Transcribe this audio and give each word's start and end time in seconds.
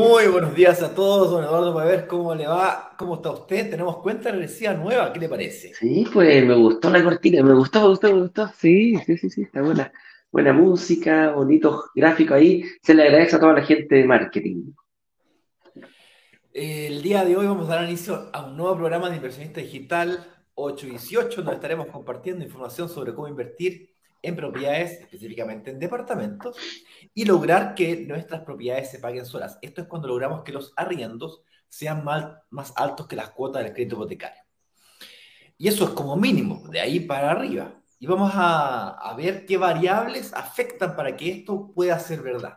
Muy 0.00 0.28
buenos 0.28 0.54
días 0.54 0.82
a 0.82 0.94
todos, 0.94 1.30
don 1.30 1.44
Eduardo, 1.44 1.74
para 1.74 1.86
ver 1.86 2.06
cómo 2.06 2.34
le 2.34 2.46
va, 2.46 2.94
cómo 2.96 3.16
está 3.16 3.32
usted. 3.32 3.68
Tenemos 3.68 3.98
cuenta 3.98 4.30
regresiva 4.30 4.72
nueva, 4.72 5.12
¿qué 5.12 5.20
le 5.20 5.28
parece? 5.28 5.74
Sí, 5.74 6.06
pues 6.10 6.42
me 6.42 6.54
gustó 6.54 6.88
la 6.88 7.04
cortina, 7.04 7.42
me 7.42 7.52
gustó, 7.52 7.82
me 7.82 7.88
gustó, 7.88 8.14
me 8.14 8.22
gustó. 8.22 8.48
Sí, 8.56 8.96
sí, 9.04 9.18
sí, 9.18 9.28
sí, 9.28 9.42
está 9.42 9.60
buena. 9.60 9.92
Buena 10.32 10.54
música, 10.54 11.32
bonito 11.32 11.84
gráfico 11.94 12.32
ahí. 12.32 12.64
Se 12.82 12.94
le 12.94 13.02
agradece 13.02 13.36
a 13.36 13.40
toda 13.40 13.52
la 13.52 13.62
gente 13.62 13.96
de 13.96 14.04
marketing. 14.06 14.72
El 16.54 17.02
día 17.02 17.22
de 17.26 17.36
hoy 17.36 17.46
vamos 17.46 17.68
a 17.68 17.74
dar 17.74 17.84
inicio 17.84 18.30
a 18.32 18.46
un 18.46 18.56
nuevo 18.56 18.78
programa 18.78 19.10
de 19.10 19.16
inversionista 19.16 19.60
digital 19.60 20.26
818, 20.54 21.42
donde 21.42 21.56
estaremos 21.56 21.88
compartiendo 21.88 22.42
información 22.42 22.88
sobre 22.88 23.14
cómo 23.14 23.28
invertir 23.28 23.89
en 24.22 24.36
propiedades, 24.36 25.00
específicamente 25.00 25.70
en 25.70 25.78
departamentos, 25.78 26.56
y 27.14 27.24
lograr 27.24 27.74
que 27.74 28.04
nuestras 28.06 28.42
propiedades 28.42 28.90
se 28.90 28.98
paguen 28.98 29.26
solas. 29.26 29.58
Esto 29.62 29.82
es 29.82 29.86
cuando 29.88 30.08
logramos 30.08 30.42
que 30.42 30.52
los 30.52 30.72
arriendos 30.76 31.42
sean 31.68 32.04
más 32.04 32.72
altos 32.76 33.06
que 33.06 33.16
las 33.16 33.30
cuotas 33.30 33.62
del 33.62 33.72
crédito 33.72 33.96
hipotecario. 33.96 34.42
Y 35.60 35.68
eso 35.68 35.84
es 35.84 35.90
como 35.90 36.16
mínimo, 36.16 36.66
de 36.70 36.80
ahí 36.80 37.00
para 37.00 37.30
arriba. 37.32 37.80
Y 37.98 38.06
vamos 38.06 38.32
a, 38.34 39.14
ver 39.14 39.44
qué 39.44 39.58
variables 39.58 40.32
afectan 40.32 40.96
para 40.96 41.14
que 41.14 41.30
esto 41.30 41.70
pueda 41.74 41.98
ser 41.98 42.22
verdad. 42.22 42.56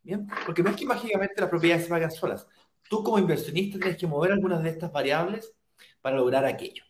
¿Bien? 0.00 0.28
Porque 0.46 0.62
no 0.62 0.70
es 0.70 0.76
que 0.76 0.86
mágicamente 0.86 1.40
las 1.40 1.50
propiedades 1.50 1.84
se 1.86 1.90
paguen 1.90 2.12
solas. 2.12 2.46
Tú 2.88 3.02
como 3.02 3.18
inversionista 3.18 3.80
tienes 3.80 3.98
que 3.98 4.06
mover 4.06 4.30
algunas 4.30 4.62
de 4.62 4.70
estas 4.70 4.92
variables 4.92 5.52
para 6.00 6.18
lograr 6.18 6.44
aquello. 6.44 6.84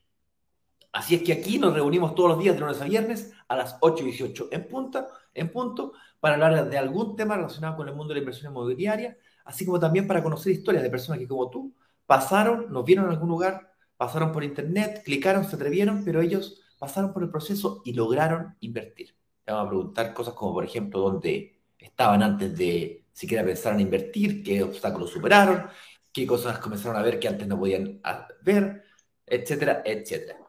Así 0.97 1.14
es 1.14 1.22
que 1.22 1.34
aquí 1.34 1.58
nos 1.58 1.75
reunimos 1.75 2.14
todos 2.14 2.30
los 2.30 2.39
días 2.39 2.55
de 2.55 2.62
lunes 2.62 2.80
a 2.80 2.86
viernes 2.86 3.30
a 3.48 3.55
las 3.55 3.77
8 3.80 4.02
y 4.02 4.06
18 4.12 4.48
en, 4.50 4.66
punta, 4.66 5.06
en 5.34 5.52
punto 5.52 5.92
para 6.20 6.36
hablar 6.36 6.70
de 6.70 6.78
algún 6.78 7.14
tema 7.16 7.36
relacionado 7.36 7.77
con 7.77 7.86
el 7.86 7.94
mundo 7.94 8.14
de 8.14 8.14
la 8.14 8.20
inversión 8.20 8.50
inmobiliaria, 8.50 9.14
así 9.44 9.67
como 9.67 9.78
también 9.78 10.06
para 10.06 10.22
conocer 10.22 10.52
historias 10.52 10.83
de 10.83 10.89
personas 10.89 11.19
que 11.19 11.28
como 11.28 11.50
tú 11.50 11.74
pasaron, 12.06 12.72
nos 12.72 12.83
vieron 12.86 13.05
en 13.05 13.11
algún 13.11 13.28
lugar, 13.28 13.74
pasaron 13.98 14.33
por 14.33 14.42
internet, 14.42 15.02
clicaron, 15.05 15.44
se 15.44 15.56
atrevieron, 15.56 16.02
pero 16.02 16.22
ellos 16.22 16.62
pasaron 16.78 17.12
por 17.12 17.22
el 17.24 17.28
proceso 17.28 17.83
y 17.84 17.92
lograron 17.92 18.56
invertir. 18.61 19.14
Te 19.44 19.52
vamos 19.52 19.67
a 19.67 19.69
preguntar 19.69 20.14
cosas 20.14 20.33
como, 20.33 20.55
por 20.55 20.64
ejemplo, 20.64 21.00
dónde 21.00 21.61
estaban 21.78 22.22
antes 22.22 22.56
de 22.56 23.05
siquiera 23.12 23.44
pensar 23.44 23.74
en 23.74 23.80
invertir, 23.80 24.42
qué 24.42 24.62
obstáculos 24.62 25.11
superaron, 25.11 25.67
qué 26.11 26.27
cosas 26.27 26.58
comenzaron 26.58 26.97
a 26.97 27.02
ver 27.02 27.20
que 27.20 27.28
antes 27.28 27.47
no 27.47 27.58
podían 27.58 28.00
ver, 28.42 28.83
etcétera, 29.27 29.83
etcétera. 29.84 30.45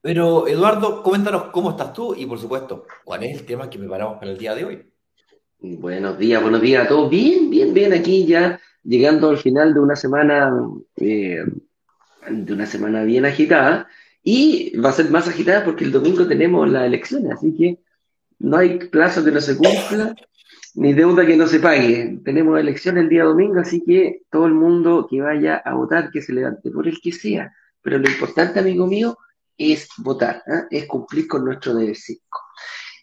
Pero 0.00 0.46
Eduardo, 0.46 1.02
coméntanos 1.02 1.44
cómo 1.52 1.70
estás 1.70 1.92
tú 1.92 2.14
y 2.16 2.26
por 2.26 2.38
supuesto, 2.38 2.86
cuál 3.04 3.24
es 3.24 3.40
el 3.40 3.46
tema 3.46 3.68
que 3.68 3.78
preparamos 3.78 4.18
para 4.18 4.30
el 4.30 4.38
día 4.38 4.54
de 4.54 4.64
hoy. 4.64 4.92
Buenos 5.60 6.18
días, 6.18 6.40
buenos 6.40 6.60
días 6.60 6.86
a 6.86 6.88
todos. 6.88 7.10
Bien, 7.10 7.50
bien, 7.50 7.74
bien, 7.74 7.92
aquí 7.92 8.24
ya 8.24 8.60
llegando 8.84 9.28
al 9.28 9.38
final 9.38 9.74
de 9.74 9.80
una 9.80 9.96
semana, 9.96 10.50
eh, 10.96 11.44
de 12.28 12.52
una 12.52 12.66
semana 12.66 13.02
bien 13.02 13.26
agitada. 13.26 13.88
Y 14.22 14.76
va 14.76 14.90
a 14.90 14.92
ser 14.92 15.10
más 15.10 15.28
agitada 15.28 15.64
porque 15.64 15.84
el 15.84 15.92
domingo 15.92 16.26
tenemos 16.26 16.68
las 16.70 16.86
elecciones, 16.86 17.32
así 17.32 17.56
que 17.56 17.78
no 18.38 18.56
hay 18.56 18.78
plazo 18.78 19.24
que 19.24 19.30
no 19.30 19.40
se 19.40 19.56
cumpla, 19.56 20.14
ni 20.74 20.92
deuda 20.92 21.26
que 21.26 21.36
no 21.36 21.46
se 21.46 21.60
pague. 21.60 22.20
Tenemos 22.24 22.58
elecciones 22.58 23.04
el 23.04 23.08
día 23.08 23.24
domingo, 23.24 23.60
así 23.60 23.82
que 23.84 24.22
todo 24.30 24.46
el 24.46 24.54
mundo 24.54 25.06
que 25.08 25.20
vaya 25.20 25.56
a 25.56 25.74
votar, 25.74 26.10
que 26.10 26.22
se 26.22 26.32
levante 26.32 26.70
por 26.70 26.86
el 26.86 27.00
que 27.00 27.12
sea. 27.12 27.52
Pero 27.82 27.98
lo 27.98 28.08
importante, 28.08 28.60
amigo 28.60 28.86
mío, 28.86 29.16
es 29.56 29.88
votar, 29.98 30.42
¿eh? 30.46 30.62
es 30.70 30.86
cumplir 30.86 31.26
con 31.26 31.44
nuestro 31.44 31.74
deber 31.74 31.96
cívico. 31.96 32.38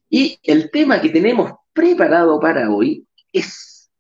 Y 0.10 0.40
el 0.44 0.72
tema 0.72 1.02
que 1.02 1.10
tenemos 1.10 1.52
preparado 1.74 2.40
para 2.40 2.72
hoy 2.72 3.06
es, 3.34 3.92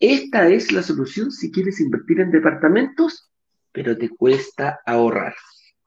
esta 0.00 0.48
es 0.48 0.72
la 0.72 0.82
solución 0.82 1.30
si 1.30 1.52
quieres 1.52 1.80
invertir 1.80 2.20
en 2.20 2.30
departamentos, 2.30 3.30
pero 3.72 3.96
te 3.96 4.08
cuesta 4.08 4.80
ahorrar. 4.84 5.34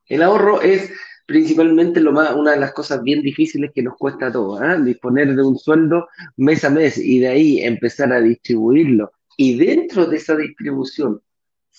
El 0.08 0.24
ahorro 0.24 0.62
es 0.62 0.92
principalmente 1.26 2.00
lo 2.00 2.12
más, 2.12 2.34
una 2.34 2.52
de 2.52 2.60
las 2.60 2.74
cosas 2.74 3.04
bien 3.04 3.22
difíciles 3.22 3.72
que 3.74 3.84
nos 3.84 3.96
cuesta 3.98 4.28
a 4.28 4.32
todos, 4.32 4.62
¿eh? 4.62 4.82
disponer 4.84 5.36
de 5.36 5.44
un 5.44 5.58
sueldo 5.58 6.08
mes 6.38 6.64
a 6.64 6.70
mes 6.70 6.98
y 6.98 7.20
de 7.20 7.28
ahí 7.28 7.62
empezar 7.62 8.12
a 8.14 8.22
distribuirlo. 8.22 9.12
Y 9.38 9.58
dentro 9.58 10.08
de 10.08 10.18
esa 10.18 10.36
distribución, 10.36 11.22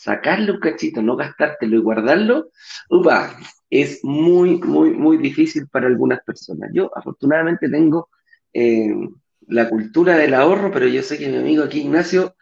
sacarle 0.00 0.52
un 0.52 0.60
cachito, 0.60 1.02
no 1.02 1.14
gastártelo 1.14 1.76
y 1.76 1.80
guardarlo, 1.82 2.50
upa, 2.88 3.36
es 3.68 4.02
muy, 4.02 4.56
muy, 4.58 4.92
muy 4.92 5.18
difícil 5.18 5.68
para 5.68 5.88
algunas 5.88 6.22
personas. 6.22 6.70
Yo 6.72 6.90
afortunadamente 6.96 7.68
tengo 7.68 8.08
eh, 8.54 8.94
la 9.48 9.68
cultura 9.68 10.16
del 10.16 10.32
ahorro, 10.32 10.70
pero 10.72 10.86
yo 10.86 11.02
sé 11.02 11.18
que 11.18 11.28
mi 11.28 11.36
amigo 11.36 11.64
aquí, 11.64 11.80
Ignacio, 11.80 12.34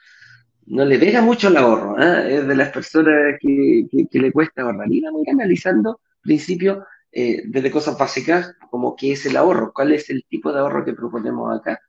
no 0.66 0.84
le 0.84 1.00
pega 1.00 1.20
mucho 1.20 1.48
el 1.48 1.56
ahorro, 1.56 2.00
¿eh? 2.00 2.36
es 2.36 2.46
de 2.46 2.54
las 2.54 2.70
personas 2.70 3.34
que, 3.40 3.88
le 4.12 4.32
cuesta 4.32 4.62
ahorrar. 4.62 4.86
Y 4.88 5.00
vamos 5.00 5.22
a 5.26 5.30
ir 5.30 5.34
analizando 5.34 6.00
principio 6.22 6.84
eh, 7.10 7.42
desde 7.46 7.72
cosas 7.72 7.98
básicas, 7.98 8.54
como 8.70 8.94
qué 8.94 9.12
es 9.12 9.26
el 9.26 9.36
ahorro, 9.36 9.72
cuál 9.74 9.92
es 9.92 10.10
el 10.10 10.24
tipo 10.28 10.52
de 10.52 10.60
ahorro 10.60 10.84
que 10.84 10.92
proponemos 10.92 11.58
acá, 11.58 11.80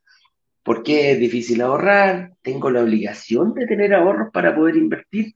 por 0.63 0.81
qué 0.81 1.11
es 1.11 1.19
difícil 1.19 1.61
ahorrar, 1.61 2.33
tengo 2.41 2.71
la 2.71 2.81
obligación 2.81 3.53
de 3.53 3.67
tener 3.67 3.93
ahorros 3.93 4.29
para 4.33 4.55
poder 4.55 4.75
invertir, 4.75 5.35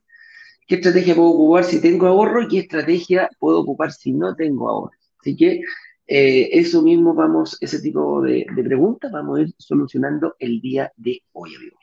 qué 0.66 0.76
estrategia 0.76 1.14
puedo 1.14 1.30
ocupar 1.30 1.64
si 1.64 1.80
tengo 1.80 2.06
ahorro 2.06 2.42
y 2.42 2.48
qué 2.48 2.58
estrategia 2.60 3.28
puedo 3.38 3.60
ocupar 3.60 3.92
si 3.92 4.12
no 4.12 4.34
tengo 4.34 4.68
ahorro. 4.68 4.92
Así 5.20 5.36
que 5.36 5.60
eh, 6.06 6.50
eso 6.52 6.82
mismo 6.82 7.14
vamos, 7.14 7.56
ese 7.60 7.80
tipo 7.80 8.20
de, 8.20 8.46
preguntas 8.62 9.10
vamos 9.10 9.38
a 9.38 9.42
ir 9.42 9.54
solucionando 9.58 10.36
el 10.38 10.60
día 10.60 10.92
de 10.96 11.22
hoy, 11.32 11.54
amigo 11.54 11.78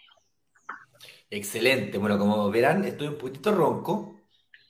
Excelente. 1.30 1.98
Bueno, 1.98 2.20
como 2.20 2.52
verán, 2.52 2.84
estoy 2.84 3.08
un 3.08 3.18
poquito 3.18 3.56
ronco. 3.56 4.20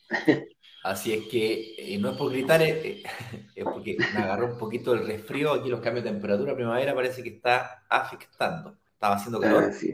Así 0.84 1.14
es 1.14 1.28
que 1.28 1.76
eh, 1.78 1.98
no 2.00 2.12
es 2.12 2.18
por 2.18 2.32
gritar, 2.32 2.62
eh, 2.62 3.04
es 3.56 3.64
porque 3.64 3.98
me 4.14 4.22
agarró 4.22 4.54
un 4.54 4.58
poquito 4.60 4.94
el 4.94 5.06
resfrío. 5.06 5.54
Aquí 5.54 5.70
los 5.70 5.82
cambios 5.82 6.06
de 6.06 6.12
temperatura 6.12 6.56
primavera 6.56 6.94
parece 6.94 7.24
que 7.24 7.30
está 7.30 7.84
afectando. 7.90 8.78
Estaba 8.94 9.16
haciendo 9.16 9.40
calor. 9.40 9.72
Ah, 9.72 9.88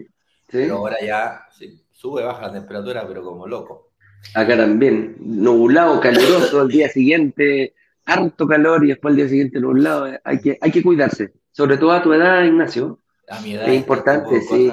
pero 0.45 0.77
ahora 0.77 0.97
ya 1.01 1.47
sube, 1.91 2.23
baja 2.23 2.47
la 2.47 2.53
temperatura, 2.53 3.07
pero 3.07 3.23
como 3.23 3.47
loco. 3.47 3.86
Acá 4.33 4.57
también, 4.57 5.15
nublado, 5.19 5.99
caluroso 5.99 6.61
al 6.61 6.69
día 6.69 6.89
siguiente, 6.89 7.73
harto 8.05 8.47
calor 8.47 8.85
y 8.85 8.89
después 8.89 9.11
al 9.11 9.17
día 9.17 9.29
siguiente 9.29 9.59
nublado. 9.59 10.07
Hay 10.23 10.39
que, 10.39 10.57
hay 10.61 10.71
que 10.71 10.83
cuidarse, 10.83 11.33
sobre 11.51 11.77
todo 11.77 11.91
a 11.91 12.03
tu 12.03 12.13
edad, 12.13 12.43
Ignacio. 12.43 12.99
A 13.29 13.39
mi 13.41 13.53
edad. 13.53 13.67
Es 13.67 13.75
importante, 13.75 14.41
sí. 14.41 14.71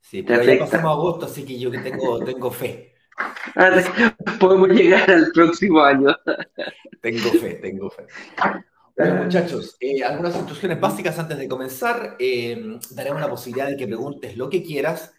Sí, 0.00 0.22
pero 0.22 0.42
ya 0.42 0.58
pasamos 0.58 0.92
agosto, 0.92 1.26
así 1.26 1.44
que 1.44 1.58
yo 1.58 1.70
que 1.70 1.78
tengo, 1.78 2.22
tengo 2.24 2.50
fe. 2.50 2.94
Ah, 3.56 3.70
podemos 4.38 4.68
llegar 4.68 5.10
al 5.10 5.30
próximo 5.32 5.80
año. 5.82 6.14
tengo 7.00 7.30
fe, 7.30 7.54
tengo 7.54 7.90
fe. 7.90 8.04
Bueno, 8.96 9.24
muchachos, 9.24 9.76
eh, 9.80 10.04
algunas 10.04 10.36
instrucciones 10.36 10.78
básicas 10.78 11.18
antes 11.18 11.38
de 11.38 11.48
comenzar. 11.48 12.16
Eh, 12.18 12.78
daremos 12.90 13.20
la 13.20 13.30
posibilidad 13.30 13.68
de 13.68 13.76
que 13.76 13.86
preguntes 13.86 14.36
lo 14.36 14.48
que 14.48 14.62
quieras 14.62 15.13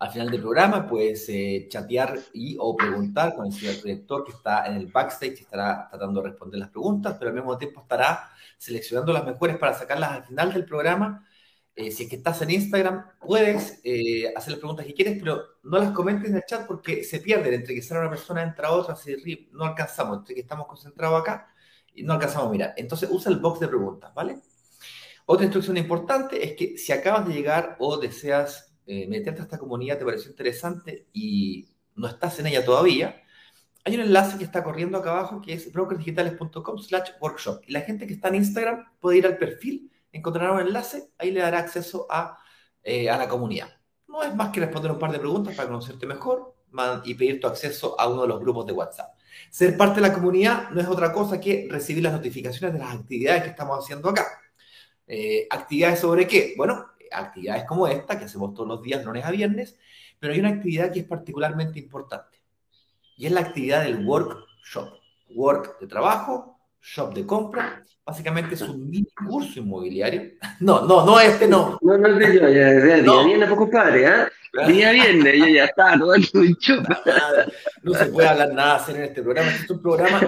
al 0.00 0.10
final 0.10 0.30
del 0.30 0.40
programa 0.40 0.88
puedes 0.88 1.28
eh, 1.28 1.66
chatear 1.68 2.18
y 2.32 2.56
o 2.58 2.74
preguntar 2.74 3.34
con 3.34 3.46
el 3.46 3.52
señor 3.52 3.82
director 3.82 4.24
que 4.24 4.32
está 4.32 4.66
en 4.66 4.76
el 4.76 4.86
backstage, 4.86 5.40
y 5.40 5.42
estará 5.42 5.88
tratando 5.90 6.22
de 6.22 6.30
responder 6.30 6.58
las 6.58 6.70
preguntas, 6.70 7.16
pero 7.18 7.28
al 7.28 7.36
mismo 7.36 7.58
tiempo 7.58 7.82
estará 7.82 8.30
seleccionando 8.56 9.12
las 9.12 9.26
mejores 9.26 9.58
para 9.58 9.74
sacarlas 9.74 10.12
al 10.12 10.24
final 10.24 10.54
del 10.54 10.64
programa. 10.64 11.26
Eh, 11.74 11.90
si 11.90 12.04
es 12.04 12.08
que 12.08 12.16
estás 12.16 12.40
en 12.40 12.50
Instagram, 12.50 13.04
puedes 13.20 13.80
eh, 13.84 14.32
hacer 14.34 14.52
las 14.52 14.60
preguntas 14.60 14.86
que 14.86 14.94
quieres, 14.94 15.18
pero 15.20 15.42
no 15.64 15.78
las 15.78 15.90
comentes 15.92 16.30
en 16.30 16.36
el 16.36 16.44
chat 16.46 16.66
porque 16.66 17.04
se 17.04 17.20
pierden. 17.20 17.52
Entre 17.52 17.74
que 17.74 17.82
sale 17.82 18.00
una 18.00 18.10
persona, 18.10 18.42
entra 18.42 18.72
otra, 18.72 18.96
no 19.52 19.64
alcanzamos. 19.66 20.18
Entre 20.18 20.34
que 20.34 20.40
estamos 20.40 20.66
concentrados 20.66 21.20
acá 21.20 21.48
y 21.94 22.02
no 22.04 22.14
alcanzamos 22.14 22.48
a 22.48 22.50
mirar. 22.50 22.74
Entonces 22.78 23.08
usa 23.12 23.30
el 23.30 23.38
box 23.38 23.60
de 23.60 23.68
preguntas, 23.68 24.14
¿vale? 24.14 24.40
Otra 25.26 25.44
instrucción 25.44 25.76
importante 25.76 26.42
es 26.44 26.54
que 26.56 26.78
si 26.78 26.92
acabas 26.92 27.28
de 27.28 27.34
llegar 27.34 27.76
o 27.78 27.98
deseas 27.98 28.69
eh, 28.92 29.06
meterte 29.06 29.42
esta 29.42 29.56
comunidad 29.56 29.98
te 29.98 30.04
pareció 30.04 30.32
interesante 30.32 31.06
y 31.12 31.68
no 31.94 32.08
estás 32.08 32.40
en 32.40 32.48
ella 32.48 32.64
todavía, 32.64 33.22
hay 33.84 33.94
un 33.94 34.00
enlace 34.00 34.36
que 34.36 34.42
está 34.42 34.64
corriendo 34.64 34.98
acá 34.98 35.12
abajo 35.12 35.40
que 35.40 35.52
es 35.52 35.72
brokersdigitales.com 35.72 36.76
slash 36.78 37.10
workshop. 37.20 37.62
Y 37.68 37.72
la 37.72 37.82
gente 37.82 38.08
que 38.08 38.14
está 38.14 38.26
en 38.26 38.34
Instagram 38.34 38.84
puede 38.98 39.18
ir 39.18 39.26
al 39.26 39.38
perfil, 39.38 39.92
encontrará 40.10 40.50
un 40.50 40.60
enlace, 40.62 41.08
ahí 41.18 41.30
le 41.30 41.38
dará 41.38 41.60
acceso 41.60 42.08
a, 42.10 42.36
eh, 42.82 43.08
a 43.08 43.16
la 43.16 43.28
comunidad. 43.28 43.68
No 44.08 44.24
es 44.24 44.34
más 44.34 44.50
que 44.50 44.58
responder 44.58 44.90
un 44.90 44.98
par 44.98 45.12
de 45.12 45.20
preguntas 45.20 45.54
para 45.54 45.68
conocerte 45.68 46.04
mejor 46.04 46.56
y 47.04 47.14
pedir 47.14 47.38
tu 47.38 47.46
acceso 47.46 47.94
a 47.96 48.08
uno 48.08 48.22
de 48.22 48.28
los 48.28 48.40
grupos 48.40 48.66
de 48.66 48.72
WhatsApp. 48.72 49.14
Ser 49.50 49.76
parte 49.76 50.00
de 50.00 50.08
la 50.08 50.12
comunidad 50.12 50.70
no 50.70 50.80
es 50.80 50.88
otra 50.88 51.12
cosa 51.12 51.40
que 51.40 51.68
recibir 51.70 52.02
las 52.02 52.12
notificaciones 52.12 52.72
de 52.72 52.80
las 52.80 52.92
actividades 52.92 53.44
que 53.44 53.50
estamos 53.50 53.78
haciendo 53.78 54.08
acá. 54.08 54.26
Eh, 55.06 55.46
¿Actividades 55.48 56.00
sobre 56.00 56.26
qué? 56.26 56.54
Bueno, 56.56 56.86
actividades 57.12 57.64
como 57.64 57.86
esta, 57.86 58.18
que 58.18 58.24
hacemos 58.24 58.54
todos 58.54 58.68
los 58.68 58.82
días, 58.82 59.04
lunes 59.04 59.24
a 59.24 59.30
viernes, 59.30 59.76
pero 60.18 60.32
hay 60.32 60.40
una 60.40 60.50
actividad 60.50 60.92
que 60.92 61.00
es 61.00 61.06
particularmente 61.06 61.78
importante. 61.78 62.38
Y 63.16 63.26
es 63.26 63.32
la 63.32 63.40
actividad 63.40 63.82
del 63.82 64.04
workshop. 64.06 64.98
Work 65.32 65.78
de 65.78 65.86
trabajo, 65.86 66.58
shop 66.82 67.14
de 67.14 67.26
compra. 67.26 67.84
Básicamente 68.04 68.54
es 68.54 68.62
un 68.62 68.88
mini 68.88 69.08
curso 69.28 69.60
inmobiliario. 69.60 70.32
No, 70.60 70.86
no, 70.86 71.04
no 71.06 71.20
este 71.20 71.46
no. 71.46 71.78
No, 71.82 71.96
no 71.96 72.08
yo, 72.20 72.48
ya, 72.48 72.86
ya, 72.86 73.02
no. 73.02 73.24
viene 73.24 73.46
poco 73.46 73.70
padre, 73.70 74.06
¿eh? 74.06 74.26
Día 74.66 74.90
viernes, 74.90 75.38
yo 75.38 75.46
ya 75.46 75.64
estaba 75.66 75.96
todo 75.96 76.14
el 76.14 76.28
No 77.82 77.94
se 77.94 78.06
puede 78.06 78.28
hablar 78.28 78.52
nada 78.52 78.78
serio 78.84 79.02
en 79.02 79.08
este 79.08 79.22
programa. 79.22 79.50
Este 79.50 79.64
es 79.64 79.70
un 79.70 79.82
programa, 79.82 80.20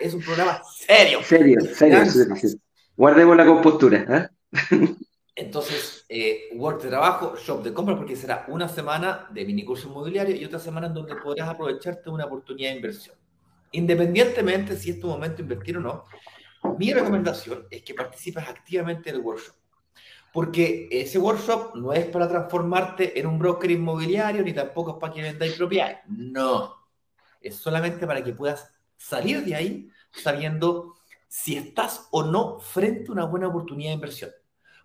es 0.00 0.14
un 0.14 0.20
programa 0.20 0.62
serio. 0.76 1.20
Serio, 1.22 1.60
serio, 1.74 2.04
serio. 2.04 2.58
Guardemos 2.96 3.36
la 3.36 3.46
compostura. 3.46 4.30
¿eh? 4.70 4.94
Entonces, 5.36 6.04
eh, 6.08 6.48
work 6.54 6.82
de 6.82 6.88
trabajo, 6.88 7.36
shop 7.36 7.62
de 7.62 7.72
compra, 7.72 7.96
porque 7.96 8.16
será 8.16 8.44
una 8.48 8.68
semana 8.68 9.28
de 9.30 9.44
mini 9.44 9.64
curso 9.64 9.88
inmobiliario 9.88 10.36
y 10.36 10.44
otra 10.44 10.58
semana 10.58 10.88
en 10.88 10.94
donde 10.94 11.16
podrás 11.16 11.48
aprovecharte 11.48 12.10
una 12.10 12.26
oportunidad 12.26 12.70
de 12.70 12.76
inversión. 12.76 13.16
Independientemente 13.72 14.76
si 14.76 14.90
es 14.90 15.00
tu 15.00 15.06
momento 15.06 15.36
de 15.36 15.42
invertir 15.42 15.76
o 15.76 15.80
no, 15.80 16.04
mi 16.78 16.92
recomendación 16.92 17.66
es 17.70 17.82
que 17.82 17.94
participes 17.94 18.46
activamente 18.46 19.10
en 19.10 19.16
el 19.16 19.22
workshop. 19.22 19.54
Porque 20.32 20.88
ese 20.90 21.18
workshop 21.18 21.74
no 21.76 21.92
es 21.92 22.06
para 22.06 22.28
transformarte 22.28 23.18
en 23.18 23.26
un 23.26 23.38
broker 23.38 23.70
inmobiliario 23.70 24.42
ni 24.42 24.52
tampoco 24.52 24.92
es 24.92 24.96
para 24.98 25.12
que 25.12 25.22
vendáis 25.22 25.54
propiedades. 25.54 25.98
No. 26.06 26.76
Es 27.40 27.56
solamente 27.56 28.06
para 28.06 28.22
que 28.22 28.32
puedas 28.32 28.72
salir 28.96 29.44
de 29.44 29.54
ahí 29.54 29.90
sabiendo 30.12 30.96
si 31.26 31.56
estás 31.56 32.08
o 32.10 32.22
no 32.24 32.58
frente 32.58 33.08
a 33.08 33.12
una 33.12 33.24
buena 33.24 33.48
oportunidad 33.48 33.90
de 33.90 33.94
inversión. 33.94 34.30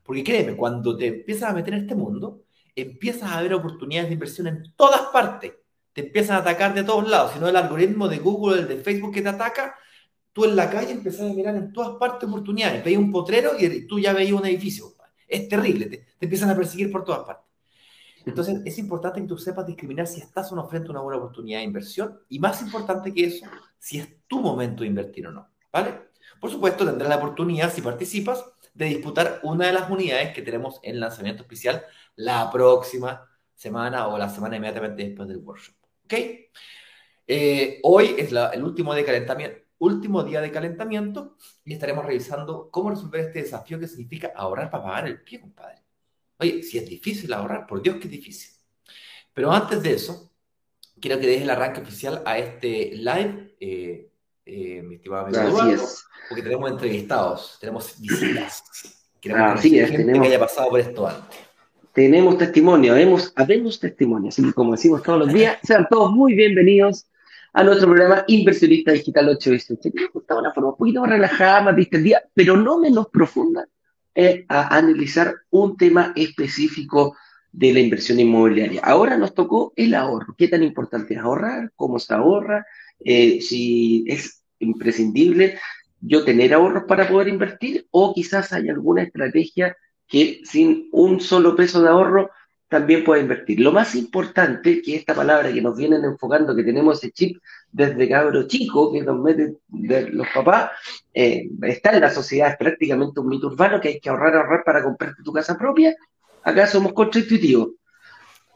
Porque 0.06 0.24
créeme, 0.24 0.56
cuando 0.56 0.96
te 0.96 1.08
empiezas 1.08 1.50
a 1.50 1.54
meter 1.54 1.74
en 1.74 1.82
este 1.82 1.96
mundo, 1.96 2.44
empiezas 2.76 3.32
a 3.32 3.42
ver 3.42 3.54
oportunidades 3.56 4.10
de 4.10 4.14
inversión 4.14 4.48
en 4.48 4.64
todas 4.76 5.02
partes. 5.08 5.54
Te 5.94 6.02
empiezan 6.02 6.38
a 6.38 6.40
atacar 6.40 6.74
de 6.76 6.84
todos 6.84 7.10
lados. 7.10 7.32
Si 7.34 7.40
no 7.40 7.48
el 7.48 7.56
algoritmo 7.56 8.08
de 8.08 8.20
Google, 8.20 8.62
el 8.62 8.68
de 8.68 8.78
Facebook 8.78 9.14
que 9.14 9.22
te 9.22 9.30
ataca, 9.30 9.76
tú 10.32 10.46
en 10.46 10.56
la 10.56 10.70
calle 10.70 10.92
empiezas 10.92 11.32
a 11.32 11.34
mirar 11.34 11.56
en 11.56 11.74
todas 11.74 11.98
partes 11.98 12.30
oportunidades. 12.30 12.84
Veías 12.84 13.00
un 13.00 13.12
potrero 13.12 13.52
y 13.58 13.88
tú 13.88 14.00
ya 14.00 14.14
veías 14.14 14.40
un 14.40 14.46
edificio. 14.46 14.94
Es 15.28 15.50
terrible, 15.50 15.88
te, 15.88 16.06
empiezan 16.20 16.50
a 16.52 16.56
perseguir 16.56 16.92
por 16.92 17.04
todas 17.04 17.26
partes. 17.26 17.46
Entonces, 18.26 18.62
es 18.66 18.78
importante 18.78 19.22
que 19.22 19.28
tú 19.28 19.38
sepas 19.38 19.66
discriminar 19.66 20.08
si 20.08 20.20
estás 20.20 20.52
o 20.52 20.56
no 20.56 20.68
frente 20.68 20.88
a 20.88 20.92
una 20.92 21.02
buena 21.02 21.18
oportunidad 21.20 21.60
de 21.60 21.66
inversión 21.66 22.20
y 22.30 22.40
más 22.40 22.62
importante 22.62 23.14
que 23.14 23.26
eso, 23.26 23.46
si 23.80 24.00
es 24.00 24.08
tu 24.28 24.42
momento 24.42 24.82
de 24.82 24.88
invertir 24.88 25.28
o 25.28 25.32
no. 25.32 25.48
¿Vale? 25.72 26.10
Por 26.40 26.50
supuesto, 26.50 26.86
tendrás 26.86 27.10
la 27.10 27.18
oportunidad, 27.18 27.72
si 27.72 27.82
participas, 27.82 28.44
de 28.76 28.86
disputar 28.86 29.40
una 29.42 29.68
de 29.68 29.74
las 29.74 29.90
unidades 29.90 30.34
que 30.36 30.42
tenemos 30.42 30.80
en 30.84 31.00
lanzamiento 31.00 31.44
especial 31.44 31.84
la 32.16 32.52
próxima 32.52 33.28
semana 33.56 34.08
o 34.08 34.18
la 34.18 34.30
semana 34.30 34.58
inmediatamente 34.58 35.04
después 35.04 35.28
del 35.30 35.38
workshop. 35.38 35.76
¿Ok? 36.04 36.14
Eh, 37.28 37.80
hoy 37.84 38.16
es 38.18 38.32
el 38.32 38.64
último, 38.64 38.94
de 38.94 39.06
calentamiento, 39.06 39.58
último 39.80 40.24
día 40.24 40.42
de 40.42 40.52
calentamiento 40.52 41.38
y 41.64 41.74
estaremos 41.74 42.06
revisando 42.06 42.70
cómo 42.70 42.90
resolver 42.90 43.22
este 43.22 43.42
desafío 43.42 43.80
que 43.80 43.88
significa 43.88 44.34
ahorrar 44.36 44.70
para 44.70 44.84
pagar 44.84 45.08
el 45.08 45.22
pie, 45.22 45.40
compadre. 45.40 45.82
Oye, 46.38 46.62
si 46.62 46.78
es 46.78 46.88
difícil 46.88 47.32
ahorrar, 47.32 47.66
por 47.66 47.82
Dios 47.82 47.96
que 47.96 48.04
es 48.04 48.12
difícil. 48.12 48.52
Pero 49.34 49.52
antes 49.52 49.82
de 49.82 49.94
eso, 49.94 50.34
quiero 51.00 51.18
que 51.20 51.28
deje 51.28 51.44
el 51.44 51.50
arranque 51.50 51.82
oficial 51.82 52.22
a 52.26 52.38
este 52.38 52.92
live, 52.94 53.56
eh, 53.60 54.12
eh, 54.46 54.82
mi 54.84 54.96
estimado 54.96 55.28
amigo 55.28 55.62
porque 56.28 56.44
tenemos 56.44 56.72
entrevistados, 56.72 57.58
tenemos 57.60 58.00
visitas. 58.00 58.64
Queremos 59.22 59.60
Así 59.60 59.80
es, 59.80 59.90
gente 59.90 60.14
que 60.14 60.28
haya 60.28 60.40
pasado 60.40 60.70
por 60.70 60.80
esto 60.80 61.08
antes. 61.08 61.40
Tenemos 61.94 62.38
testimonio, 62.38 62.96
hemos, 62.96 63.32
habemos 63.36 63.80
testimonio, 63.80 64.30
así 64.30 64.44
que 64.44 64.54
como 64.54 64.74
decimos 64.74 65.02
todos 65.02 65.20
los 65.20 65.34
días, 65.34 65.58
sean 65.64 65.88
todos 65.90 66.12
muy 66.12 66.36
bienvenidos 66.36 67.08
a 67.54 67.64
nuestro 67.64 67.88
programa 67.88 68.26
Inversionista 68.28 68.92
Digital 68.92 69.30
818, 69.30 69.96
que 69.96 70.04
nos 70.04 70.12
gustaba 70.12 70.42
una 70.42 70.52
forma 70.52 70.72
un 70.72 70.78
poquito 70.78 71.02
más 71.02 71.10
relajada, 71.10 71.62
más 71.62 71.76
distendida, 71.76 72.22
pero 72.34 72.58
no 72.58 72.80
menos 72.80 73.08
profunda, 73.08 73.66
eh, 74.14 74.46
a 74.50 74.76
analizar 74.76 75.36
un 75.52 75.78
tema 75.78 76.12
específico 76.18 77.16
de 77.54 77.74
la 77.74 77.80
inversión 77.80 78.20
inmobiliaria. 78.20 78.82
Ahora 78.84 79.18
nos 79.18 79.34
tocó 79.34 79.72
el 79.78 79.94
ahorro. 79.94 80.36
¿Qué 80.38 80.50
tan 80.50 80.64
importante 80.64 81.14
es 81.14 81.20
ahorrar? 81.22 81.72
¿Cómo 81.78 81.98
se 81.98 82.14
ahorra? 82.14 82.66
Eh, 83.00 83.40
si 83.42 84.04
es 84.08 84.44
imprescindible 84.60 85.58
yo 86.08 86.24
tener 86.24 86.54
ahorros 86.54 86.84
para 86.88 87.08
poder 87.08 87.28
invertir 87.28 87.88
o 87.92 88.14
quizás 88.14 88.54
hay 88.54 88.70
alguna 88.70 89.04
estrategia 89.04 89.76
que 90.08 90.42
sin 90.44 90.88
un 90.92 91.20
solo 91.20 91.56
peso 91.56 91.82
de 91.82 91.90
ahorro 91.90 92.30
también 92.68 93.04
puede 93.04 93.22
invertir. 93.22 93.60
Lo 93.60 93.72
más 93.72 93.96
importante, 93.96 94.82
que 94.82 94.96
esta 94.96 95.14
palabra 95.14 95.52
que 95.52 95.62
nos 95.62 95.78
vienen 95.78 96.04
enfocando, 96.04 96.56
que 96.56 96.64
tenemos 96.64 96.98
ese 96.98 97.12
chip 97.12 97.42
desde 97.72 98.10
cabro 98.10 98.48
chico, 98.48 98.92
que 98.92 99.02
nos 99.02 99.20
meten 99.20 99.58
de 99.68 100.10
los 100.10 100.28
papás, 100.34 100.72
eh, 101.14 101.48
está 101.62 101.92
en 101.92 102.02
la 102.02 102.10
sociedad, 102.10 102.50
es 102.52 102.58
prácticamente 102.58 103.20
un 103.20 103.28
mito 103.28 103.48
urbano 103.48 103.80
que 103.80 103.90
hay 103.90 104.00
que 104.00 104.10
ahorrar, 104.10 104.36
ahorrar 104.36 104.64
para 104.64 104.84
comprarte 104.84 105.24
tu 105.24 105.32
casa 105.32 105.58
propia. 105.58 105.96
Acá 106.44 106.68
somos 106.68 106.94
contraintuitivos. 106.94 107.70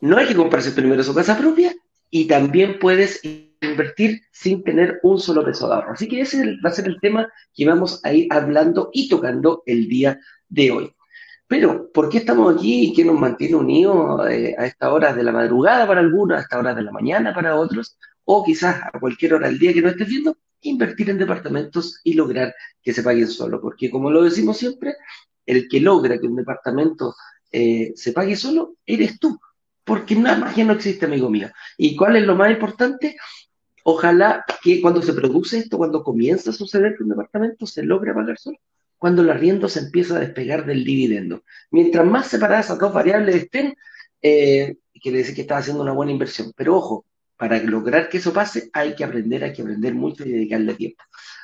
No 0.01 0.17
hay 0.17 0.27
que 0.27 0.35
comprarse 0.35 0.71
primero 0.71 1.03
su 1.03 1.13
casa 1.13 1.37
propia 1.37 1.73
y 2.09 2.25
también 2.25 2.79
puedes 2.79 3.21
invertir 3.61 4.21
sin 4.31 4.63
tener 4.63 4.99
un 5.03 5.19
solo 5.19 5.43
peso 5.43 5.67
de 5.67 5.75
ahorro. 5.75 5.93
Así 5.93 6.07
que 6.07 6.21
ese 6.21 6.57
va 6.63 6.69
a 6.69 6.73
ser 6.73 6.87
el 6.87 6.99
tema 6.99 7.31
que 7.53 7.65
vamos 7.65 7.99
a 8.03 8.13
ir 8.13 8.27
hablando 8.31 8.89
y 8.93 9.09
tocando 9.09 9.63
el 9.65 9.87
día 9.87 10.19
de 10.47 10.71
hoy. 10.71 10.95
Pero, 11.47 11.91
¿por 11.91 12.09
qué 12.09 12.19
estamos 12.19 12.55
aquí 12.55 12.85
y 12.85 12.93
qué 12.93 13.03
nos 13.03 13.19
mantiene 13.19 13.55
unidos 13.55 14.29
eh, 14.29 14.55
a 14.57 14.67
estas 14.67 14.91
horas 14.91 15.15
de 15.15 15.23
la 15.23 15.31
madrugada 15.31 15.87
para 15.87 15.99
algunos, 15.99 16.37
a 16.37 16.41
estas 16.41 16.59
horas 16.59 16.75
de 16.75 16.83
la 16.83 16.91
mañana 16.91 17.33
para 17.33 17.55
otros, 17.55 17.97
o 18.23 18.43
quizás 18.43 18.83
a 18.83 18.99
cualquier 18.99 19.33
hora 19.33 19.47
del 19.47 19.57
día 19.57 19.73
que 19.73 19.81
no 19.81 19.89
estés 19.89 20.07
viendo? 20.07 20.37
Invertir 20.61 21.09
en 21.09 21.17
departamentos 21.17 22.01
y 22.03 22.13
lograr 22.13 22.53
que 22.83 22.93
se 22.93 23.01
paguen 23.01 23.27
solo. 23.27 23.59
Porque, 23.59 23.89
como 23.89 24.11
lo 24.11 24.21
decimos 24.23 24.57
siempre, 24.57 24.95
el 25.45 25.67
que 25.67 25.79
logra 25.81 26.19
que 26.19 26.27
un 26.27 26.35
departamento 26.35 27.15
eh, 27.51 27.93
se 27.95 28.13
pague 28.13 28.35
solo 28.35 28.75
eres 28.85 29.19
tú. 29.19 29.39
Porque 29.83 30.15
más 30.15 30.55
ya 30.55 30.65
no 30.65 30.73
existe, 30.73 31.05
amigo 31.07 31.31
mío. 31.31 31.49
¿Y 31.77 31.95
cuál 31.95 32.15
es 32.17 32.23
lo 32.27 32.35
más 32.35 32.51
importante? 32.51 33.17
Ojalá 33.83 34.45
que 34.61 34.81
cuando 34.81 35.01
se 35.01 35.13
produce 35.13 35.59
esto, 35.59 35.77
cuando 35.77 36.03
comienza 36.03 36.51
a 36.51 36.53
suceder 36.53 36.95
que 36.97 37.03
un 37.03 37.09
departamento 37.09 37.65
se 37.65 37.83
logre 37.83 38.13
pagar 38.13 38.37
solo 38.37 38.57
cuando 38.99 39.21
el 39.21 39.29
arriendo 39.31 39.67
se 39.69 39.79
empieza 39.79 40.17
a 40.17 40.19
despegar 40.19 40.65
del 40.65 40.83
dividendo. 40.83 41.43
Mientras 41.71 42.05
más 42.05 42.27
separadas 42.27 42.65
esas 42.65 42.79
dos 42.79 42.93
variables 42.93 43.33
estén, 43.33 43.75
eh, 44.21 44.75
quiere 45.01 45.19
decir 45.19 45.33
que 45.33 45.41
estás 45.41 45.61
haciendo 45.61 45.81
una 45.81 45.93
buena 45.93 46.11
inversión. 46.11 46.51
Pero 46.55 46.75
ojo, 46.75 47.05
para 47.37 47.63
lograr 47.63 48.09
que 48.09 48.17
eso 48.17 48.33
pase, 48.33 48.69
hay 48.73 48.95
que 48.95 49.05
aprender, 49.05 49.43
hay 49.43 49.53
que 49.53 49.61
aprender 49.61 49.95
mucho 49.95 50.25
y 50.25 50.33
dedicarle 50.33 50.75
tiempo. 50.75 51.01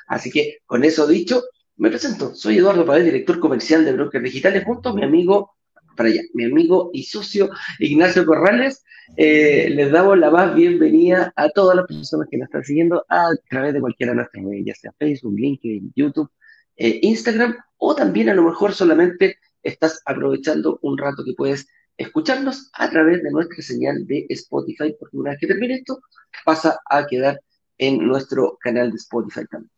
Así 0.08 0.30
que, 0.30 0.58
con 0.66 0.84
eso 0.84 1.08
dicho, 1.08 1.44
me 1.78 1.90
presento. 1.90 2.36
Soy 2.36 2.58
Eduardo 2.58 2.86
Pavel, 2.86 3.06
director 3.06 3.40
comercial 3.40 3.86
de 3.86 3.94
Brokers 3.94 4.24
Digitales, 4.26 4.66
junto 4.66 4.90
a 4.90 4.94
mi 4.94 5.04
amigo, 5.04 5.56
para 5.96 6.10
allá, 6.10 6.22
mi 6.34 6.46
amigo 6.46 6.90
y 6.94 7.04
socio 7.04 7.50
Ignacio 7.80 8.26
Corrales. 8.26 8.84
Eh, 9.18 9.70
les 9.70 9.92
damos 9.92 10.18
la 10.18 10.32
más 10.32 10.56
bienvenida 10.56 11.32
a 11.36 11.50
todas 11.50 11.76
las 11.76 11.86
personas 11.86 12.28
que 12.30 12.38
nos 12.38 12.48
están 12.48 12.64
siguiendo 12.64 13.06
a 13.08 13.30
través 13.50 13.74
de 13.74 13.80
cualquiera 13.80 14.12
de 14.12 14.18
nuestras 14.18 14.44
redes, 14.44 14.64
ya 14.66 14.76
sea 14.76 14.94
Facebook, 14.98 15.38
LinkedIn, 15.38 15.94
YouTube, 15.96 16.30
eh, 16.76 17.00
Instagram 17.04 17.56
o 17.78 17.96
también 17.96 18.30
a 18.30 18.34
lo 18.34 18.44
mejor 18.44 18.74
solamente 18.74 19.38
estás 19.62 20.02
aprovechando 20.06 20.80
un 20.82 20.98
rato 20.98 21.24
que 21.24 21.34
puedes 21.34 21.68
escucharnos 21.98 22.70
a 22.74 22.90
través 22.90 23.24
de 23.24 23.32
nuestra 23.32 23.62
señal 23.62 24.06
de 24.06 24.26
Spotify, 24.30 24.96
porque 25.00 25.18
una 25.18 25.32
vez 25.32 25.40
que 25.40 25.48
termine 25.48 25.76
esto, 25.76 26.02
pasa 26.44 26.80
a 26.90 27.06
quedar 27.08 27.40
en 27.78 28.06
nuestro 28.06 28.58
canal 28.60 28.92
de 28.92 28.98
Spotify 28.98 29.46
también. 29.50 29.72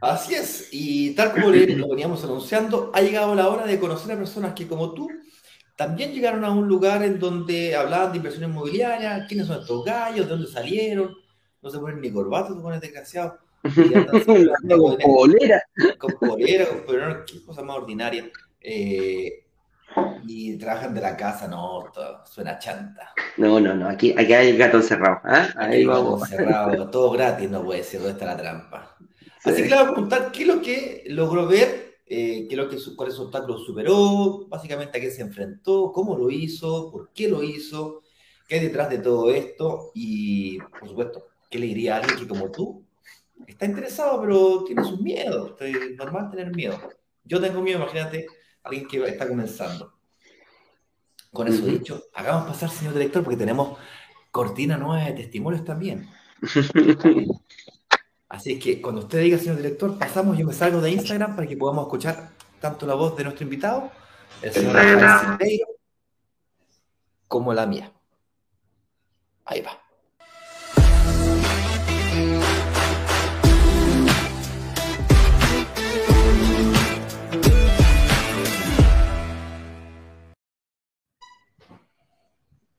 Así 0.00 0.34
es, 0.34 0.68
y 0.70 1.14
tal 1.14 1.32
como 1.32 1.48
lo 1.50 1.88
veníamos 1.88 2.22
anunciando, 2.22 2.92
ha 2.94 3.00
llegado 3.00 3.34
la 3.34 3.48
hora 3.48 3.66
de 3.66 3.80
conocer 3.80 4.12
a 4.12 4.18
personas 4.18 4.54
que 4.54 4.68
como 4.68 4.92
tú 4.94 5.08
también 5.74 6.12
llegaron 6.12 6.44
a 6.44 6.50
un 6.50 6.68
lugar 6.68 7.02
en 7.02 7.18
donde 7.18 7.74
hablaban 7.74 8.12
de 8.12 8.18
inversión 8.18 8.50
inmobiliaria, 8.50 9.26
quiénes 9.26 9.46
son 9.46 9.60
estos 9.60 9.84
gallos, 9.84 10.26
de 10.26 10.30
dónde 10.30 10.46
salieron, 10.46 11.16
no 11.62 11.70
se 11.70 11.78
ponen 11.78 12.00
ni 12.00 12.12
corbatas, 12.12 12.54
se 12.54 12.62
ponen 12.62 12.80
desgraciados 12.80 13.34
con 13.62 14.98
polera. 14.98 15.62
Con 15.98 16.12
polera, 16.20 16.66
con 16.66 17.24
qué 17.26 17.44
cosa 17.44 17.62
más 17.62 17.76
ordinaria. 17.76 18.30
Eh, 18.60 19.44
y 20.26 20.56
trabajan 20.58 20.94
de 20.94 21.00
la 21.00 21.16
casa, 21.16 21.48
no, 21.48 21.84
suena 22.24 22.58
chanta. 22.58 23.12
No, 23.36 23.58
no, 23.58 23.74
no, 23.74 23.88
aquí, 23.88 24.14
aquí 24.16 24.32
hay 24.32 24.56
gato 24.56 24.76
encerrado. 24.76 25.20
¿eh? 25.28 25.48
Ahí 25.56 25.84
vamos. 25.84 26.22
Encerrado, 26.30 26.88
todo 26.90 27.10
gratis, 27.10 27.50
no 27.50 27.64
puede 27.64 27.82
ser, 27.82 28.00
¿dónde 28.00 28.12
está 28.12 28.26
la 28.26 28.36
trampa? 28.36 28.96
Así 29.44 29.62
que 29.62 29.68
le 29.68 29.76
voy 29.76 29.84
a 29.84 29.92
preguntar 29.92 30.32
qué 30.32 30.42
es 30.42 30.48
lo 30.48 30.60
que 30.60 31.04
logró 31.06 31.46
ver, 31.46 31.98
eh, 32.06 32.46
qué 32.48 32.54
es 32.54 32.56
lo 32.56 32.68
que, 32.68 32.76
cuáles 32.96 33.18
obstáculos 33.18 33.64
superó, 33.64 34.46
básicamente 34.48 34.98
a 34.98 35.00
qué 35.00 35.10
se 35.10 35.22
enfrentó, 35.22 35.92
cómo 35.92 36.16
lo 36.16 36.30
hizo, 36.30 36.90
por 36.90 37.12
qué 37.12 37.28
lo 37.28 37.42
hizo, 37.42 38.02
qué 38.48 38.56
hay 38.56 38.60
detrás 38.62 38.90
de 38.90 38.98
todo 38.98 39.30
esto 39.30 39.92
y, 39.94 40.58
por 40.58 40.88
supuesto, 40.88 41.26
qué 41.50 41.58
le 41.58 41.66
diría 41.66 41.96
a 41.96 41.98
alguien 41.98 42.18
que 42.18 42.28
como 42.28 42.50
tú 42.50 42.84
está 43.46 43.66
interesado, 43.66 44.20
pero 44.20 44.64
tiene 44.64 44.84
sus 44.84 45.00
miedos. 45.00 45.54
Es 45.60 45.96
normal 45.96 46.30
tener 46.30 46.54
miedo. 46.54 46.78
Yo 47.24 47.40
tengo 47.40 47.60
miedo, 47.62 47.78
imagínate, 47.78 48.26
alguien 48.62 48.86
que 48.88 49.02
está 49.04 49.28
comenzando. 49.28 49.94
Con 51.32 51.46
eso 51.46 51.64
dicho, 51.66 52.04
hagamos 52.14 52.46
pasar, 52.46 52.70
señor 52.70 52.94
director, 52.94 53.22
porque 53.22 53.36
tenemos 53.36 53.78
cortina 54.30 54.76
nueva 54.76 55.04
de 55.04 55.12
testimonios 55.12 55.64
también. 55.64 56.08
Así 58.28 58.52
es 58.52 58.62
que 58.62 58.82
cuando 58.82 59.00
usted 59.00 59.22
diga, 59.22 59.38
señor 59.38 59.56
director, 59.56 59.98
pasamos, 59.98 60.36
yo 60.36 60.46
me 60.46 60.52
salgo 60.52 60.82
de 60.82 60.90
Instagram 60.90 61.34
para 61.34 61.48
que 61.48 61.56
podamos 61.56 61.86
escuchar 61.86 62.28
tanto 62.60 62.86
la 62.86 62.94
voz 62.94 63.16
de 63.16 63.24
nuestro 63.24 63.44
invitado, 63.44 63.90
el 64.42 64.52
señor 64.52 64.74
Rafael 64.74 65.60
como 67.26 67.54
la 67.54 67.64
mía. 67.64 67.90
Ahí 69.46 69.62
va. 69.62 69.80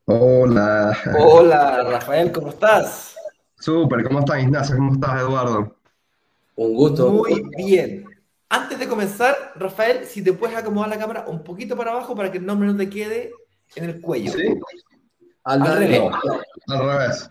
Hola. 0.05 0.97
Hola, 1.17 1.83
Rafael, 1.83 2.31
¿cómo 2.31 2.49
estás? 2.49 3.08
Súper, 3.59 4.03
¿cómo 4.03 4.19
estás, 4.19 4.41
Ignacio? 4.41 4.75
¿Cómo 4.77 4.93
estás, 4.93 5.19
Eduardo? 5.21 5.75
Un 6.55 6.73
gusto. 6.73 7.11
Muy 7.11 7.43
bien. 7.57 8.05
Antes 8.47 8.79
de 8.79 8.87
comenzar, 8.87 9.35
Rafael, 9.55 10.05
si 10.05 10.23
te 10.23 10.33
puedes 10.33 10.55
acomodar 10.55 10.89
la 10.89 10.97
cámara 10.97 11.25
un 11.27 11.43
poquito 11.43 11.75
para 11.75 11.91
abajo 11.91 12.15
para 12.15 12.31
que 12.31 12.37
el 12.37 12.45
nombre 12.45 12.69
no 12.69 12.77
te 12.77 12.89
quede 12.89 13.31
en 13.75 13.83
el 13.83 14.01
cuello. 14.01 14.31
¿Sí? 14.31 14.57
Al, 15.43 15.61
Al 15.61 15.77
revés. 15.77 16.01
Al 16.67 16.79
revés. 16.79 17.29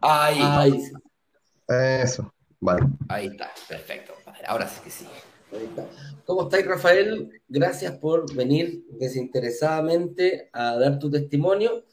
Ahí. 0.00 0.90
Eso. 1.68 2.32
Vale. 2.60 2.86
ahí 3.08 3.26
está, 3.26 3.50
perfecto. 3.68 4.12
Vale, 4.26 4.44
ahora 4.46 4.68
sí 4.68 4.80
que 4.84 4.90
sí. 4.90 5.06
Ahí 5.52 5.64
está. 5.64 5.84
¿Cómo 6.26 6.42
estáis, 6.42 6.66
Rafael? 6.66 7.40
Gracias 7.48 7.92
por 7.98 8.32
venir 8.34 8.84
desinteresadamente 8.98 10.50
a 10.52 10.76
dar 10.76 10.98
tu 10.98 11.10
testimonio. 11.10 11.84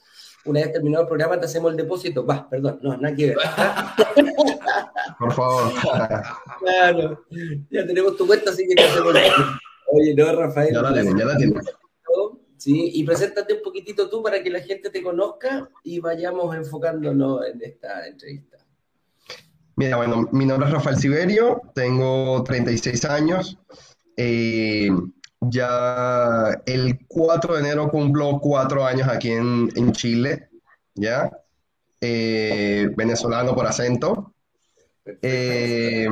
Una 0.44 0.60
vez 0.60 0.72
terminado 0.72 1.02
el 1.02 1.08
programa, 1.08 1.38
te 1.38 1.46
hacemos 1.46 1.70
el 1.70 1.76
depósito. 1.76 2.24
Va, 2.24 2.48
perdón, 2.48 2.78
no, 2.82 2.96
nada 2.96 3.14
que 3.14 3.26
ver. 3.26 3.36
Por 5.18 5.32
favor. 5.32 5.72
Claro, 6.60 7.24
ya 7.70 7.86
tenemos 7.86 8.16
tu 8.16 8.26
cuenta, 8.26 8.50
así 8.50 8.66
que 8.66 8.74
te 8.74 8.82
hacemos 8.82 9.14
Oye, 9.92 10.14
no, 10.14 10.32
Rafael. 10.34 10.72
Ya 10.72 10.82
la 10.82 10.94
tengo, 10.94 11.18
ya 11.18 11.24
la 11.24 11.36
tengo. 11.36 11.60
Sí, 12.56 12.90
y 12.92 13.04
preséntate 13.04 13.54
un 13.54 13.62
poquitito 13.62 14.10
tú 14.10 14.22
para 14.22 14.42
que 14.42 14.50
la 14.50 14.60
gente 14.60 14.90
te 14.90 15.02
conozca 15.02 15.70
y 15.82 15.98
vayamos 15.98 16.54
enfocándonos 16.54 17.46
en 17.46 17.62
esta 17.62 18.06
entrevista. 18.06 18.58
Mira, 19.76 19.96
bueno, 19.96 20.28
mi 20.32 20.44
nombre 20.44 20.68
es 20.68 20.74
Rafael 20.74 20.96
Siberio, 20.96 21.62
tengo 21.74 22.44
36 22.44 23.04
años. 23.06 23.58
eh, 24.16 24.90
ya 25.40 26.62
el 26.66 27.06
4 27.06 27.54
de 27.54 27.60
enero 27.60 27.88
cumplo 27.90 28.38
cuatro 28.40 28.84
años 28.86 29.08
aquí 29.08 29.30
en, 29.32 29.70
en 29.76 29.92
Chile, 29.92 30.50
¿ya? 30.94 31.30
Eh, 32.00 32.88
venezolano 32.96 33.54
por 33.54 33.66
acento. 33.66 34.34
Eh, 35.22 36.06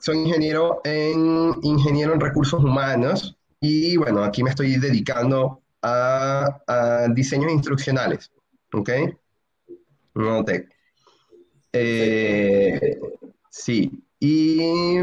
soy 0.00 0.18
ingeniero 0.18 0.80
en, 0.84 1.54
ingeniero 1.62 2.14
en 2.14 2.20
recursos 2.20 2.62
humanos 2.62 3.36
y 3.60 3.96
bueno, 3.96 4.22
aquí 4.22 4.42
me 4.42 4.50
estoy 4.50 4.76
dedicando 4.76 5.62
a, 5.82 6.60
a 6.66 7.08
diseños 7.08 7.50
instruccionales, 7.52 8.30
¿ok? 8.72 8.90
No 10.14 10.44
te- 10.44 10.68
eh, 11.72 12.98
sí, 13.50 13.90
y 14.18 15.02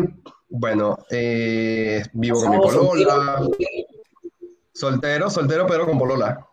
bueno, 0.50 0.98
eh, 1.10 2.04
vivo 2.14 2.40
con 2.42 2.50
mi 2.52 2.58
¿Casado, 2.62 2.82
polola, 2.90 3.38
soltero? 3.40 3.70
soltero, 4.74 5.30
soltero, 5.30 5.68
pero 5.68 5.86
con 5.86 5.98
polola, 6.00 6.46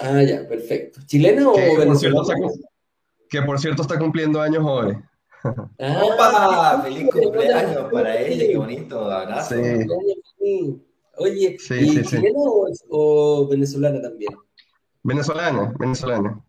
Ah, 0.00 0.22
ya, 0.22 0.46
perfecto. 0.46 1.00
¿Chilena 1.06 1.48
o 1.50 1.54
que 1.54 1.72
por 1.84 1.96
cierto 1.96 2.22
venezolana? 2.22 2.46
está, 2.52 2.68
que 3.28 3.42
por 3.42 3.58
cierto 3.58 3.82
está 3.82 3.98
cumpliendo 3.98 4.40
años 4.40 4.62
hoy. 4.64 4.96
Ah, 5.80 6.02
¡Opa! 6.04 6.82
¡Feliz 6.84 7.08
cumpleaños 7.10 7.92
para 7.92 8.16
ella! 8.16 8.46
¡Qué 8.46 8.56
bonito! 8.56 9.10
Abrazo. 9.10 9.56
Sí. 10.38 10.82
Oye, 11.16 11.56
Sí, 11.58 11.74
¿y 11.74 11.88
sí, 11.88 11.96
sí. 11.96 12.16
chilena 12.16 12.38
o, 12.38 12.68
o 12.90 13.48
venezolana 13.48 14.00
también? 14.00 14.32
Venezolana, 15.02 15.74
venezolana. 15.78 16.44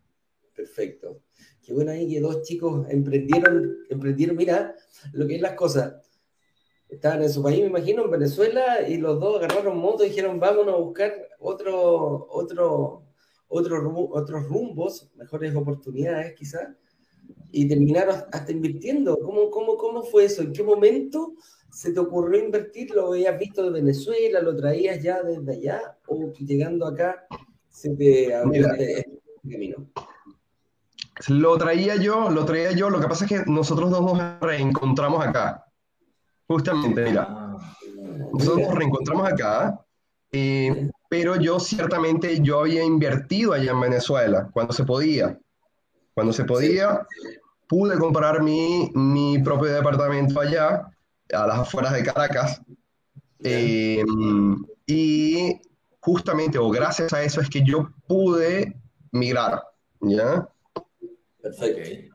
Perfecto. 0.54 1.18
Qué 1.60 1.72
bueno 1.72 1.90
ahí 1.90 2.08
que 2.08 2.20
dos 2.20 2.42
chicos 2.42 2.86
emprendieron, 2.88 3.78
emprendieron, 3.90 4.36
mira 4.36 4.76
lo 5.12 5.26
que 5.26 5.36
es 5.36 5.40
las 5.42 5.54
cosas. 5.54 5.94
Estaban 6.90 7.22
en 7.22 7.30
su 7.30 7.42
país, 7.42 7.60
me 7.60 7.66
imagino, 7.66 8.04
en 8.04 8.10
Venezuela, 8.10 8.88
y 8.88 8.96
los 8.96 9.20
dos 9.20 9.36
agarraron 9.36 9.78
moto 9.78 10.04
y 10.04 10.08
dijeron, 10.08 10.40
vámonos 10.40 10.74
a 10.74 10.78
buscar 10.78 11.12
otro, 11.38 12.26
otro, 12.30 13.04
otro, 13.48 14.08
otros 14.10 14.48
rumbos, 14.48 15.08
mejores 15.14 15.54
oportunidades 15.54 16.34
quizás, 16.34 16.68
y 17.52 17.68
terminaron 17.68 18.16
hasta 18.32 18.52
invirtiendo. 18.52 19.18
¿Cómo, 19.18 19.50
cómo, 19.50 19.76
¿Cómo 19.76 20.02
fue 20.02 20.24
eso? 20.24 20.42
¿En 20.42 20.52
qué 20.52 20.62
momento 20.62 21.34
se 21.70 21.92
te 21.92 22.00
ocurrió 22.00 22.44
invertir? 22.44 22.90
¿Lo 22.90 23.08
habías 23.08 23.38
visto 23.38 23.62
de 23.62 23.70
Venezuela? 23.70 24.40
¿Lo 24.40 24.56
traías 24.56 25.02
ya 25.02 25.22
desde 25.22 25.52
allá? 25.52 25.98
¿O 26.06 26.32
llegando 26.32 26.86
acá 26.86 27.26
se 27.68 27.94
te 27.94 28.34
abrió 28.34 28.68
Mira. 28.68 28.72
este 28.76 29.20
este 29.42 29.50
camino? 29.50 29.90
Lo 31.28 31.58
traía 31.58 31.96
yo, 31.96 32.30
lo 32.30 32.44
traía 32.44 32.72
yo, 32.72 32.88
lo 32.88 33.00
que 33.00 33.08
pasa 33.08 33.24
es 33.24 33.30
que 33.30 33.50
nosotros 33.50 33.90
dos 33.90 34.02
nos 34.02 34.40
reencontramos 34.40 35.26
acá. 35.26 35.66
Justamente, 36.50 37.04
mira, 37.04 37.28
nosotros 38.32 38.66
nos 38.66 38.74
reencontramos 38.74 39.32
acá, 39.32 39.80
eh, 40.32 40.90
pero 41.08 41.36
yo 41.36 41.60
ciertamente 41.60 42.40
yo 42.40 42.62
había 42.62 42.82
invertido 42.82 43.52
allá 43.52 43.70
en 43.70 43.80
Venezuela, 43.80 44.50
cuando 44.52 44.72
se 44.72 44.82
podía. 44.82 45.38
Cuando 46.12 46.32
se 46.32 46.42
podía, 46.42 47.06
pude 47.68 47.96
comprar 47.98 48.42
mi, 48.42 48.90
mi 48.94 49.38
propio 49.38 49.72
departamento 49.72 50.40
allá, 50.40 50.90
a 51.32 51.46
las 51.46 51.58
afueras 51.60 51.92
de 51.92 52.02
Caracas, 52.02 52.60
eh, 53.44 54.02
y 54.86 55.60
justamente, 56.00 56.58
o 56.58 56.68
gracias 56.68 57.12
a 57.12 57.22
eso, 57.22 57.40
es 57.40 57.48
que 57.48 57.62
yo 57.62 57.92
pude 58.08 58.76
migrar, 59.12 59.62
¿ya? 60.00 60.48
Perfecto. 61.40 62.09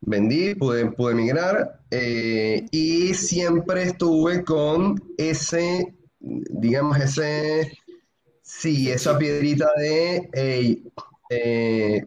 Vendí, 0.00 0.54
pude, 0.54 0.90
pude 0.92 1.14
migrar 1.14 1.80
eh, 1.90 2.66
y 2.70 3.14
siempre 3.14 3.84
estuve 3.84 4.44
con 4.44 5.02
ese, 5.18 5.94
digamos, 6.20 6.98
ese, 6.98 7.72
sí, 8.42 8.90
esa 8.90 9.18
piedrita 9.18 9.68
de 9.76 10.28
hey, 10.32 10.84
eh, 11.30 12.04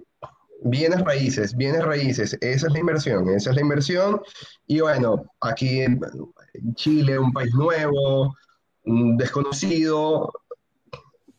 bienes 0.64 1.02
raíces, 1.02 1.56
bienes 1.56 1.84
raíces, 1.84 2.38
esa 2.42 2.68
es 2.68 2.74
la 2.74 2.80
inversión, 2.80 3.30
esa 3.30 3.50
es 3.52 3.56
la 3.56 3.62
inversión. 3.62 4.22
Y 4.68 4.82
bueno, 4.82 5.26
aquí 5.42 5.82
en 5.82 6.00
Chile, 6.76 7.20
un 7.20 7.32
país 7.32 7.54
nuevo, 7.54 8.36
desconocido, 8.84 10.32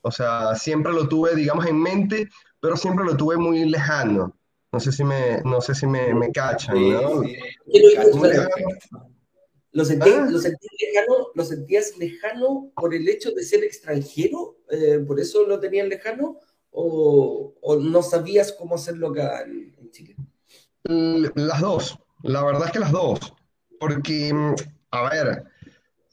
o 0.03 0.11
sea, 0.11 0.55
siempre 0.55 0.93
lo 0.93 1.09
tuve, 1.09 1.35
digamos, 1.35 1.67
en 1.67 1.81
mente, 1.81 2.29
pero 2.61 2.77
siempre 2.77 3.05
lo 3.05 3.17
tuve 3.17 3.37
muy 3.37 3.69
lejano. 3.69 4.35
No 4.73 4.79
sé 4.79 4.93
si 4.93 5.03
me, 5.05 5.41
no 5.45 5.61
sé 5.61 5.75
si 5.75 5.87
me, 5.87 6.15
me 6.15 6.31
cachan, 6.31 6.77
¿no? 6.91 7.23
sí. 7.23 7.37
¿Qué 7.73 7.81
lo 9.73 9.85
sentías, 9.85 10.09
Ah. 10.13 10.29
lo 10.31 10.39
sentías 10.39 10.73
lejano, 10.81 11.29
¿Lo 11.35 11.45
sentías 11.45 11.97
lejano 11.99 12.73
por 12.77 12.95
el 12.95 13.09
hecho 13.09 13.31
de 13.33 13.43
ser 13.45 13.63
extranjero? 13.65 14.57
Eh, 14.71 14.99
¿Por 15.07 15.19
eso 15.21 15.45
lo 15.47 15.59
tenías 15.61 15.89
lejano? 15.89 16.39
¿O, 16.73 17.55
o 17.61 17.77
no 17.77 18.03
sabías 18.03 18.53
cómo 18.53 18.77
hacerlo 18.77 19.09
acá 19.09 19.43
en, 19.43 19.75
en 19.79 19.91
Chile? 19.91 20.17
Las 20.85 21.61
dos, 21.61 21.99
la 22.23 22.45
verdad 22.45 22.67
es 22.67 22.73
que 22.73 22.79
las 22.79 22.93
dos, 22.93 23.19
porque, 23.79 24.33
mm, 24.33 24.55
a 24.93 25.11
ver, 25.11 25.45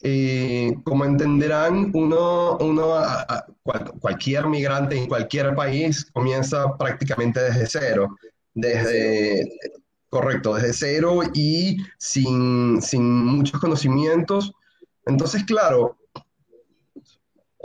eh, 0.01 0.73
como 0.83 1.05
entenderán, 1.05 1.91
uno, 1.93 2.57
uno 2.59 2.93
a- 2.95 3.21
a- 3.27 3.45
cual- 3.63 3.93
cualquier 3.99 4.47
migrante 4.47 4.95
en 4.97 5.07
cualquier 5.07 5.55
país 5.55 6.05
comienza 6.11 6.75
prácticamente 6.77 7.39
desde 7.41 7.65
cero, 7.67 8.15
desde, 8.57 9.49
correcto, 10.09 10.55
desde 10.55 10.73
cero 10.73 11.21
y 11.33 11.77
sin, 11.99 12.81
sin 12.81 13.03
muchos 13.25 13.59
conocimientos. 13.61 14.53
Entonces, 15.05 15.43
claro, 15.45 15.97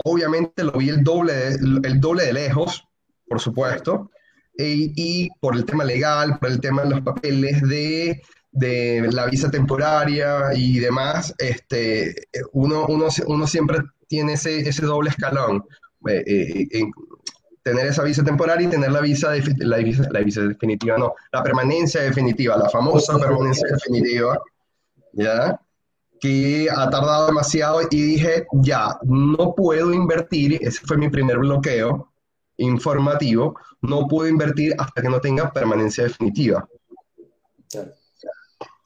obviamente 0.05 0.63
lo 0.63 0.73
vi 0.73 0.89
el 0.89 1.03
doble 1.03 1.33
de, 1.33 1.49
el 1.87 1.99
doble 1.99 2.25
de 2.25 2.33
lejos, 2.33 2.83
por 3.27 3.39
supuesto, 3.39 4.11
e- 4.57 4.91
y 4.95 5.29
por 5.39 5.55
el 5.55 5.65
tema 5.65 5.83
legal, 5.83 6.39
por 6.39 6.49
el 6.49 6.59
tema 6.59 6.83
de 6.83 6.89
los 6.89 7.01
papeles 7.01 7.61
de, 7.61 8.21
de 8.51 9.09
la 9.11 9.25
visa 9.27 9.49
temporaria 9.51 10.53
y 10.55 10.79
demás, 10.79 11.33
este, 11.37 12.15
uno, 12.53 12.85
uno, 12.87 13.07
uno 13.27 13.47
siempre 13.47 13.79
tiene 14.07 14.33
ese, 14.33 14.59
ese 14.67 14.85
doble 14.85 15.09
escalón. 15.09 15.63
eh, 16.07 16.23
eh, 16.71 16.83
tener 17.63 17.87
esa 17.87 18.03
visa 18.03 18.23
temporaria 18.23 18.67
y 18.67 18.71
tener 18.71 18.91
la 18.91 19.01
visa, 19.01 19.33
la 19.57 19.77
visa, 19.77 20.07
la 20.11 20.19
visa 20.19 20.41
definitiva, 20.41 20.97
no, 20.97 21.15
la 21.31 21.41
permanencia 21.41 22.01
definitiva, 22.01 22.57
la 22.57 22.69
famosa 22.69 23.17
permanencia 23.17 23.67
definitiva, 23.71 24.37
¿ya? 25.13 25.59
que 26.19 26.67
ha 26.69 26.89
tardado 26.89 27.27
demasiado 27.27 27.81
y 27.89 28.01
dije, 28.01 28.45
ya, 28.53 28.97
no 29.03 29.53
puedo 29.55 29.93
invertir, 29.93 30.57
ese 30.61 30.79
fue 30.85 30.97
mi 30.97 31.09
primer 31.09 31.37
bloqueo 31.39 32.13
informativo, 32.57 33.59
no 33.81 34.07
puedo 34.07 34.29
invertir 34.29 34.73
hasta 34.77 35.01
que 35.01 35.09
no 35.09 35.19
tenga 35.19 35.51
permanencia 35.51 36.05
definitiva. 36.05 36.67
Claro. 37.69 37.91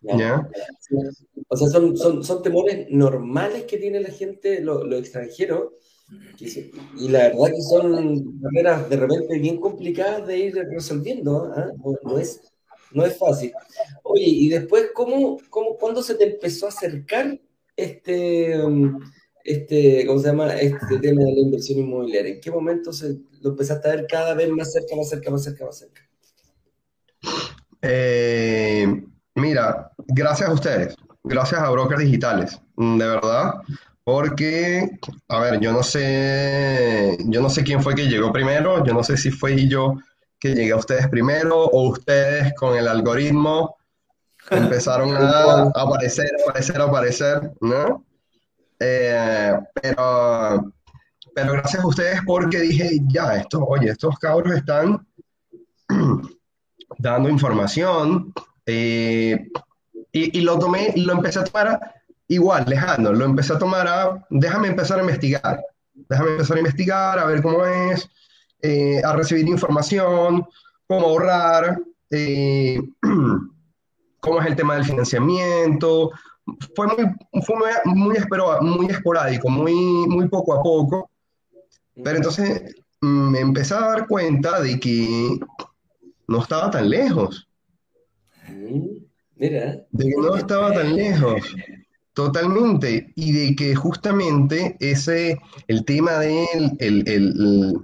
¿Ya? 0.02 0.50
O 1.50 1.58
sea, 1.58 1.68
son, 1.68 1.98
son, 1.98 2.24
son 2.24 2.42
temores 2.42 2.88
normales 2.90 3.66
que 3.66 3.78
tiene 3.78 4.00
la 4.00 4.10
gente, 4.10 4.62
los 4.62 4.86
los 4.86 5.00
extranjeros, 5.00 5.74
Y 6.98 7.10
la 7.10 7.30
verdad 7.30 7.48
que 7.56 7.62
son 7.62 8.40
maneras 8.40 8.90
de 8.90 8.96
repente 8.96 9.40
bien 9.40 9.60
complicadas 9.60 10.26
de 10.26 10.38
ir 10.38 10.56
resolviendo, 10.56 11.52
¿ah? 11.56 11.72
no, 12.04 12.18
es, 12.18 12.42
no 12.92 13.06
es 13.06 13.18
fácil. 13.18 13.52
Oye, 14.04 14.26
y 14.26 14.50
después, 14.50 14.88
¿cómo, 14.94 15.38
cómo, 15.50 15.78
¿cuándo 15.78 16.02
se 16.02 16.16
te 16.16 16.26
empezó 16.32 16.66
a 16.66 16.70
acercar 16.70 17.40
este, 17.76 18.64
um, 18.64 19.00
este, 19.44 20.06
¿cómo 20.06 20.20
se 20.20 20.28
llama? 20.28 20.54
Este 20.56 21.00
tema 21.00 21.24
de 21.24 21.34
la 21.34 21.40
inversión 21.40 21.80
inmobiliaria? 21.80 22.36
¿En 22.36 22.42
qué 22.42 22.52
momento 22.52 22.94
se, 22.94 23.18
lo 23.42 23.52
empezaste 23.52 23.88
a 23.88 23.96
ver 23.96 24.08
cada 24.08 24.34
vez 24.34 24.50
más 24.50 24.72
cerca, 24.72 24.96
más 24.96 25.10
cerca, 25.10 25.32
más 25.32 25.44
cerca, 25.44 25.66
más 25.66 25.78
cerca? 25.78 26.02
Eh, 27.82 29.04
mira, 29.36 29.92
gracias 30.08 30.50
a 30.50 30.54
ustedes, 30.54 30.96
gracias 31.24 31.62
a 31.62 31.70
Brokers 31.70 32.02
Digitales, 32.02 32.60
de 32.76 33.06
verdad, 33.06 33.54
porque, 34.08 34.90
a 35.28 35.40
ver, 35.42 35.60
yo 35.60 35.74
no 35.74 35.84
sé, 35.84 37.18
yo 37.26 37.42
no 37.42 37.50
sé 37.50 37.66
quién 37.66 37.84
fue 37.84 37.94
que 37.94 38.08
llegó 38.08 38.32
primero, 38.32 38.82
yo 38.86 38.94
no 38.94 39.04
sé 39.04 39.18
si 39.18 39.32
fue 39.32 39.68
yo 39.68 39.96
que 40.40 40.56
llegué 40.56 40.72
a 40.72 40.78
ustedes 40.78 41.10
primero 41.10 41.66
o 41.66 41.90
ustedes 41.90 42.54
con 42.54 42.78
el 42.78 42.88
algoritmo 42.88 43.76
empezaron 44.50 45.14
a 45.14 45.64
aparecer, 45.76 46.30
aparecer, 46.42 46.82
aparecer, 46.82 47.52
¿no? 47.60 48.06
Eh, 48.80 49.52
pero, 49.74 50.72
pero 51.36 51.52
gracias 51.52 51.84
a 51.84 51.88
ustedes 51.88 52.22
porque 52.26 52.62
dije, 52.62 53.02
ya, 53.10 53.36
esto, 53.36 53.66
oye, 53.66 53.90
estos 53.90 54.18
cabros 54.20 54.56
están 54.56 55.06
dando 56.98 57.28
información 57.28 58.34
eh, 58.66 59.50
y, 60.14 60.40
y, 60.40 60.42
lo 60.44 60.58
tomé 60.58 60.94
lo 60.96 61.12
empecé 61.12 61.40
a 61.40 61.44
tomar 61.44 61.97
igual, 62.28 62.66
lejano, 62.68 63.14
lo 63.14 63.26
empecé 63.26 63.54
a 63.54 63.60
tomar 63.60 63.88
a, 63.88 64.26
déjame 64.30 64.68
empezar 64.68 65.00
a 65.00 65.02
investigar, 65.02 65.60
déjame 65.94 66.32
empezar 66.32 66.58
a 66.58 66.60
investigar, 66.60 67.20
a 67.20 67.26
ver 67.26 67.42
cómo 67.42 67.66
es, 67.66 68.10
eh, 68.62 69.02
a 69.04 69.14
recibir 69.14 69.48
información, 69.48 70.46
cómo 70.88 71.08
ahorrar, 71.08 71.80
eh, 72.12 72.80
cómo 74.20 74.42
es 74.42 74.48
el 74.48 74.56
tema 74.56 74.76
del 74.76 74.86
financiamiento. 74.86 76.12
Fue 76.76 76.88
muy, 76.88 77.42
fue 77.44 77.56
muy, 77.56 78.16
muy 78.62 78.88
esporádico, 78.88 79.50
muy, 79.50 79.74
muy 79.74 80.28
poco 80.28 80.54
a 80.54 80.64
poco, 80.64 81.12
pero 82.04 82.18
entonces 82.18 82.76
mm, 83.02 83.32
me 83.32 83.40
empecé 83.40 83.74
a 83.74 83.82
dar 83.82 84.08
cuenta 84.08 84.62
de 84.62 84.80
que 84.80 85.40
no 86.28 86.42
estaba 86.42 86.72
tan 86.72 86.90
lejos. 86.90 87.48
Mira. 89.36 89.86
De 89.92 90.06
que 90.06 90.16
no 90.18 90.36
estaba 90.36 90.74
tan 90.74 90.96
lejos. 90.96 91.56
Totalmente, 92.18 93.12
y 93.14 93.32
de 93.32 93.56
que 93.56 93.76
justamente 93.76 94.76
ese, 94.80 95.40
el 95.68 95.86
tema 95.86 96.14
de 96.14 96.48
el, 96.80 97.80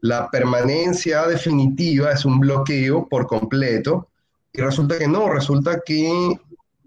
la 0.00 0.28
permanencia 0.28 1.24
definitiva 1.28 2.10
es 2.10 2.24
un 2.24 2.40
bloqueo 2.40 3.08
por 3.08 3.28
completo, 3.28 4.08
y 4.52 4.60
resulta 4.60 4.98
que 4.98 5.06
no, 5.06 5.32
resulta 5.32 5.82
que, 5.86 6.10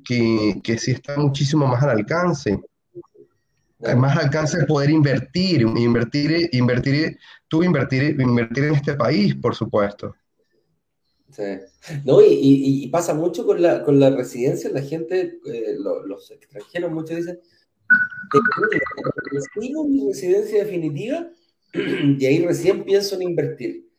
que, 0.04 0.60
que 0.62 0.78
sí 0.78 0.92
está 0.92 1.16
muchísimo 1.16 1.68
más 1.68 1.82
al 1.84 1.92
alcance. 1.92 2.60
Más 3.96 4.18
alcance 4.18 4.58
de 4.58 4.66
poder 4.66 4.90
invertir, 4.90 5.62
invertir, 5.62 6.50
invertir, 6.52 7.18
tú 7.48 7.64
invertir, 7.64 8.20
invertir 8.20 8.66
en 8.66 8.76
este 8.76 8.96
país, 8.96 9.34
por 9.36 9.56
supuesto. 9.56 10.18
No, 12.06 12.20
y, 12.22 12.88
pasa 12.90 13.14
mucho 13.14 13.46
con 13.46 13.62
la, 13.62 13.84
con 13.84 14.00
la 14.00 14.10
residencia, 14.10 14.70
la 14.70 14.82
gente, 14.82 15.40
eh, 15.46 15.76
los 15.78 16.32
extranjeros 16.32 16.92
muchos 16.92 17.18
dicen, 17.18 17.40
tengo 19.60 19.88
mi 19.88 20.08
residencia 20.08 20.64
definitiva 20.64 21.30
y 21.74 22.26
ahí 22.26 22.46
recién 22.46 22.84
pienso 22.84 23.16
en 23.16 23.24
invertir. 23.24 23.90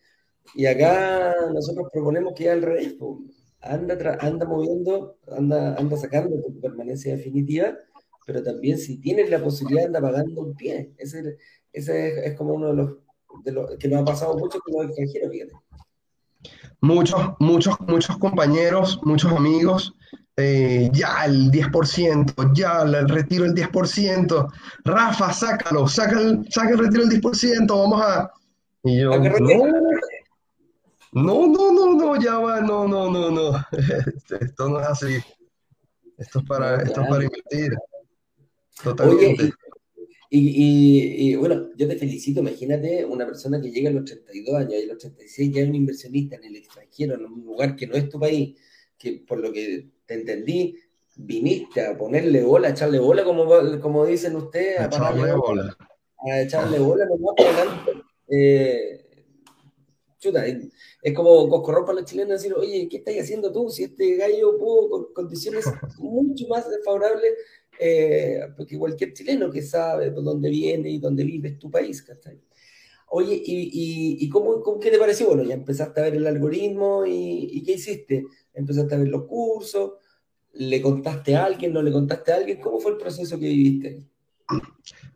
Y 0.54 0.66
acá 0.66 1.34
nosotros 1.52 1.88
proponemos 1.92 2.34
que 2.34 2.50
al 2.50 2.62
revés, 2.62 2.96
anda, 3.60 4.18
anda 4.20 4.46
moviendo, 4.46 5.18
anda, 5.28 5.74
anda 5.74 5.96
sacando 5.96 6.40
tu 6.42 6.60
permanencia 6.60 7.16
definitiva, 7.16 7.76
pero 8.26 8.42
también 8.42 8.78
si 8.78 9.00
tienes 9.00 9.30
la 9.30 9.42
posibilidad 9.42 9.86
anda 9.86 10.00
pagando 10.00 10.42
un 10.42 10.54
pie. 10.54 10.92
Ese, 10.98 11.38
ese 11.72 12.26
es, 12.26 12.34
como 12.34 12.54
uno 12.54 12.68
de 12.68 12.74
los, 12.74 12.96
de 13.44 13.52
los 13.52 13.76
que 13.78 13.88
nos 13.88 14.02
ha 14.02 14.04
pasado 14.04 14.38
mucho 14.38 14.58
con 14.60 14.74
los 14.74 14.86
extranjeros, 14.86 15.30
fíjate 15.30 15.63
muchos, 16.84 17.32
muchos, 17.38 17.80
muchos 17.80 18.18
compañeros, 18.18 19.00
muchos 19.02 19.32
amigos, 19.32 19.94
eh, 20.36 20.90
ya 20.92 21.24
el 21.24 21.50
10%, 21.50 22.52
ya 22.54 22.82
el 22.82 23.08
retiro 23.08 23.46
el 23.46 23.54
10%, 23.54 24.52
Rafa, 24.84 25.32
sácalo, 25.32 25.88
saca 25.88 26.20
el, 26.20 26.46
saca 26.50 26.70
el 26.70 26.78
retiro 26.78 27.04
el 27.04 27.10
10%, 27.10 27.66
vamos 27.68 28.02
a... 28.02 28.30
Y 28.82 29.00
yo, 29.00 29.10
no, 31.12 31.46
no, 31.46 31.72
no, 31.72 31.94
no, 31.94 32.20
ya 32.20 32.38
va, 32.38 32.60
no, 32.60 32.86
no, 32.86 33.10
no, 33.10 33.30
no, 33.30 33.66
esto 34.40 34.68
no 34.68 34.80
es 34.80 34.86
así, 34.86 35.16
esto 36.18 36.40
es 36.40 36.44
para, 36.44 36.82
esto 36.82 37.00
es 37.00 37.08
para 37.08 37.24
invertir, 37.24 37.78
totalmente. 38.82 39.52
Y, 40.36 41.36
bueno, 41.36 41.70
yo 41.76 41.86
te 41.86 41.96
felicito, 41.96 42.40
imagínate 42.40 43.04
una 43.04 43.24
persona 43.24 43.60
que 43.60 43.70
llega 43.70 43.88
a 43.88 43.92
los 43.92 44.04
32 44.04 44.54
años 44.56 44.74
y 44.74 44.82
a 44.82 44.86
los 44.92 44.98
36 44.98 45.54
ya 45.54 45.62
es 45.62 45.68
un 45.68 45.76
inversionista 45.76 46.34
en 46.34 46.44
el 46.44 46.56
extranjero, 46.56 47.14
en 47.14 47.24
un 47.24 47.44
lugar 47.44 47.76
que 47.76 47.86
no 47.86 47.94
es 47.94 48.08
tu 48.08 48.18
país, 48.18 48.58
que 48.98 49.22
por 49.24 49.38
lo 49.38 49.52
que 49.52 49.90
te 50.04 50.14
entendí, 50.14 50.76
viniste 51.14 51.86
a 51.86 51.96
ponerle 51.96 52.42
bola, 52.42 52.66
a 52.66 52.70
echarle 52.72 52.98
bola, 52.98 53.22
como, 53.22 53.46
como 53.80 54.06
dicen 54.06 54.34
ustedes, 54.34 54.80
a, 54.80 54.86
echarle 54.86 55.34
bola. 55.34 55.76
A 56.18 56.40
echarle 56.40 56.80
bola, 56.80 57.06
eh, 58.28 59.04
chuta, 60.18 60.44
es 60.46 61.14
como 61.14 61.48
coscorrón 61.48 61.84
para 61.84 62.00
los 62.00 62.10
chilenos 62.10 62.42
decir, 62.42 62.54
oye, 62.54 62.88
¿qué 62.88 62.96
estás 62.96 63.14
haciendo 63.20 63.52
tú? 63.52 63.70
Si 63.70 63.84
este 63.84 64.16
gallo 64.16 64.58
pudo 64.58 64.88
con 64.88 65.12
condiciones 65.14 65.64
mucho 65.98 66.48
más 66.48 66.68
desfavorables 66.68 67.34
eh, 67.78 68.40
porque 68.56 68.78
cualquier 68.78 69.12
chileno 69.12 69.50
que 69.50 69.62
sabe 69.62 70.10
de 70.10 70.22
dónde 70.22 70.48
viene 70.48 70.90
y 70.90 70.98
dónde 70.98 71.24
vive 71.24 71.50
es 71.50 71.58
tu 71.58 71.70
país, 71.70 72.02
¿cachai? 72.02 72.40
Oye, 73.16 73.34
¿y, 73.44 74.16
y, 74.20 74.28
cómo, 74.28 74.80
qué 74.80 74.90
te 74.90 74.98
pareció? 74.98 75.28
Bueno, 75.28 75.44
ya 75.44 75.54
empezaste 75.54 76.00
a 76.00 76.04
ver 76.04 76.16
el 76.16 76.26
algoritmo 76.26 77.04
y, 77.06 77.62
¿qué 77.64 77.74
hiciste? 77.74 78.24
Empezaste 78.52 78.94
a 78.94 78.98
ver 78.98 79.08
los 79.08 79.24
cursos, 79.24 79.92
¿le 80.54 80.82
contaste 80.82 81.36
a 81.36 81.44
alguien, 81.44 81.72
no 81.72 81.80
le 81.80 81.92
contaste 81.92 82.32
a 82.32 82.36
alguien? 82.36 82.60
¿Cómo 82.60 82.80
fue 82.80 82.92
el 82.92 82.96
proceso 82.96 83.38
que 83.38 83.46
viviste 83.46 83.88
ahí? 83.88 84.08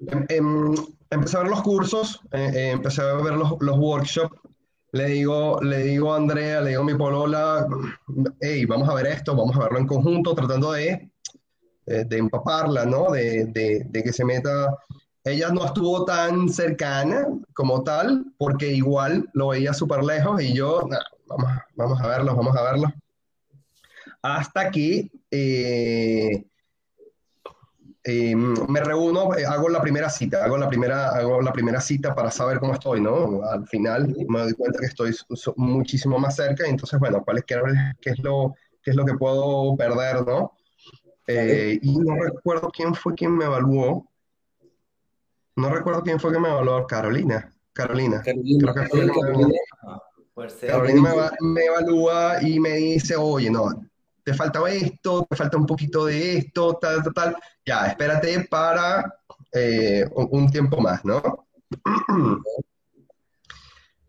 Em, 0.08 0.24
em, 0.28 0.74
empecé 1.10 1.36
a 1.36 1.40
ver 1.40 1.50
los 1.50 1.62
cursos, 1.62 2.20
eh, 2.32 2.50
eh, 2.54 2.70
empecé 2.70 3.02
a 3.02 3.14
ver 3.14 3.34
los, 3.34 3.54
los, 3.60 3.78
workshops. 3.78 4.36
Le 4.92 5.06
digo, 5.06 5.60
le 5.60 5.82
digo 5.82 6.12
a 6.12 6.16
Andrea, 6.16 6.60
le 6.60 6.70
digo 6.70 6.82
a 6.82 6.86
mi 6.86 6.94
polola, 6.94 7.66
hey, 8.40 8.64
vamos 8.64 8.88
a 8.88 8.94
ver 8.94 9.06
esto, 9.08 9.34
vamos 9.34 9.56
a 9.56 9.64
verlo 9.64 9.78
en 9.78 9.86
conjunto, 9.86 10.34
tratando 10.34 10.72
de 10.72 11.10
eh, 11.90 12.04
de 12.06 12.18
empaparla, 12.18 12.84
¿no? 12.84 13.10
De, 13.10 13.46
de, 13.46 14.02
que 14.02 14.12
se 14.12 14.24
meta. 14.24 14.76
Ella 15.24 15.50
no 15.50 15.64
estuvo 15.64 16.04
tan 16.04 16.48
cercana 16.48 17.26
como 17.54 17.82
tal, 17.82 18.26
porque 18.38 18.72
igual 18.72 19.28
lo 19.32 19.48
veía 19.48 19.72
súper 19.72 20.04
lejos 20.04 20.42
y 20.42 20.54
yo, 20.54 20.88
vamos, 21.26 21.50
vamos 21.74 22.00
a 22.00 22.06
verlo, 22.06 22.36
vamos 22.36 22.56
a 22.56 22.62
verlo. 22.62 22.92
Hasta 24.22 24.70
que 24.70 25.10
eh, 25.30 26.44
eh, 28.04 28.34
me 28.34 28.80
reúno, 28.80 29.30
hago 29.48 29.68
la 29.68 29.80
primera 29.80 30.08
cita, 30.08 30.44
hago 30.44 30.56
la 30.56 30.68
primera, 30.68 31.10
hago 31.10 31.42
la 31.42 31.52
primera 31.52 31.80
cita 31.80 32.14
para 32.14 32.30
saber 32.30 32.58
cómo 32.58 32.74
estoy, 32.74 33.00
¿no? 33.00 33.42
Al 33.44 33.66
final 33.66 34.14
me 34.28 34.40
doy 34.40 34.54
cuenta 34.54 34.78
que 34.78 34.86
estoy 34.86 35.14
muchísimo 35.56 36.18
más 36.18 36.36
cerca 36.36 36.66
y 36.66 36.70
entonces, 36.70 36.98
bueno, 36.98 37.22
¿cuál 37.24 37.38
es, 37.38 37.44
qué, 37.44 37.56
qué 38.00 38.10
es, 38.10 38.18
lo, 38.20 38.54
qué 38.82 38.90
es 38.90 38.96
lo 38.96 39.04
que 39.04 39.14
puedo 39.14 39.76
perder, 39.76 40.26
¿no? 40.26 40.57
Eh, 41.30 41.78
y 41.82 41.98
no 41.98 42.16
recuerdo 42.16 42.70
quién 42.70 42.94
fue 42.94 43.14
quien 43.14 43.36
me 43.36 43.44
evaluó. 43.44 44.08
No 45.56 45.68
recuerdo 45.68 46.02
quién 46.02 46.18
fue 46.18 46.30
quien 46.30 46.42
me 46.42 46.48
evaluó. 46.48 46.86
Carolina. 46.86 47.52
Carolina. 47.74 48.22
Carolina, 48.22 48.72
Creo 48.72 48.74
que 48.74 48.86
fue 48.88 49.06
Carolina 50.66 51.30
me, 51.40 51.64
evalúa 51.64 52.40
y 52.42 52.58
me 52.60 52.74
dice, 52.74 53.16
oye, 53.16 53.50
no, 53.50 53.68
te 54.24 54.32
faltaba 54.32 54.70
esto, 54.70 55.26
te 55.28 55.36
falta 55.36 55.56
un 55.58 55.66
poquito 55.66 56.06
de 56.06 56.38
esto, 56.38 56.78
tal, 56.80 57.02
tal, 57.02 57.12
tal. 57.12 57.36
Ya, 57.66 57.88
espérate 57.88 58.46
para 58.48 59.20
eh, 59.52 60.08
un, 60.14 60.50
tiempo 60.50 60.80
más, 60.80 61.04
¿no? 61.04 61.20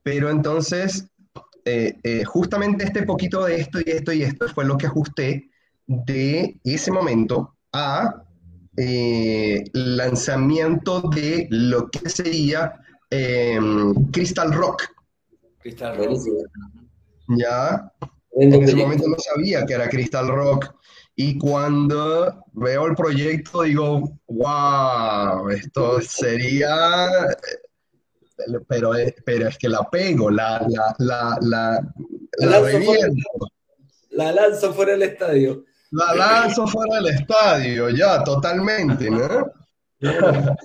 Pero 0.04 0.30
entonces, 0.30 1.08
eh, 1.66 2.24
justamente 2.26 2.86
este 2.86 3.04
poquito 3.04 3.44
de 3.46 3.58
esto 3.58 3.80
y 3.80 3.90
esto 3.90 4.14
y 4.14 4.24
esto 4.24 4.48
fue 4.50 4.66
lo 4.66 4.78
que 4.78 4.88
ajusté 4.88 5.50
de 5.90 6.60
ese 6.64 6.92
momento 6.92 7.56
a 7.74 8.24
eh, 8.78 9.64
lanzamiento 9.74 11.02
de 11.10 11.48
lo 11.50 11.90
que 11.90 12.08
sería 12.10 12.80
em, 13.10 13.94
Crystal 14.12 14.54
Rock. 14.54 14.84
Crystal 15.58 15.98
Rock. 15.98 16.22
Ya. 17.30 17.92
En 18.34 18.54
ese 18.54 18.76
momento 18.76 19.08
no 19.08 19.18
sabía 19.18 19.66
que 19.66 19.74
era 19.74 19.90
Crystal 19.90 20.28
Rock. 20.28 20.76
Y 21.16 21.38
cuando 21.40 22.46
veo 22.54 22.86
el 22.86 22.96
proyecto 22.96 23.64
digo, 23.64 24.20
wow, 24.28 25.50
esto 25.50 26.00
sería, 26.02 27.10
pero, 28.68 28.92
pero 29.26 29.48
es 29.48 29.58
que 29.58 29.68
la 29.68 29.90
pego, 29.90 30.30
la, 30.30 30.66
la, 30.70 30.96
la, 31.00 31.38
la, 31.42 31.94
la, 32.38 32.62
la 34.12 34.32
lanzo 34.32 34.72
fuera 34.74 34.94
del 34.94 35.02
estadio. 35.02 35.66
La 35.92 36.14
lanzo 36.14 36.68
fuera 36.68 36.96
del 36.96 37.08
estadio, 37.08 37.90
ya, 37.90 38.24
totalmente, 38.24 39.10
¿no? 39.10 39.52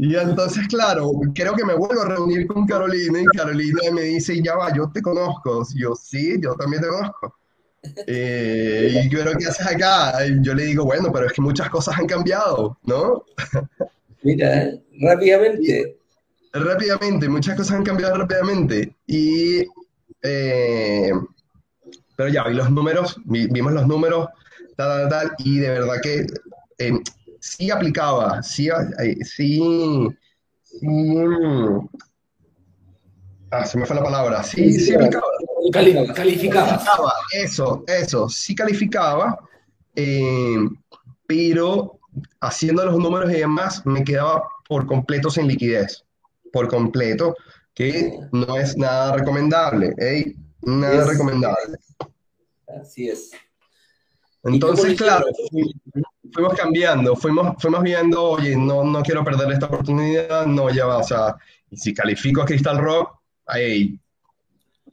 Y 0.00 0.14
entonces, 0.14 0.68
claro, 0.68 1.10
creo 1.34 1.54
que 1.54 1.64
me 1.64 1.74
vuelvo 1.74 2.02
a 2.02 2.08
reunir 2.08 2.46
con 2.46 2.64
Carolina 2.68 3.20
y 3.20 3.24
Carolina 3.36 3.80
me 3.92 4.02
dice, 4.02 4.40
ya 4.40 4.54
va, 4.54 4.72
yo 4.72 4.88
te 4.94 5.02
conozco. 5.02 5.66
yo, 5.74 5.96
sí, 5.96 6.36
yo 6.40 6.54
también 6.54 6.82
te 6.82 6.88
conozco. 6.88 7.34
Eh, 8.06 9.02
y 9.04 9.08
yo, 9.08 9.18
¿qué 9.36 9.46
haces 9.46 9.66
acá? 9.66 10.24
yo 10.40 10.54
le 10.54 10.66
digo, 10.66 10.84
bueno, 10.84 11.10
pero 11.12 11.26
es 11.26 11.32
que 11.32 11.42
muchas 11.42 11.68
cosas 11.68 11.98
han 11.98 12.06
cambiado, 12.06 12.78
¿no? 12.84 13.24
Mira, 14.22 14.70
rápidamente. 15.00 15.98
rápidamente, 16.52 17.28
muchas 17.28 17.56
cosas 17.56 17.78
han 17.78 17.84
cambiado 17.84 18.18
rápidamente. 18.18 18.94
Y, 19.04 19.64
eh, 20.22 21.10
pero 22.18 22.30
ya, 22.30 22.42
vi 22.42 22.54
los 22.54 22.68
números, 22.68 23.16
vimos 23.26 23.72
los 23.72 23.86
números, 23.86 24.26
tal, 24.76 25.08
tal, 25.08 25.08
tal, 25.08 25.32
y 25.38 25.60
de 25.60 25.70
verdad 25.70 26.00
que 26.02 26.26
eh, 26.78 26.92
sí 27.38 27.70
aplicaba, 27.70 28.42
sí, 28.42 28.68
sí, 29.22 29.62
sí, 30.64 30.88
ah, 33.52 33.64
se 33.64 33.78
me 33.78 33.86
fue 33.86 33.94
la 33.94 34.02
palabra, 34.02 34.42
sí, 34.42 34.80
sí 34.80 34.96
aplicaba. 34.96 35.26
calificaba. 36.12 37.14
Eso, 37.32 37.84
eso, 37.86 38.28
sí 38.28 38.52
calificaba, 38.52 39.38
eh, 39.94 40.56
pero 41.24 42.00
haciendo 42.40 42.84
los 42.84 42.98
números 42.98 43.30
y 43.30 43.34
demás 43.34 43.86
me 43.86 44.02
quedaba 44.02 44.42
por 44.68 44.86
completo 44.86 45.30
sin 45.30 45.46
liquidez, 45.46 46.04
por 46.52 46.66
completo, 46.66 47.36
que 47.74 48.18
no 48.32 48.56
es 48.56 48.76
nada 48.76 49.12
recomendable. 49.12 49.94
Nada 50.62 51.06
recomendable. 51.06 51.78
Así 52.80 53.08
es. 53.08 53.30
Entonces, 54.44 54.96
claro, 54.96 55.26
fuimos 56.32 56.54
cambiando, 56.54 57.16
fuimos, 57.16 57.54
fuimos 57.58 57.82
viendo, 57.82 58.22
oye, 58.22 58.56
no, 58.56 58.84
no 58.84 59.02
quiero 59.02 59.24
perder 59.24 59.52
esta 59.52 59.66
oportunidad, 59.66 60.46
no, 60.46 60.70
ya 60.70 60.86
va, 60.86 60.98
o 60.98 61.02
sea, 61.02 61.36
si 61.72 61.92
califico 61.92 62.42
a 62.42 62.46
Crystal 62.46 62.78
Rock, 62.78 63.18
ahí, 63.46 63.98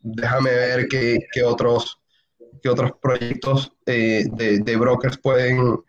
déjame 0.01 0.49
ver 0.49 0.88
qué, 0.88 1.19
qué 1.32 1.43
otros, 1.43 1.99
qué 2.62 2.69
otros 2.69 2.93
proyectos 3.01 3.71
eh, 3.86 4.25
de, 4.32 4.60
de, 4.60 4.75
brokers 4.78 5.17
pueden, 5.17 5.80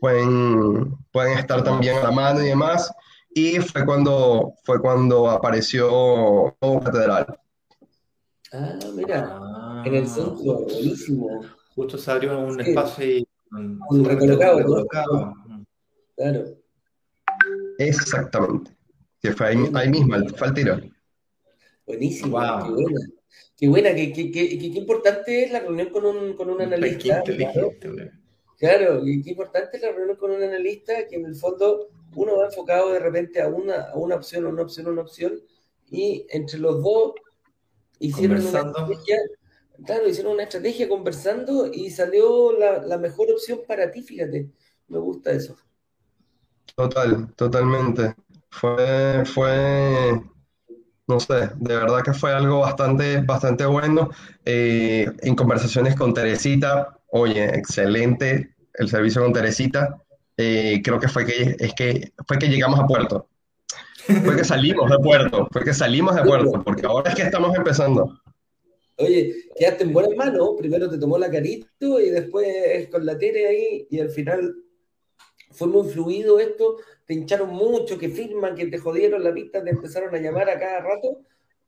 pueden, 0.00 0.96
pueden 1.12 1.38
estar 1.38 1.62
también 1.62 1.98
a 1.98 2.04
la 2.04 2.10
mano 2.10 2.42
y 2.42 2.46
demás. 2.46 2.90
Y 3.34 3.58
fue 3.58 3.84
cuando, 3.84 4.54
fue 4.64 4.80
cuando 4.80 5.28
apareció 5.28 6.56
Catedral. 6.60 7.38
Ah, 8.56 8.78
mira, 8.94 9.82
en 9.84 9.94
el 9.96 10.06
centro, 10.06 10.60
buenísimo. 10.60 11.44
Justo 11.74 11.98
se 11.98 12.08
abrió 12.08 12.38
un 12.38 12.60
espacio 12.60 13.04
y 13.04 13.28
un 13.50 14.04
recolocado. 14.04 15.34
Claro. 16.16 16.44
Exactamente. 17.78 18.70
Que 19.20 19.32
fue 19.32 19.48
ahí, 19.48 19.88
mismo, 19.88 20.14
fue 20.36 20.46
al 20.46 20.54
tiro. 20.54 20.80
Buenísimo, 21.84 22.38
qué 22.38 22.70
buena. 22.70 23.00
Qué 23.56 23.68
buena, 23.68 23.94
qué, 23.94 24.12
qué, 24.12 24.30
qué, 24.30 24.58
qué, 24.58 24.66
importante 24.66 25.44
es 25.44 25.52
la 25.52 25.60
reunión 25.60 25.88
con 25.90 26.06
un, 26.06 26.34
con 26.34 26.48
un 26.48 26.60
analista. 26.62 27.24
Claro, 28.56 29.02
qué 29.02 29.30
importante 29.30 29.78
es 29.78 29.82
la 29.82 29.90
reunión 29.90 30.16
con 30.16 30.30
un 30.30 30.42
analista 30.42 31.08
que 31.08 31.16
en 31.16 31.26
el 31.26 31.34
fondo 31.34 31.88
uno 32.14 32.36
va 32.36 32.46
enfocado 32.46 32.92
de 32.92 33.00
repente 33.00 33.42
a 33.42 33.48
una, 33.48 33.90
a 33.90 33.96
una 33.96 34.14
opción, 34.14 34.46
a 34.46 34.48
una 34.48 34.62
opción, 34.62 34.86
a 34.86 34.90
una 34.90 35.02
opción, 35.02 35.40
y 35.90 36.24
entre 36.30 36.60
los 36.60 36.80
dos 36.80 37.14
hicieron 37.98 38.44
una 38.46 38.60
estrategia 38.60 39.16
Claro, 39.84 40.08
hicieron 40.08 40.34
una 40.34 40.44
estrategia 40.44 40.88
conversando 40.88 41.68
y 41.72 41.90
salió 41.90 42.52
la, 42.52 42.96
mejor 42.98 43.30
opción 43.30 43.60
para 43.66 43.90
ti, 43.90 44.02
fíjate. 44.02 44.50
Me 44.88 44.98
gusta 44.98 45.32
eso. 45.32 45.56
Total, 46.76 47.32
totalmente. 47.34 48.14
Fue, 48.50 49.24
fue, 49.26 50.22
no 51.08 51.20
sé, 51.20 51.50
de 51.56 51.76
verdad 51.76 52.02
que 52.02 52.14
fue 52.14 52.32
algo 52.32 52.60
bastante, 52.60 53.20
bastante 53.22 53.66
bueno. 53.66 54.10
Eh, 54.44 55.10
en 55.22 55.34
conversaciones 55.34 55.96
con 55.96 56.14
Teresita, 56.14 56.96
oye, 57.10 57.44
excelente 57.46 58.54
el 58.74 58.88
servicio 58.88 59.22
con 59.22 59.32
Teresita. 59.32 60.02
Eh, 60.36 60.80
creo 60.84 61.00
que 61.00 61.08
fue 61.08 61.26
que, 61.26 61.56
es 61.58 61.74
que 61.74 62.12
fue 62.26 62.38
que 62.38 62.48
llegamos 62.48 62.78
a 62.78 62.86
puerto. 62.86 63.28
Fue 64.06 64.36
que 64.36 64.44
salimos 64.44 64.90
de 64.90 64.98
puerto, 64.98 65.48
fue 65.50 65.64
que 65.64 65.72
salimos 65.72 66.14
de 66.14 66.22
puerto, 66.22 66.62
porque 66.62 66.86
ahora 66.86 67.10
es 67.10 67.16
que 67.16 67.22
estamos 67.22 67.56
empezando. 67.56 68.20
Oye, 68.96 69.34
quedaste 69.56 69.84
en 69.84 69.92
buenas 69.92 70.14
manos. 70.16 70.50
Primero 70.58 70.88
te 70.88 70.98
tomó 70.98 71.18
la 71.18 71.30
carito 71.30 72.00
y 72.00 72.10
después 72.10 72.88
con 72.90 73.04
la 73.04 73.18
tele 73.18 73.46
ahí 73.46 73.86
y 73.90 74.00
al 74.00 74.10
final 74.10 74.54
fue 75.50 75.68
muy 75.68 75.88
fluido 75.88 76.38
esto. 76.38 76.76
Te 77.06 77.14
hincharon 77.14 77.50
mucho, 77.50 77.98
que 77.98 78.08
firman, 78.08 78.54
que 78.54 78.66
te 78.66 78.78
jodieron 78.78 79.24
la 79.24 79.32
pista, 79.32 79.62
te 79.62 79.70
empezaron 79.70 80.14
a 80.14 80.18
llamar 80.18 80.48
a 80.48 80.58
cada 80.58 80.80
rato. 80.80 81.18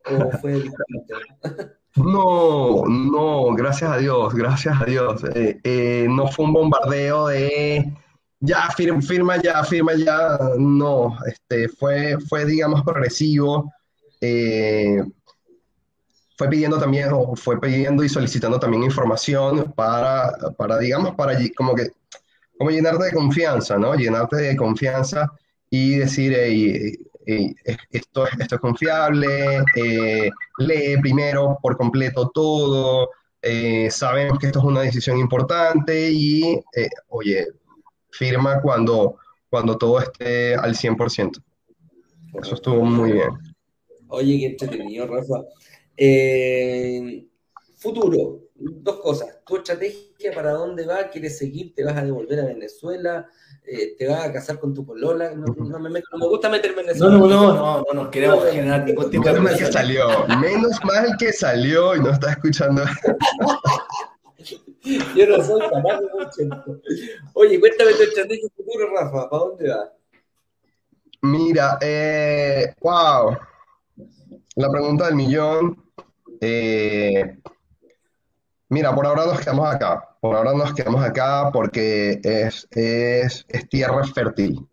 ¿O 0.04 0.30
fue 0.38 0.62
No, 1.96 2.84
no, 2.84 3.54
gracias 3.54 3.90
a 3.90 3.96
Dios, 3.96 4.34
gracias 4.34 4.80
a 4.80 4.84
Dios. 4.84 5.24
Eh, 5.34 5.58
eh, 5.64 6.06
no 6.08 6.28
fue 6.28 6.44
un 6.44 6.52
bombardeo 6.52 7.28
de 7.28 7.90
ya 8.40 8.70
firma, 8.70 9.00
firma 9.00 9.42
ya, 9.42 9.64
firma 9.64 9.94
ya. 9.94 10.38
No, 10.58 11.16
este, 11.26 11.68
fue, 11.68 12.18
fue 12.28 12.44
digamos, 12.44 12.82
progresivo. 12.82 13.72
Eh, 14.20 15.02
fue 16.36 16.48
pidiendo 16.48 16.78
también, 16.78 17.08
o 17.12 17.34
fue 17.34 17.60
pidiendo 17.60 18.04
y 18.04 18.08
solicitando 18.08 18.60
también 18.60 18.82
información 18.82 19.72
para, 19.74 20.32
para 20.58 20.78
digamos, 20.78 21.14
para 21.14 21.38
como 21.56 21.74
que, 21.74 21.90
como 22.58 22.70
llenarte 22.70 23.04
de 23.04 23.12
confianza, 23.12 23.78
¿no? 23.78 23.94
Llenarte 23.94 24.36
de 24.36 24.56
confianza 24.56 25.32
y 25.70 25.96
decir, 25.96 26.34
esto, 27.90 28.26
esto 28.38 28.54
es 28.54 28.60
confiable, 28.60 29.64
eh, 29.74 30.30
lee 30.58 30.96
primero 31.00 31.58
por 31.60 31.76
completo 31.76 32.30
todo, 32.32 33.10
eh, 33.40 33.90
sabemos 33.90 34.38
que 34.38 34.46
esto 34.46 34.58
es 34.58 34.64
una 34.64 34.82
decisión 34.82 35.18
importante 35.18 36.10
y, 36.10 36.60
oye, 37.08 37.46
firma 38.16 38.60
cuando, 38.60 39.16
cuando 39.48 39.76
todo 39.76 40.00
esté 40.00 40.54
al 40.54 40.74
100%. 40.74 41.42
Eso 42.42 42.54
estuvo 42.54 42.84
muy 42.84 43.12
bien. 43.12 43.30
Oye, 44.08 44.38
qué 44.38 44.46
entretenido, 44.46 45.06
Rafa. 45.06 45.42
Eh, 45.96 47.26
futuro, 47.76 48.40
dos 48.54 48.96
cosas. 49.00 49.38
Tu 49.46 49.56
estrategia, 49.56 50.32
para 50.34 50.52
dónde 50.52 50.86
va, 50.86 51.08
quieres 51.08 51.38
seguir, 51.38 51.74
te 51.74 51.84
vas 51.84 51.96
a 51.96 52.04
devolver 52.04 52.40
a 52.40 52.46
Venezuela, 52.46 53.28
eh, 53.64 53.96
te 53.96 54.06
vas 54.06 54.24
a 54.24 54.32
casar 54.32 54.58
con 54.58 54.74
tu 54.74 54.84
polola. 54.84 55.34
No, 55.34 55.46
me, 55.78 56.02
gusta 56.28 56.48
meterme 56.48 56.82
en 56.82 56.90
eso. 56.90 57.08
No, 57.08 57.18
no, 57.18 57.26
no, 57.26 57.54
no, 57.54 57.84
no, 57.92 58.04
no 58.04 58.10
queremos 58.10 58.44
generar 58.44 58.84
ningún 58.84 59.10
tipo 59.10 59.24
Menos 59.24 59.42
mal 59.42 59.56
que 59.56 59.66
salió, 59.66 60.26
menos 60.40 60.84
mal 60.84 61.16
que 61.18 61.32
salió 61.32 61.96
y 61.96 62.00
no 62.00 62.10
está 62.10 62.32
escuchando. 62.32 62.82
Yo 64.86 65.26
no 65.26 65.42
soy 65.42 65.60
capaz. 65.68 66.00
Oye, 67.34 67.58
cuéntame 67.58 67.92
tu 67.94 68.02
estrategia 68.04 68.48
futuro, 68.56 68.90
Rafa, 68.94 69.28
¿para 69.28 69.42
dónde 69.42 69.68
va? 69.68 69.92
Mira, 71.22 71.78
eh, 71.80 72.74
wow. 72.80 73.36
La 74.54 74.70
pregunta 74.70 75.06
del 75.06 75.16
millón. 75.16 75.84
Eh, 76.40 77.38
mira, 78.68 78.94
por 78.94 79.06
ahora 79.06 79.26
nos 79.26 79.40
quedamos 79.40 79.74
acá. 79.74 80.16
Por 80.20 80.36
ahora 80.36 80.54
nos 80.54 80.72
quedamos 80.72 81.04
acá 81.04 81.50
porque 81.52 82.20
es, 82.22 82.68
tierra 83.68 84.04
fértil. 84.04 84.68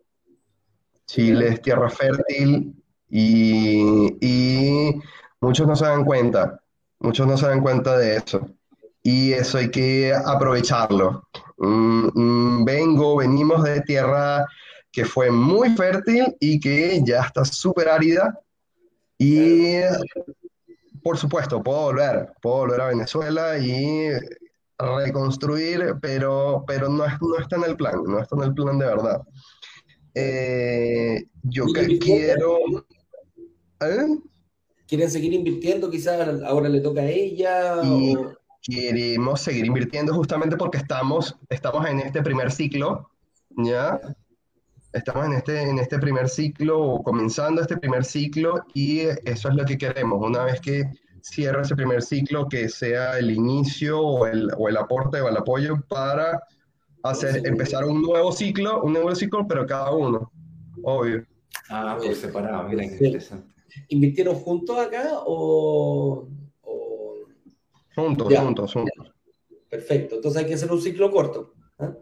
Chile 1.06 1.48
es 1.50 1.62
tierra 1.62 1.90
fértil 1.90 2.76
y, 3.10 5.02
muchos 5.40 5.68
no 5.68 5.76
se 5.76 5.86
dan 5.86 6.06
cuenta. 6.06 6.60
Muchos 7.00 7.28
no 7.28 7.36
se 7.36 7.48
dan 7.48 7.62
cuenta 7.62 7.98
de 7.98 8.18
eso. 8.18 8.48
Y 9.04 9.34
eso 9.34 9.58
hay 9.58 9.70
que 9.70 10.14
aprovecharlo. 10.14 11.28
Mm, 11.58 12.08
mm, 12.14 12.66
vengo, 12.66 13.18
venimos 13.18 13.64
de 13.64 13.82
tierra 13.82 14.46
que 14.92 15.06
fue 15.06 15.30
muy 15.30 15.70
fértil 15.76 16.36
y 16.40 16.60
que 16.60 17.02
ya 17.06 17.22
está 17.22 17.44
súper 17.44 17.90
árida. 17.90 18.40
Y 19.18 19.82
por 21.04 21.18
supuesto, 21.18 21.62
puedo 21.62 21.82
volver, 21.82 22.30
puedo 22.42 22.58
volver 22.58 22.82
a 22.82 22.88
Venezuela 22.88 23.58
y 23.58 24.10
reconstruir, 24.80 25.96
pero, 26.02 26.64
pero 26.66 26.88
no, 26.90 27.06
no 27.06 27.38
está 27.40 27.58
en 27.58 27.64
el 27.66 27.76
plan, 27.76 28.04
no 28.06 28.20
está 28.20 28.36
en 28.38 28.44
el 28.44 28.54
plan 28.54 28.80
de 28.80 28.86
verdad. 28.86 29.22
Eh, 30.16 31.26
yo 31.44 31.66
que 31.68 32.00
quiero... 32.00 32.58
¿eh? 33.82 34.18
¿Quieren 34.88 35.10
seguir 35.10 35.34
invirtiendo? 35.34 35.90
Quizás 35.90 36.44
ahora 36.44 36.70
le 36.70 36.80
toca 36.80 37.02
a 37.02 37.10
ella. 37.10 37.82
Queremos 38.64 39.42
seguir 39.42 39.66
invirtiendo 39.66 40.14
justamente 40.14 40.56
porque 40.56 40.78
estamos, 40.78 41.38
estamos 41.50 41.86
en 41.86 42.00
este 42.00 42.24
primer 42.24 42.52
ciclo, 42.52 43.10
¿ya? 43.58 44.00
Estamos 44.94 45.26
en 45.26 45.34
este, 45.34 45.62
en 45.62 45.80
este 45.80 46.00
primer 46.00 46.30
ciclo, 46.30 46.80
o 46.80 47.04
comenzando 47.04 47.62
este 47.62 47.78
primer 47.78 48.06
ciclo, 48.06 48.64
y 48.74 49.02
eso 49.26 49.50
es 49.50 49.56
lo 49.56 49.66
que 49.66 49.78
queremos. 49.78 50.20
Una 50.22 50.46
vez 50.46 50.62
que 50.62 50.86
cierre 51.22 51.62
ese 51.62 51.76
primer 51.76 52.02
ciclo, 52.02 52.48
que 52.48 52.70
sea 52.70 53.18
el 53.18 53.32
inicio 53.32 54.00
o 54.00 54.28
el, 54.28 54.50
o 54.58 54.70
el 54.70 54.78
aporte 54.78 55.20
o 55.20 55.28
el 55.28 55.38
apoyo 55.38 55.82
para 55.90 56.42
hacer, 57.04 57.46
empezar 57.46 57.84
un 57.84 58.02
nuevo 58.02 58.32
ciclo, 58.32 58.82
un 58.82 58.94
nuevo 58.94 59.14
ciclo, 59.14 59.46
pero 59.48 59.66
cada 59.66 59.92
uno, 59.92 60.32
obvio. 60.84 61.26
Ah, 61.70 61.98
por 62.02 62.16
separado, 62.16 62.70
mira 62.70 62.84
qué 62.84 62.94
interesante. 62.94 63.54
¿Invirtieron 63.90 64.36
juntos 64.36 64.78
acá 64.78 65.04
o...? 65.26 66.28
Juntos, 67.96 68.34
juntos, 68.34 68.74
juntos. 68.74 69.12
Perfecto, 69.70 70.16
entonces 70.16 70.42
hay 70.42 70.48
que 70.48 70.56
hacer 70.56 70.72
un 70.72 70.82
ciclo 70.82 71.12
corto. 71.12 71.54
¿ah? 71.80 71.96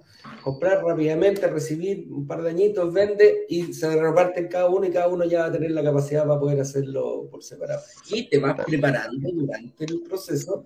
Comprar 0.44 0.84
rápidamente, 0.84 1.48
recibir 1.48 2.08
un 2.12 2.28
par 2.28 2.42
de 2.42 2.50
añitos, 2.50 2.92
vende 2.94 3.46
y 3.48 3.74
se 3.74 3.96
reparten 3.96 4.48
cada 4.48 4.70
uno 4.70 4.86
y 4.86 4.92
cada 4.92 5.08
uno 5.08 5.26
ya 5.26 5.42
va 5.42 5.46
a 5.46 5.52
tener 5.52 5.72
la 5.72 5.84
capacidad 5.84 6.26
para 6.26 6.40
poder 6.40 6.60
hacerlo 6.60 7.28
por 7.30 7.44
separado. 7.44 7.82
Y 8.10 8.28
te 8.30 8.40
vas 8.40 8.64
preparando 8.66 9.30
durante 9.32 9.86
el 9.86 10.02
proceso 10.02 10.66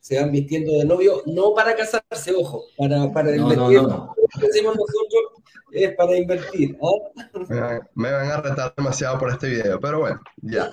se 0.00 0.18
van 0.18 0.32
vistiendo 0.32 0.72
de 0.78 0.84
novio, 0.86 1.22
no 1.26 1.54
para 1.54 1.76
casarse, 1.76 2.34
ojo, 2.34 2.64
para, 2.76 3.12
para 3.12 3.36
invertir. 3.36 3.82
No, 3.82 3.88
no. 3.88 4.14
Decimos 4.40 4.74
nosotros 4.74 5.42
es 5.72 5.94
para 5.94 6.16
invertir. 6.16 6.76
¿ah? 6.82 7.80
Me, 7.94 8.10
van 8.10 8.30
a 8.30 8.40
retar 8.40 8.74
demasiado 8.76 9.18
por 9.18 9.30
este 9.30 9.48
video, 9.48 9.78
pero 9.78 10.00
bueno, 10.00 10.20
ya. 10.42 10.70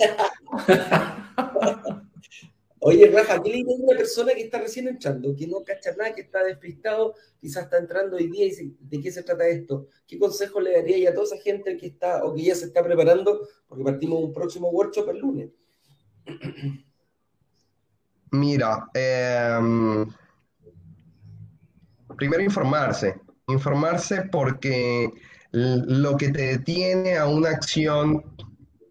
Oye, 2.88 3.12
Rafa, 3.12 3.44
¿qué 3.44 3.50
le 3.50 3.64
una 3.66 3.98
persona 3.98 4.34
que 4.34 4.44
está 4.44 4.62
recién 4.62 4.88
entrando, 4.88 5.36
que 5.36 5.46
no 5.46 5.62
cacha 5.62 5.94
nada, 5.98 6.16
que 6.16 6.22
está 6.22 6.42
despistado, 6.42 7.16
quizás 7.38 7.66
está 7.66 7.80
entrando 7.80 8.16
hoy 8.16 8.30
día 8.30 8.46
y 8.46 8.50
dice, 8.50 8.72
¿de 8.80 9.02
qué 9.02 9.12
se 9.12 9.24
trata 9.24 9.46
esto? 9.46 9.90
¿Qué 10.08 10.18
consejo 10.18 10.62
le 10.62 10.72
daría 10.72 11.10
a 11.10 11.14
toda 11.14 11.26
esa 11.26 11.44
gente 11.44 11.76
que 11.76 11.88
está 11.88 12.24
o 12.24 12.34
que 12.34 12.44
ya 12.44 12.56
se 12.56 12.68
está 12.68 12.82
preparando? 12.82 13.42
Porque 13.68 13.84
partimos 13.84 14.24
un 14.24 14.32
próximo 14.32 14.70
workshop 14.70 15.10
el 15.10 15.18
lunes. 15.18 15.50
Mira, 18.32 18.88
em, 18.94 20.08
primero 22.16 22.42
informarse, 22.42 23.16
informarse 23.50 24.22
porque 24.32 25.12
lo 25.52 26.16
que 26.16 26.30
te 26.30 26.58
detiene 26.58 27.18
a 27.18 27.28
una 27.28 27.50
acción, 27.50 28.24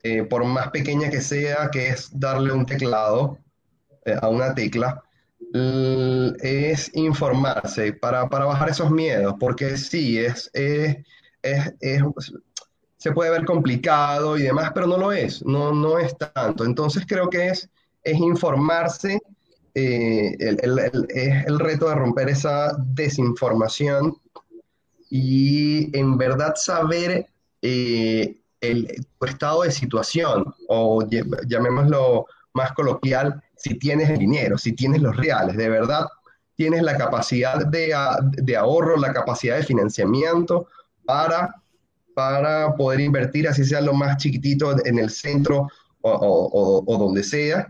eh, 0.03 0.23
por 0.23 0.45
más 0.45 0.69
pequeña 0.71 1.09
que 1.09 1.23
sea, 1.23 1.71
que 1.73 1.89
es 1.89 2.11
darle 2.13 2.53
un 2.53 2.67
teclado 2.67 3.39
a 4.15 4.29
una 4.29 4.55
tecla, 4.55 5.03
es 6.43 6.91
informarse 6.95 7.93
para, 7.93 8.25
bajar 8.25 8.69
esos 8.71 8.91
miedos, 8.91 9.35
porque 9.39 9.77
sí, 9.77 10.19
es, 10.19 10.51
es, 10.53 10.97
se 12.97 13.13
puede 13.13 13.31
ver 13.31 13.45
complicado 13.45 14.37
y 14.37 14.43
demás, 14.43 14.73
pero 14.75 14.87
no 14.87 14.99
lo 14.99 15.13
es, 15.13 15.45
no, 15.45 15.73
no 15.73 15.99
es 15.99 16.17
tanto. 16.19 16.65
Entonces 16.65 17.05
creo 17.07 17.31
que 17.31 17.49
es 17.49 17.71
es 18.07 18.19
informarse, 18.21 19.21
eh, 19.75 20.37
es 20.39 21.45
el 21.47 21.59
reto 21.59 21.89
de 21.89 21.97
romper 21.97 22.29
esa 22.29 22.77
desinformación 22.79 24.17
y 25.11 25.97
en 25.97 26.17
verdad 26.17 26.55
saber 26.55 27.27
eh, 27.63 28.37
el, 28.61 29.07
tu 29.19 29.27
estado 29.27 29.63
de 29.63 29.73
situación, 29.73 30.55
o 30.69 31.05
llamémoslo 31.49 32.27
más 32.53 32.73
coloquial, 32.73 33.43
si 33.57 33.79
tienes 33.79 34.11
el 34.11 34.19
dinero, 34.19 34.59
si 34.59 34.73
tienes 34.73 35.03
los 35.03 35.17
reales, 35.17 35.57
de 35.57 35.69
verdad 35.69 36.07
tienes 36.57 36.83
la 36.83 36.97
capacidad 36.97 37.67
de, 37.67 37.95
de 38.33 38.57
ahorro, 38.57 38.97
la 38.97 39.13
capacidad 39.13 39.57
de 39.57 39.63
financiamiento 39.63 40.69
para, 41.05 41.55
para 42.15 42.75
poder 42.77 43.01
invertir, 43.01 43.47
así 43.47 43.65
sea 43.65 43.81
lo 43.83 43.93
más 43.93 44.17
chiquitito 44.17 44.75
en 44.87 44.99
el 44.99 45.11
centro 45.11 45.69
o, 46.01 46.99
donde 46.99 47.23
sea, 47.23 47.67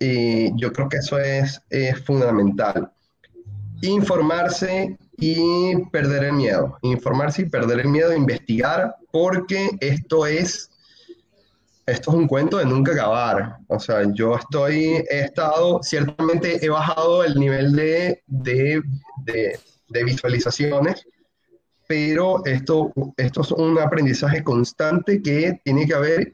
yo 0.00 0.72
creo 0.72 0.88
que 0.88 0.98
eso 0.98 1.18
es, 1.18 1.60
fundamental. 2.04 2.90
Informarse 3.82 4.98
y 5.16 5.76
perder 5.86 6.24
el 6.24 6.34
miedo. 6.34 6.78
Informarse 6.82 7.42
y 7.42 7.48
perder 7.48 7.80
el 7.80 7.88
miedo, 7.88 8.14
investigar, 8.14 8.96
porque 9.10 9.70
esto 9.80 10.26
es, 10.26 10.69
esto 11.90 12.10
es 12.10 12.16
un 12.16 12.26
cuento 12.26 12.58
de 12.58 12.64
nunca 12.64 12.92
acabar. 12.92 13.56
O 13.68 13.78
sea, 13.78 14.02
yo 14.12 14.36
estoy, 14.36 15.04
he 15.10 15.20
estado, 15.20 15.82
ciertamente 15.82 16.64
he 16.64 16.68
bajado 16.68 17.24
el 17.24 17.34
nivel 17.38 17.72
de, 17.72 18.22
de, 18.26 18.82
de, 19.88 20.04
visualizaciones, 20.04 21.06
pero 21.86 22.44
esto, 22.44 22.92
esto 23.16 23.40
es 23.40 23.50
un 23.52 23.78
aprendizaje 23.78 24.44
constante 24.44 25.20
que 25.20 25.60
tiene 25.64 25.86
que 25.86 25.94
haber 25.94 26.32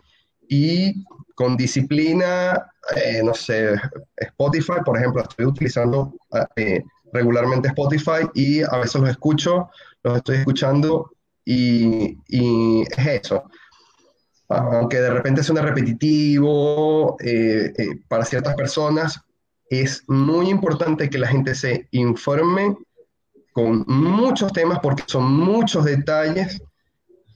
y 0.48 1.04
con 1.34 1.56
disciplina, 1.56 2.70
eh, 2.96 3.20
no 3.22 3.34
sé, 3.34 3.74
Spotify, 4.16 4.80
por 4.84 4.96
ejemplo, 4.96 5.22
estoy 5.22 5.46
utilizando 5.46 6.14
eh, 6.56 6.82
regularmente 7.12 7.68
Spotify 7.68 8.28
y 8.34 8.62
a 8.62 8.78
veces 8.78 9.00
los 9.00 9.10
escucho, 9.10 9.68
los 10.02 10.16
estoy 10.18 10.36
escuchando 10.38 11.10
y, 11.44 12.18
es 12.28 13.06
eso. 13.06 13.44
Aunque 14.48 15.00
de 15.00 15.10
repente 15.10 15.42
suene 15.42 15.62
repetitivo 15.62 17.16
eh, 17.20 17.72
para 18.08 18.24
ciertas 18.24 18.54
personas, 18.54 19.20
es 19.68 20.04
muy 20.06 20.48
importante 20.50 21.10
que 21.10 21.18
la 21.18 21.26
gente 21.26 21.54
se 21.54 21.88
informe 21.90 22.76
con 23.52 23.84
muchos 23.88 24.52
temas 24.52 24.78
porque 24.80 25.02
son 25.06 25.32
muchos 25.32 25.84
detalles 25.84 26.62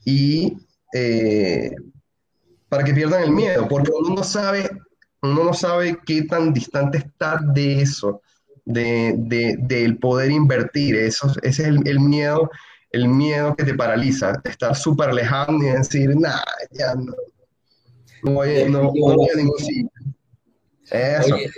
y 0.04 0.56
para 2.70 2.84
que 2.84 2.94
pierdan 2.94 3.24
el 3.24 3.32
miedo, 3.32 3.68
porque 3.68 3.90
uno 3.90 4.14
no 4.14 4.24
sabe, 4.24 4.70
uno 5.22 5.44
no 5.44 5.52
sabe 5.52 5.98
qué 6.06 6.22
tan 6.22 6.54
distante 6.54 6.98
está 6.98 7.38
de 7.52 7.82
eso, 7.82 8.22
de, 8.64 9.56
del 9.58 9.98
poder 9.98 10.30
invertir. 10.30 10.96
Eso, 10.96 11.32
ese 11.42 11.62
es 11.62 11.68
el, 11.84 12.00
miedo, 12.00 12.48
el 12.90 13.08
miedo 13.08 13.54
que 13.56 13.64
te 13.64 13.74
paraliza, 13.74 14.40
estar 14.44 14.74
súper 14.74 15.14
lejano 15.14 15.62
y 15.62 15.70
decir, 15.70 16.14
nah, 16.16 16.42
ya 16.72 16.94
no, 16.94 17.14
no 18.24 18.32
voy, 18.32 18.48
a 18.56 19.36
ningún 19.36 19.58
sitio. 19.58 19.90
Eso. 20.90 21.36
Eh, 21.36 21.50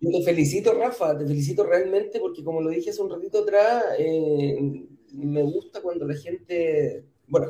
yo 0.00 0.10
te 0.10 0.22
felicito, 0.24 0.74
Rafa, 0.74 1.16
te 1.16 1.26
felicito 1.26 1.64
realmente 1.64 2.18
porque 2.20 2.42
como 2.42 2.60
lo 2.60 2.70
dije 2.70 2.90
hace 2.90 3.00
un 3.00 3.10
ratito 3.10 3.42
atrás, 3.42 3.84
eh, 3.98 4.84
me 5.12 5.42
gusta 5.42 5.80
cuando 5.80 6.06
la 6.06 6.14
gente, 6.14 7.04
bueno, 7.28 7.46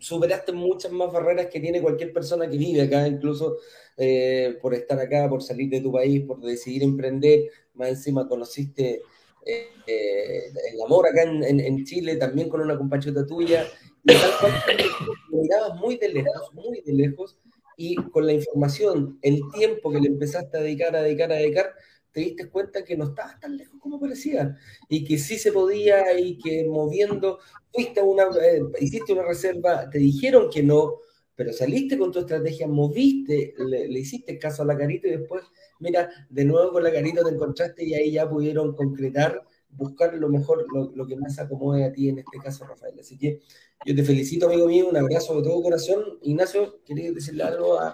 superaste 0.00 0.52
muchas 0.52 0.92
más 0.92 1.12
barreras 1.12 1.46
que 1.46 1.60
tiene 1.60 1.80
cualquier 1.80 2.12
persona 2.12 2.50
que 2.50 2.58
vive 2.58 2.82
acá, 2.82 3.06
incluso 3.06 3.58
eh, 3.96 4.58
por 4.60 4.74
estar 4.74 4.98
acá, 4.98 5.28
por 5.28 5.42
salir 5.42 5.70
de 5.70 5.80
tu 5.80 5.92
país, 5.92 6.22
por 6.26 6.40
decidir 6.40 6.82
emprender, 6.82 7.44
más 7.74 7.90
encima 7.90 8.28
conociste 8.28 9.02
eh, 9.44 9.68
eh, 9.86 10.52
el 10.72 10.82
amor 10.84 11.08
acá 11.08 11.22
en, 11.22 11.84
Chile, 11.84 12.16
también 12.16 12.48
con 12.48 12.60
una 12.60 12.76
compachota 12.76 13.26
tuya, 13.26 13.66
y 14.04 14.12
tal 14.12 14.30
cual, 14.40 14.52
mirabas 15.30 15.80
muy 15.80 15.96
de 15.96 16.08
lejos, 16.08 16.54
muy 16.54 16.80
de 16.80 16.92
lejos, 16.92 17.36
y 17.76 17.96
con 17.96 18.26
la 18.26 18.32
información, 18.32 19.18
el 19.22 19.40
tiempo 19.54 19.90
que 19.90 20.00
le 20.00 20.08
empezaste 20.08 20.58
a 20.58 20.60
dedicar, 20.60 20.94
a 20.94 21.02
dedicar, 21.02 21.32
a 21.32 21.36
dedicar, 21.36 21.74
te 22.12 22.20
diste 22.20 22.48
cuenta 22.50 22.84
que 22.84 22.96
no 22.96 23.06
estabas 23.06 23.40
tan 23.40 23.56
lejos 23.56 23.80
como 23.80 23.98
parecía 23.98 24.56
y 24.88 25.04
que 25.04 25.18
sí 25.18 25.38
se 25.38 25.50
podía 25.50 26.18
y 26.18 26.38
que 26.38 26.66
moviendo, 26.68 27.38
fuiste 27.72 28.02
una, 28.02 28.24
eh, 28.24 28.60
hiciste 28.80 29.12
una 29.12 29.24
reserva, 29.24 29.88
te 29.88 29.98
dijeron 29.98 30.50
que 30.50 30.62
no, 30.62 30.98
pero 31.34 31.52
saliste 31.52 31.98
con 31.98 32.12
tu 32.12 32.20
estrategia, 32.20 32.68
moviste, 32.68 33.54
le, 33.58 33.98
hiciste 33.98 34.38
caso 34.38 34.62
a 34.62 34.66
la 34.66 34.76
carita 34.76 35.08
y 35.08 35.12
después, 35.12 35.44
mira, 35.82 36.08
de 36.30 36.44
nuevo 36.44 36.72
con 36.72 36.82
la 36.82 36.92
carita 36.92 37.22
te 37.22 37.30
encontraste 37.30 37.84
y 37.84 37.94
ahí 37.94 38.12
ya 38.12 38.28
pudieron 38.28 38.74
concretar, 38.74 39.42
buscar 39.70 40.14
lo 40.14 40.28
mejor, 40.28 40.64
lo, 40.72 41.06
que 41.06 41.16
más 41.16 41.38
acomode 41.38 41.84
a 41.84 41.92
ti 41.92 42.08
en 42.08 42.18
este 42.18 42.38
caso, 42.38 42.64
Rafael. 42.64 42.98
Así 43.00 43.18
que 43.18 43.40
yo 43.84 43.94
te 43.94 44.04
felicito, 44.04 44.46
amigo 44.46 44.66
mío, 44.66 44.88
un 44.88 44.96
abrazo 44.96 45.36
de 45.36 45.48
todo 45.48 45.62
corazón. 45.62 46.18
Ignacio, 46.22 46.80
¿querías 46.84 47.14
decirle 47.14 47.42
algo 47.42 47.78
a, 47.78 47.92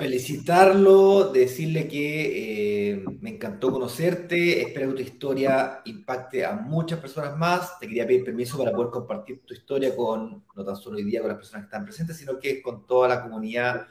Felicitarlo, 0.00 1.30
decirle 1.32 1.86
que 1.86 2.90
eh, 2.94 3.04
me 3.20 3.30
encantó 3.30 3.70
conocerte, 3.70 4.60
espero 4.60 4.88
que 4.88 5.04
tu 5.04 5.08
historia 5.08 5.82
impacte 5.84 6.44
a 6.44 6.54
muchas 6.54 6.98
personas 6.98 7.38
más. 7.38 7.78
Te 7.78 7.86
quería 7.86 8.04
pedir 8.04 8.24
permiso 8.24 8.58
para 8.58 8.72
poder 8.72 8.90
compartir 8.90 9.42
tu 9.46 9.54
historia 9.54 9.94
con, 9.94 10.44
no 10.56 10.64
tan 10.64 10.74
solo 10.74 10.96
hoy 10.96 11.04
día 11.04 11.20
con 11.20 11.28
las 11.28 11.38
personas 11.38 11.62
que 11.62 11.66
están 11.68 11.84
presentes, 11.84 12.16
sino 12.16 12.40
que 12.40 12.60
con 12.60 12.88
toda 12.88 13.06
la 13.06 13.22
comunidad 13.22 13.86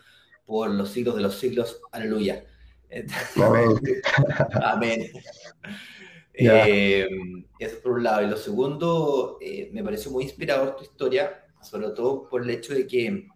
por 0.45 0.69
los 0.69 0.89
siglos 0.89 1.15
de 1.15 1.21
los 1.21 1.36
siglos. 1.36 1.79
Aleluya. 1.93 2.43
Amén. 3.41 3.69
Amén. 4.63 5.12
Eh, 6.34 7.08
eso 7.60 7.82
por 7.82 7.93
un 7.93 8.04
lado. 8.04 8.23
Y 8.23 8.30
lo 8.30 8.38
segundo, 8.38 9.38
eh, 9.41 9.69
me 9.71 9.84
pareció 9.84 10.12
muy 10.12 10.23
inspirador 10.23 10.75
tu 10.75 10.84
historia, 10.84 11.45
sobre 11.62 11.89
todo 11.91 12.27
por 12.27 12.43
el 12.43 12.49
hecho 12.49 12.73
de 12.73 12.88
que 12.88 13.27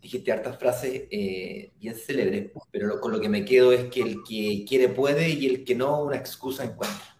dijiste 0.00 0.32
hartas 0.32 0.58
frases 0.58 1.04
eh, 1.10 1.70
bien 1.78 1.94
célebres, 1.94 2.50
pero 2.72 3.00
con 3.00 3.12
lo 3.12 3.20
que 3.20 3.28
me 3.28 3.44
quedo 3.44 3.72
es 3.72 3.84
que 3.84 4.00
el 4.02 4.16
que 4.28 4.64
quiere 4.68 4.88
puede 4.88 5.28
y 5.30 5.46
el 5.46 5.64
que 5.64 5.76
no, 5.76 6.02
una 6.02 6.16
excusa 6.16 6.64
encuentra. 6.64 7.16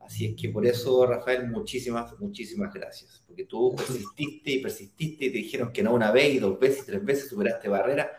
Así 0.00 0.26
es 0.26 0.34
que 0.34 0.48
por 0.48 0.66
eso, 0.66 1.06
Rafael, 1.06 1.48
muchísimas, 1.48 2.18
muchísimas 2.18 2.74
gracias. 2.74 3.22
Porque 3.24 3.44
tú 3.44 3.74
persististe 3.76 4.50
y 4.50 4.58
persististe 4.60 5.26
y 5.26 5.30
te 5.30 5.38
dijeron 5.38 5.72
que 5.72 5.82
no 5.82 5.94
una 5.94 6.10
vez 6.10 6.34
y 6.34 6.38
dos 6.38 6.58
veces 6.58 6.82
y 6.82 6.86
tres 6.86 7.04
veces 7.04 7.28
superaste 7.28 7.68
barrera 7.68 8.14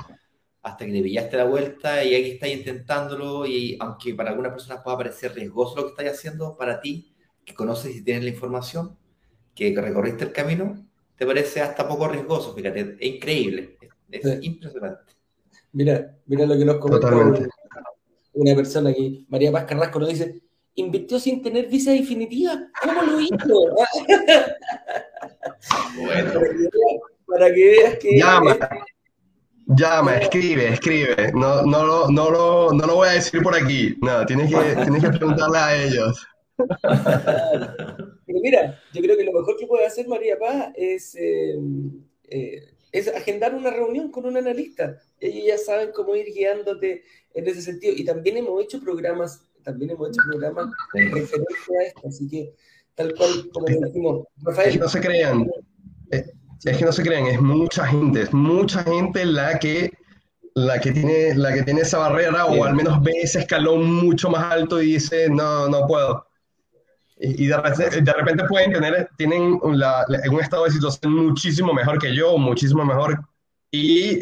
hasta 0.63 0.86
que 0.86 0.93
te 0.93 1.02
pillaste 1.02 1.38
la 1.38 1.43
vuelta 1.43 2.04
y 2.06 2.15
aquí 2.15 2.32
estás 2.32 2.49
intentándolo 2.49 3.45
y 3.45 3.76
aunque 3.82 4.15
para 4.15 4.32
algunas 4.32 4.54
personas 4.54 4.82
pueda 4.82 4.97
parecer 4.97 5.34
riesgoso 5.34 5.76
lo 5.76 5.84
que 5.84 5.89
estás 5.89 6.17
haciendo, 6.17 6.56
para 6.56 6.80
ti, 6.80 7.13
que 7.43 7.54
conoces 7.54 7.93
y 7.93 8.02
tienes 8.02 8.23
la 8.23 8.30
información, 8.30 8.97
que 9.54 9.76
recorriste 9.76 10.23
el 10.23 10.32
camino, 10.32 10.88
te 11.17 11.26
parece 11.26 11.62
hasta 11.62 11.86
poco 11.86 12.08
riesgoso, 12.08 12.56
fíjate, 12.56 12.95
es 12.97 13.13
increíble, 13.13 13.78
es, 14.10 14.41
impresionante. 14.41 15.12
Mira, 15.73 16.15
mira 16.26 16.45
lo 16.45 16.58
que 16.58 16.65
nos 16.65 16.78
comentó 16.78 17.10
una 18.36 18.56
persona 18.56 18.89
aquí, 18.89 19.28
María 19.30 19.52
Paz 19.52 19.65
Carrasco, 19.65 19.99
nos 19.99 20.10
dice, 20.10 20.41
invirtió 20.76 21.19
sin 21.19 21.43
tener 21.43 21.67
visa 21.67 21.91
definitiva, 21.91 22.69
¿cómo 22.82 23.04
lo 23.04 23.19
hizo? 23.19 23.36
bueno. 25.97 26.32
Para 27.26 27.54
que 27.54 27.65
veas 27.65 27.97
que... 27.97 28.17
Llama, 28.17 28.58
llama, 29.67 30.17
escribe, 30.17 30.69
escribe, 30.69 31.32
no, 31.34 31.63
no, 31.63 31.86
lo, 31.86 32.10
no, 32.10 32.30
lo, 32.30 32.73
no 32.73 32.86
lo 32.86 32.95
voy 32.95 33.10
a 33.10 33.13
decir 33.13 33.41
por 33.41 33.56
aquí, 33.56 33.95
no, 34.02 34.26
tienes 34.26 34.49
que, 34.49 34.76
tienes 34.84 35.04
que 35.04 35.10
preguntarle 35.10 35.58
a 35.58 35.84
ellos. 35.84 36.28
Pero 36.58 38.39
mira, 38.41 38.80
yo 38.93 39.02
creo 39.02 39.17
que 39.17 39.23
lo 39.23 39.34
mejor 39.34 39.58
que 39.58 39.67
puede 39.67 39.86
hacer 39.86 40.08
María 40.08 40.38
Paz 40.38 40.71
es, 40.76 41.15
eh, 41.15 41.58
eh, 42.30 42.73
es 42.91 43.08
agendar 43.08 43.56
una 43.56 43.71
reunión 43.71 44.12
con 44.12 44.26
un 44.26 44.38
analista. 44.38 44.99
Ellos 45.19 45.45
ya 45.47 45.58
saben 45.58 45.91
cómo 45.93 46.15
ir 46.15 46.28
guiándote 46.34 47.04
en 47.34 47.47
ese 47.47 47.62
sentido. 47.62 47.93
Y 47.95 48.06
también 48.06 48.38
hemos 48.38 48.63
hecho 48.63 48.80
programas, 48.80 49.47
también 49.63 49.91
hemos 49.91 50.10
hecho 50.10 50.21
programas 50.30 50.67
referentes 50.93 51.58
a 51.80 51.84
esto. 51.84 52.08
Así 52.08 52.28
que, 52.28 52.54
tal 52.95 53.15
cual 53.15 53.49
como 53.52 53.65
decimos, 53.65 54.28
Rafael. 54.38 54.80
No 54.80 54.88
se 54.88 55.02
crean. 55.02 55.49
Eh, 56.12 56.26
es 56.63 56.78
que 56.78 56.86
no 56.86 56.91
se 56.91 57.04
crean, 57.04 57.26
es 57.26 57.41
mucha 57.41 57.86
gente, 57.88 58.21
es 58.21 58.34
mucha 58.34 58.84
gente 58.84 59.26
la 59.26 59.60
que 59.60 59.91
la 60.56 60.80
que 60.80 60.91
tiene, 60.91 61.36
la 61.36 61.54
que 61.54 61.63
tiene 61.63 61.82
esa 61.82 61.97
barrera 61.97 62.45
o 62.45 62.63
al 62.63 62.76
menos 62.76 63.02
ve 63.02 63.13
ese 63.21 63.39
escalón 63.39 63.91
mucho 63.91 64.30
más 64.30 64.52
alto 64.52 64.82
y 64.82 64.93
dice, 64.93 65.30
no, 65.30 65.67
no 65.67 65.88
puedo. 65.88 66.28
Y, 67.17 67.47
de, 67.47 67.58
repente, 67.58 68.43
pueden 68.49 68.73
tener, 68.73 69.10
tienen 69.17 69.60
un 69.62 70.39
estado 70.41 70.65
de 70.65 70.71
situación 70.71 71.13
muchísimo 71.13 71.73
mejor 71.73 71.97
que 71.97 72.13
yo, 72.13 72.38
muchísimo 72.38 72.84
mejor. 72.84 73.19
Y 73.71 74.21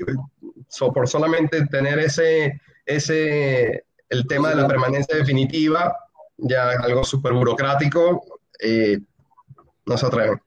por 0.94 1.08
solamente 1.08 1.66
tener 1.68 2.00
ese, 2.00 2.62
ese, 2.86 3.86
el 4.10 4.28
tema 4.28 4.50
de 4.50 4.56
la 4.56 4.68
permanencia 4.68 5.18
definitiva, 5.18 5.96
ya 6.38 6.70
algo 6.70 7.04
súper 7.04 7.34
burocrático, 7.34 8.24
eh, 8.60 9.00
no 9.86 9.98
se 9.98 10.06
atreven. 10.06 10.40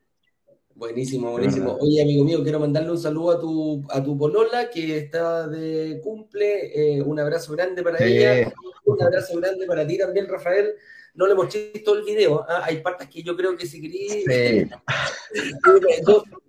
Buenísimo, 0.74 1.30
buenísimo. 1.30 1.76
Oye, 1.80 2.02
amigo 2.02 2.24
mío, 2.24 2.42
quiero 2.42 2.58
mandarle 2.58 2.90
un 2.90 2.98
saludo 2.98 3.30
a 3.30 3.40
tu, 3.40 3.84
a 3.90 4.02
tu 4.02 4.18
polola 4.18 4.70
que 4.70 4.98
está 4.98 5.46
de 5.46 6.00
cumple. 6.02 6.96
Eh, 6.96 7.02
un 7.02 7.18
abrazo 7.20 7.52
grande 7.52 7.82
para 7.82 8.04
ella. 8.04 8.52
Un 8.84 9.02
abrazo 9.02 9.38
grande 9.38 9.66
para 9.66 9.86
ti 9.86 9.98
también, 9.98 10.28
Rafael 10.28 10.74
no 11.14 11.26
le 11.26 11.34
mostré 11.34 11.72
todo 11.84 11.96
el 11.96 12.04
video. 12.04 12.44
¿ah? 12.48 12.62
Hay 12.64 12.82
partes 12.82 13.08
que 13.08 13.22
yo 13.22 13.36
creo 13.36 13.56
que 13.56 13.66
si 13.66 13.80
quería. 13.80 14.12
Sí. 14.12 14.68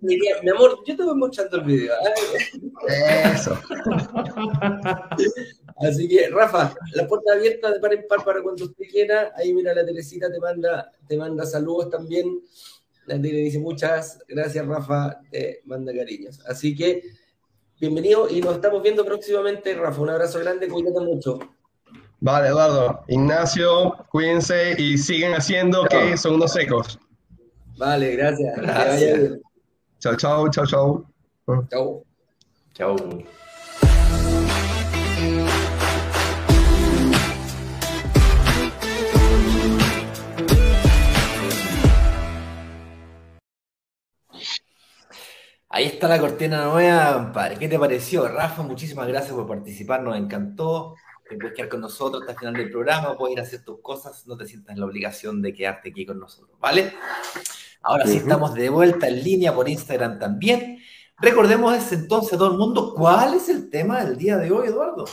mi 0.00 0.50
amor, 0.50 0.80
yo 0.86 0.96
te 0.96 1.02
voy 1.02 1.16
mostrando 1.16 1.58
el 1.58 1.64
video. 1.64 1.94
¿ah? 1.94 3.30
Eso. 3.32 3.56
Así 5.78 6.08
que, 6.08 6.28
Rafa, 6.30 6.74
la 6.94 7.06
puerta 7.06 7.34
abierta 7.34 7.70
de 7.70 7.80
par 7.80 7.92
en 7.92 8.06
par 8.08 8.24
para 8.24 8.42
cuando 8.42 8.64
usted 8.64 8.84
quiera. 8.90 9.32
Ahí 9.36 9.52
mira 9.54 9.74
la 9.74 9.84
Teresita, 9.84 10.30
te 10.30 10.40
manda, 10.40 10.92
te 11.06 11.16
manda 11.16 11.46
saludos 11.46 11.90
también. 11.90 12.40
La 13.06 13.14
Tele 13.20 13.38
dice 13.38 13.58
muchas 13.58 14.18
gracias, 14.28 14.66
Rafa, 14.66 15.20
te 15.30 15.60
manda 15.64 15.94
cariños. 15.94 16.40
Así 16.46 16.74
que, 16.74 17.02
bienvenido 17.80 18.28
y 18.28 18.40
nos 18.40 18.56
estamos 18.56 18.82
viendo 18.82 19.04
próximamente, 19.04 19.74
Rafa. 19.74 20.00
Un 20.02 20.10
abrazo 20.10 20.40
grande, 20.40 20.68
cuídate 20.68 21.00
mucho. 21.00 21.38
Vale, 22.20 22.48
Eduardo. 22.48 23.04
Ignacio, 23.08 23.94
cuídense 24.10 24.74
y 24.80 24.98
siguen 24.98 25.34
haciendo 25.34 25.84
que 25.84 26.16
son 26.16 26.34
unos 26.34 26.52
secos. 26.52 26.98
Vale, 27.78 28.16
gracias. 28.16 28.56
gracias. 28.56 29.38
Chao, 30.00 30.16
chao, 30.16 30.50
chao, 30.50 30.66
chao. 30.66 31.10
Chao. 31.70 32.04
Chao. 32.74 32.96
Ahí 45.76 45.84
está 45.84 46.08
la 46.08 46.18
cortina 46.18 46.64
nueva, 46.64 47.30
padre. 47.34 47.56
¿Qué 47.58 47.68
te 47.68 47.78
pareció? 47.78 48.26
Rafa, 48.26 48.62
muchísimas 48.62 49.06
gracias 49.08 49.34
por 49.34 49.46
participar, 49.46 50.02
nos 50.02 50.16
encantó 50.16 50.94
te 51.28 51.36
puedes 51.36 51.54
quedar 51.54 51.68
con 51.68 51.82
nosotros 51.82 52.22
hasta 52.22 52.32
el 52.32 52.38
final 52.38 52.54
del 52.54 52.70
programa, 52.70 53.14
puedes 53.18 53.34
ir 53.34 53.40
a 53.40 53.42
hacer 53.42 53.62
tus 53.62 53.82
cosas, 53.82 54.26
no 54.26 54.38
te 54.38 54.46
sientas 54.46 54.72
en 54.72 54.80
la 54.80 54.86
obligación 54.86 55.42
de 55.42 55.52
quedarte 55.52 55.90
aquí 55.90 56.06
con 56.06 56.18
nosotros, 56.18 56.58
¿vale? 56.58 56.94
Ahora 57.82 58.06
sí 58.06 58.16
estamos 58.16 58.54
de 58.54 58.70
vuelta 58.70 59.06
en 59.08 59.22
línea 59.22 59.54
por 59.54 59.68
Instagram 59.68 60.18
también. 60.18 60.78
Recordemos 61.18 61.92
entonces 61.92 62.32
a 62.32 62.38
todo 62.38 62.52
el 62.52 62.56
mundo, 62.56 62.94
¿cuál 62.94 63.34
es 63.34 63.50
el 63.50 63.68
tema 63.68 64.02
del 64.02 64.16
día 64.16 64.38
de 64.38 64.50
hoy, 64.50 64.68
Eduardo? 64.68 65.04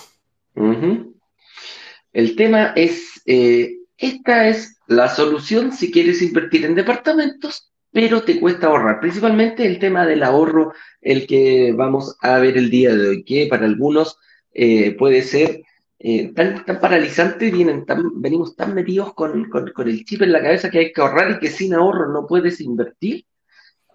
El 2.14 2.38
tema 2.38 2.72
es, 2.78 3.22
eh, 3.26 3.80
esta 3.98 4.48
es 4.48 4.78
la 4.88 5.10
solución 5.10 5.74
si 5.74 5.92
quieres 5.92 6.22
invertir 6.22 6.64
en 6.64 6.76
departamentos, 6.76 7.73
pero 7.94 8.24
te 8.24 8.40
cuesta 8.40 8.68
ahorrar. 8.68 9.00
Principalmente 9.00 9.66
el 9.66 9.80
tema 9.80 10.06
del 10.06 10.24
ahorro, 10.24 10.74
el 11.00 11.28
que 11.28 11.74
vamos 11.74 12.18
a 12.22 12.40
ver 12.40 12.58
el 12.58 12.70
día 12.70 12.94
de 12.96 13.08
hoy, 13.10 13.24
que 13.24 13.48
para 13.48 13.66
algunos 13.66 14.18
eh, 14.54 14.96
puede 14.98 15.22
ser 15.22 15.62
eh, 16.00 16.34
tan, 16.34 16.66
paralizante, 16.82 17.52
vienen 17.52 17.86
tan, 17.86 18.20
venimos 18.22 18.56
tan 18.56 18.74
metidos 18.74 19.14
con, 19.14 19.50
el 19.86 20.06
chip 20.06 20.24
en 20.24 20.32
la 20.34 20.42
cabeza 20.42 20.70
que 20.70 20.80
hay 20.80 20.92
que 20.92 21.02
ahorrar 21.02 21.32
y 21.32 21.40
que 21.40 21.50
sin 21.50 21.74
ahorro 21.74 22.12
no 22.12 22.26
puedes 22.28 22.60
invertir, 22.62 23.26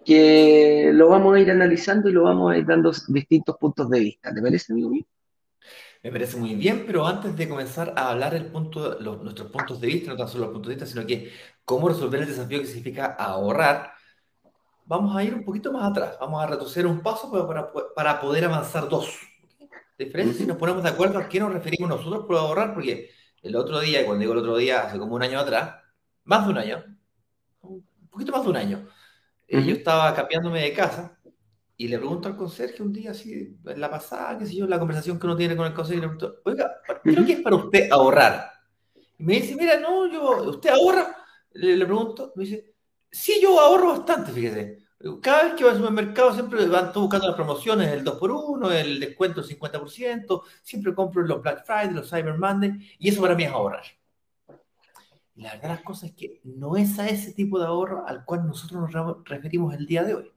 que 0.05 0.91
lo 0.93 1.09
vamos 1.09 1.35
a 1.35 1.39
ir 1.41 1.51
analizando 1.51 2.09
y 2.09 2.13
lo 2.13 2.23
vamos 2.23 2.53
a 2.53 2.57
ir 2.57 2.65
dando 2.65 2.91
distintos 3.09 3.57
puntos 3.57 3.89
de 3.89 3.99
vista. 3.99 4.33
¿Te 4.33 4.41
parece, 4.41 4.73
amigo 4.73 4.89
mío? 4.89 5.05
Me 6.01 6.11
parece 6.11 6.37
muy 6.37 6.55
bien, 6.55 6.85
pero 6.85 7.05
antes 7.05 7.35
de 7.35 7.49
comenzar 7.49 7.93
a 7.97 8.11
hablar 8.11 8.33
el 8.33 8.45
punto, 8.45 8.97
los, 9.01 9.21
nuestros 9.21 9.51
puntos 9.51 9.81
de 9.81 9.87
vista, 9.87 10.11
no 10.11 10.17
tan 10.17 10.29
solo 10.29 10.45
los 10.45 10.53
puntos 10.53 10.69
de 10.69 10.75
vista, 10.75 10.85
sino 10.89 11.05
que 11.05 11.31
cómo 11.65 11.89
resolver 11.89 12.21
el 12.21 12.27
desafío 12.27 12.61
que 12.61 12.67
significa 12.67 13.07
ahorrar, 13.19 13.91
vamos 14.85 15.15
a 15.15 15.23
ir 15.23 15.33
un 15.33 15.43
poquito 15.43 15.73
más 15.73 15.91
atrás, 15.91 16.17
vamos 16.19 16.41
a 16.41 16.47
retroceder 16.47 16.87
un 16.87 17.01
paso 17.01 17.29
para, 17.31 17.71
para 17.95 18.21
poder 18.21 18.45
avanzar 18.45 18.87
dos. 18.87 19.19
Diferencia 19.97 20.37
si 20.37 20.45
nos 20.47 20.57
ponemos 20.57 20.83
de 20.83 20.89
acuerdo 20.89 21.19
a 21.19 21.27
qué 21.27 21.41
nos 21.41 21.51
referimos 21.51 21.89
nosotros 21.89 22.25
por 22.25 22.37
ahorrar, 22.37 22.73
porque 22.73 23.11
el 23.41 23.55
otro 23.57 23.81
día, 23.81 24.05
cuando 24.05 24.21
digo 24.21 24.31
el 24.33 24.39
otro 24.39 24.55
día, 24.55 24.83
hace 24.83 24.97
como 24.97 25.15
un 25.15 25.23
año 25.23 25.37
atrás, 25.39 25.75
más 26.23 26.45
de 26.45 26.51
un 26.51 26.57
año, 26.59 26.85
un 27.61 27.83
poquito 28.09 28.31
más 28.31 28.43
de 28.43 28.49
un 28.49 28.55
año, 28.55 28.87
eh, 29.47 29.63
yo 29.65 29.73
estaba 29.73 30.13
cambiándome 30.15 30.61
de 30.61 30.73
casa 30.73 31.18
y 31.79 31.87
le 31.87 31.97
pregunto 31.97 32.27
al 32.27 32.35
conserje 32.35 32.83
un 32.83 32.91
día, 32.91 33.11
así, 33.11 33.57
en 33.65 33.79
la 33.79 33.89
pasada, 33.89 34.37
qué 34.37 34.45
sé 34.45 34.53
yo, 34.53 34.67
la 34.67 34.77
conversación 34.77 35.17
que 35.17 35.25
uno 35.25 35.37
tiene 35.37 35.55
con 35.55 35.65
el 35.65 35.73
conserje, 35.73 36.01
le 36.01 36.09
pregunto, 36.09 36.41
oiga, 36.43 36.75
¿qué 37.01 37.25
que 37.25 37.31
es 37.31 37.39
para 37.39 37.55
usted 37.55 37.89
ahorrar? 37.89 38.51
Y 39.17 39.23
me 39.23 39.35
dice, 39.35 39.55
mira, 39.55 39.79
no, 39.79 40.05
yo, 40.05 40.43
¿usted 40.49 40.71
ahorra? 40.71 41.15
Le, 41.53 41.77
le 41.77 41.85
pregunto, 41.85 42.33
me 42.35 42.43
dice, 42.43 42.75
sí, 43.09 43.39
yo 43.41 43.57
ahorro 43.57 43.91
bastante, 43.91 44.33
fíjese. 44.33 44.79
Cada 45.21 45.43
vez 45.43 45.53
que 45.53 45.63
voy 45.63 45.71
al 45.71 45.79
supermercado 45.79 46.33
siempre 46.33 46.65
van 46.65 46.91
todos 46.91 47.05
buscando 47.05 47.27
las 47.27 47.37
promociones, 47.37 47.87
el 47.93 48.03
2x1, 48.03 48.71
el 48.73 48.99
descuento 48.99 49.41
del 49.41 49.57
50%, 49.57 50.41
siempre 50.61 50.93
compro 50.93 51.21
los 51.21 51.41
Black 51.41 51.65
Friday, 51.65 51.93
los 51.93 52.09
Cyber 52.09 52.37
Monday, 52.37 52.73
y 52.99 53.07
eso 53.07 53.21
para 53.21 53.35
mí 53.35 53.45
es 53.45 53.51
ahorrar. 53.51 53.85
La 55.35 55.53
verdad 55.53 55.69
las 55.69 55.83
cosas 55.83 56.09
es 56.09 56.15
que 56.17 56.41
no 56.43 56.75
es 56.75 56.99
a 56.99 57.07
ese 57.07 57.31
tipo 57.31 57.57
de 57.57 57.67
ahorro 57.67 58.05
al 58.05 58.25
cual 58.25 58.45
nosotros 58.45 58.93
nos 58.93 59.23
referimos 59.23 59.73
el 59.73 59.85
día 59.85 60.03
de 60.03 60.15
hoy. 60.15 60.33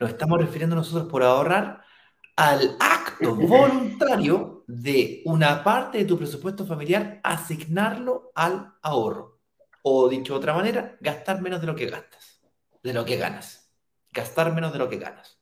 Nos 0.00 0.10
estamos 0.10 0.40
refiriendo 0.40 0.76
nosotros 0.76 1.08
por 1.08 1.22
ahorrar 1.22 1.82
al 2.36 2.76
acto 2.78 3.34
voluntario 3.34 4.64
de 4.66 5.22
una 5.24 5.64
parte 5.64 5.98
de 5.98 6.04
tu 6.04 6.18
presupuesto 6.18 6.66
familiar 6.66 7.20
asignarlo 7.22 8.32
al 8.34 8.74
ahorro. 8.82 9.38
O 9.82 10.08
dicho 10.08 10.34
de 10.34 10.38
otra 10.38 10.54
manera, 10.54 10.96
gastar 11.00 11.40
menos 11.40 11.60
de 11.60 11.66
lo 11.66 11.74
que 11.74 11.86
gastas 11.86 12.28
de 12.82 12.92
lo 12.92 13.04
que 13.04 13.16
ganas. 13.16 13.70
Gastar 14.12 14.54
menos 14.54 14.72
de 14.72 14.78
lo 14.78 14.88
que 14.88 14.98
ganas. 14.98 15.38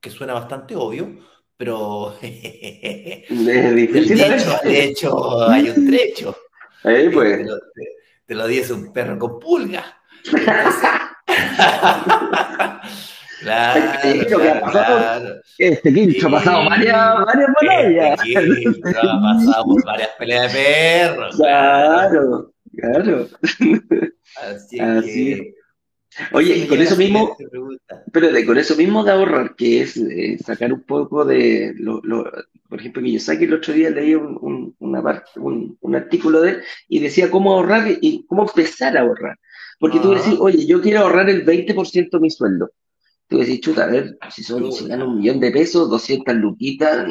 Que 0.00 0.10
suena 0.10 0.34
bastante 0.34 0.76
obvio, 0.76 1.18
pero 1.56 2.16
es 2.22 3.74
difícil. 3.74 4.18
De 4.18 4.84
hecho, 4.84 5.48
hay 5.48 5.70
un 5.70 5.86
trecho. 5.86 6.36
pues. 6.82 7.46
Te 8.26 8.34
lo, 8.34 8.46
dice 8.46 8.72
un 8.72 8.92
perro 8.92 9.18
con 9.18 9.38
pulga. 9.38 9.84
Claro, 13.42 13.80
ha 13.90 14.00
claro, 14.00 14.60
pasado- 14.60 14.98
claro. 14.98 15.34
Este 15.58 15.92
quincho 15.92 16.28
ha 16.28 16.30
pasado 16.30 16.64
varias, 16.68 17.24
varias 17.26 17.48
batallas. 17.60 18.20
Este 18.26 18.54
quincho 18.54 18.88
ha 19.00 19.22
pasado 19.22 19.64
por 19.64 19.84
varias 19.84 20.10
peleas 20.18 20.52
de 20.52 20.58
perros. 20.58 21.36
Claro, 21.36 22.52
claro. 22.76 23.28
Así, 24.36 24.80
Así 24.80 25.24
que. 25.34 25.54
Oye, 26.32 26.66
con 26.68 26.78
eso 26.78 26.94
mismo, 26.96 27.36
pero 28.12 28.30
de, 28.32 28.44
con 28.44 28.58
eso 28.58 28.76
mismo 28.76 29.02
de 29.02 29.12
ahorrar, 29.12 29.54
que 29.56 29.80
es 29.80 29.96
eh, 29.96 30.36
sacar 30.44 30.70
un 30.70 30.82
poco 30.82 31.24
de, 31.24 31.72
lo, 31.78 32.00
lo- 32.04 32.30
por 32.68 32.80
ejemplo, 32.80 33.02
Kiyosaki 33.02 33.44
el 33.44 33.54
otro 33.54 33.72
día 33.72 33.88
leí 33.88 34.14
un, 34.14 34.36
un, 34.42 34.76
una 34.80 35.02
parte- 35.02 35.40
un, 35.40 35.78
un 35.80 35.94
artículo 35.94 36.42
de 36.42 36.50
él 36.50 36.62
y 36.88 36.98
decía 37.00 37.30
cómo 37.30 37.54
ahorrar 37.54 37.86
y 38.00 38.26
cómo 38.26 38.42
empezar 38.42 38.94
a 38.96 39.00
ahorrar. 39.00 39.38
Porque 39.78 40.00
tú 40.00 40.10
decís, 40.14 40.36
oye, 40.38 40.66
yo 40.66 40.80
quiero 40.82 41.00
ahorrar 41.00 41.30
el 41.30 41.44
20% 41.46 42.10
de 42.10 42.20
mi 42.20 42.30
sueldo. 42.30 42.70
Tú 43.32 43.38
decís, 43.38 43.60
chuta, 43.62 43.84
a 43.84 43.86
ver, 43.88 44.18
si, 44.30 44.42
son, 44.44 44.70
si 44.72 44.84
un 44.84 45.16
millón 45.18 45.40
de 45.40 45.50
pesos, 45.50 45.88
200 45.90 46.34
luquitas, 46.36 47.06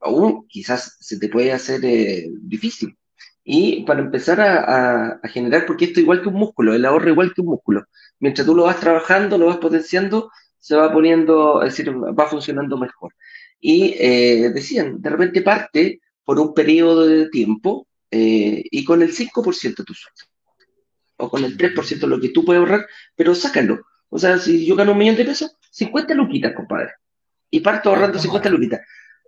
aún 0.00 0.46
quizás 0.48 0.96
se 1.00 1.18
te 1.18 1.28
puede 1.28 1.52
hacer 1.52 1.84
eh, 1.84 2.28
difícil. 2.42 2.96
Y 3.44 3.84
para 3.84 4.00
empezar 4.00 4.40
a, 4.40 4.60
a- 4.64 5.20
a 5.22 5.28
generar, 5.28 5.66
porque 5.66 5.86
esto 5.86 6.00
igual 6.00 6.22
que 6.22 6.28
un 6.28 6.34
músculo, 6.36 6.74
el 6.74 6.84
ahorro 6.84 7.10
igual 7.10 7.32
que 7.34 7.40
un 7.40 7.48
músculo. 7.48 7.84
Mientras 8.20 8.46
tú 8.46 8.54
lo 8.54 8.64
vas 8.64 8.78
trabajando, 8.80 9.36
lo 9.38 9.46
vas 9.46 9.58
potenciando, 9.58 10.30
se 10.58 10.76
va 10.76 10.92
poniendo, 10.92 11.62
es 11.64 11.76
decir, 11.76 11.92
va 11.92 12.28
funcionando 12.28 12.78
mejor. 12.78 13.14
Y 13.60 13.94
eh, 13.98 14.50
decían, 14.54 15.00
de 15.02 15.10
repente 15.10 15.42
parte 15.42 16.00
por 16.24 16.38
un 16.38 16.54
periodo 16.54 17.06
de 17.06 17.28
tiempo 17.30 17.88
eh, 18.12 18.62
y 18.70 18.84
con 18.84 19.02
el 19.02 19.12
5% 19.12 19.82
de 19.82 19.86
tu 19.86 19.94
sueldo. 19.94 20.22
O 21.18 21.30
con 21.30 21.44
el 21.44 21.56
3% 21.56 22.06
de 22.06 22.16
lo 22.16 22.20
que 22.20 22.30
tú 22.30 22.44
puedes 22.44 22.60
ahorrar, 22.60 22.86
pero 23.16 23.34
sácalo. 23.34 23.80
O 24.14 24.18
sea, 24.18 24.38
si 24.38 24.66
yo 24.66 24.76
gano 24.76 24.92
un 24.92 24.98
millón 24.98 25.16
de 25.16 25.24
pesos, 25.24 25.56
50 25.70 26.14
luquitas, 26.14 26.52
compadre. 26.54 26.90
Y 27.50 27.60
parto 27.60 27.90
ahorrando 27.90 28.18
¿Cómo 28.18 28.22
50 28.22 28.50
no? 28.50 28.56
luquitas. 28.56 28.80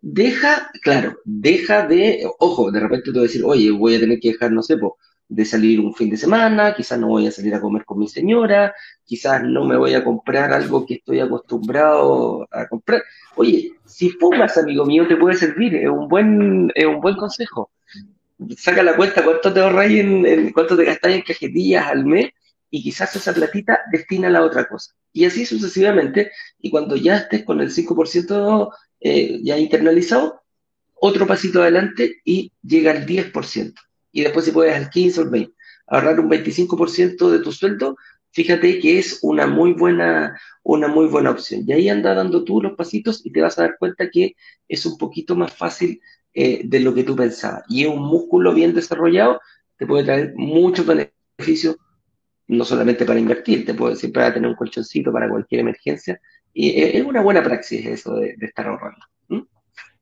Deja, 0.02 0.70
claro, 0.82 1.18
deja 1.24 1.86
de, 1.86 2.26
ojo, 2.38 2.70
de 2.70 2.80
repente 2.80 3.06
te 3.06 3.12
voy 3.12 3.20
a 3.20 3.22
decir, 3.30 3.42
oye, 3.44 3.70
voy 3.70 3.94
a 3.96 4.00
tener 4.00 4.18
que 4.20 4.32
dejar, 4.32 4.52
no 4.52 4.62
sé, 4.62 4.76
po, 4.76 4.98
de 5.28 5.44
salir 5.46 5.80
un 5.80 5.94
fin 5.94 6.10
de 6.10 6.18
semana, 6.18 6.74
quizás 6.74 6.98
no 6.98 7.08
voy 7.08 7.26
a 7.26 7.30
salir 7.30 7.54
a 7.54 7.60
comer 7.62 7.84
con 7.86 7.98
mi 7.98 8.08
señora, 8.08 8.74
quizás 9.04 9.42
no 9.44 9.64
me 9.64 9.76
voy 9.78 9.94
a 9.94 10.04
comprar 10.04 10.52
algo 10.52 10.84
que 10.84 10.94
estoy 10.94 11.20
acostumbrado 11.20 12.46
a 12.50 12.68
comprar. 12.68 13.02
Oye, 13.36 13.72
si 13.86 14.10
fumas, 14.10 14.58
amigo 14.58 14.84
mío, 14.84 15.08
te 15.08 15.16
puede 15.16 15.36
servir, 15.36 15.74
es 15.76 15.88
un 15.88 16.08
buen, 16.08 16.70
es 16.74 16.84
un 16.86 17.00
buen 17.00 17.16
consejo. 17.16 17.70
Saca 18.58 18.82
la 18.82 18.96
cuenta 18.96 19.24
cuánto 19.24 19.52
te 19.52 19.60
ahorráis 19.60 20.00
en, 20.00 20.26
en- 20.26 20.52
cuánto 20.52 20.76
te 20.76 20.84
gastáis 20.84 21.16
en 21.16 21.22
cajetillas 21.22 21.86
al 21.86 22.04
mes 22.04 22.30
y 22.74 22.82
quizás 22.82 23.14
esa 23.14 23.32
platita 23.32 23.82
destina 23.92 24.36
a 24.36 24.42
otra 24.42 24.66
cosa. 24.66 24.96
Y 25.12 25.26
así 25.26 25.46
sucesivamente, 25.46 26.32
y 26.58 26.72
cuando 26.72 26.96
ya 26.96 27.18
estés 27.18 27.44
con 27.44 27.60
el 27.60 27.70
5% 27.70 28.68
eh, 28.98 29.38
ya 29.44 29.56
internalizado, 29.56 30.42
otro 30.94 31.24
pasito 31.24 31.62
adelante 31.62 32.16
y 32.24 32.50
llega 32.64 32.90
al 32.90 33.06
10%. 33.06 33.74
Y 34.10 34.22
después 34.22 34.44
si 34.44 34.50
puedes 34.50 34.74
al 34.74 34.90
15 34.90 35.20
o 35.20 35.22
al 35.22 35.30
20. 35.30 35.54
Ahorrar 35.86 36.18
un 36.18 36.28
25% 36.28 37.30
de 37.30 37.38
tu 37.38 37.52
sueldo, 37.52 37.96
fíjate 38.32 38.80
que 38.80 38.98
es 38.98 39.20
una 39.22 39.46
muy 39.46 39.72
buena, 39.74 40.36
una 40.64 40.88
muy 40.88 41.06
buena 41.06 41.30
opción. 41.30 41.62
Y 41.68 41.74
ahí 41.74 41.88
anda 41.88 42.12
dando 42.12 42.42
tú 42.42 42.60
los 42.60 42.72
pasitos 42.72 43.24
y 43.24 43.30
te 43.30 43.40
vas 43.40 43.56
a 43.56 43.62
dar 43.62 43.76
cuenta 43.78 44.10
que 44.10 44.34
es 44.66 44.84
un 44.84 44.98
poquito 44.98 45.36
más 45.36 45.54
fácil 45.54 46.00
eh, 46.32 46.62
de 46.64 46.80
lo 46.80 46.92
que 46.92 47.04
tú 47.04 47.14
pensabas. 47.14 47.62
Y 47.68 47.84
es 47.84 47.88
un 47.88 48.02
músculo 48.02 48.52
bien 48.52 48.74
desarrollado, 48.74 49.40
te 49.78 49.86
puede 49.86 50.02
traer 50.02 50.32
muchos 50.34 50.84
beneficios, 50.84 51.76
no 52.48 52.64
solamente 52.64 53.04
para 53.04 53.18
invertir, 53.18 53.64
te 53.64 53.74
puede 53.74 53.96
siempre 53.96 54.22
va 54.22 54.28
a 54.28 54.34
tener 54.34 54.48
un 54.48 54.56
colchoncito 54.56 55.12
para 55.12 55.28
cualquier 55.28 55.62
emergencia. 55.62 56.20
Y 56.52 56.80
es 56.80 57.04
una 57.04 57.20
buena 57.20 57.42
praxis 57.42 57.84
eso 57.84 58.14
de, 58.16 58.34
de 58.36 58.46
estar 58.46 58.66
ahorrando. 58.66 59.04
¿Mm? 59.28 59.40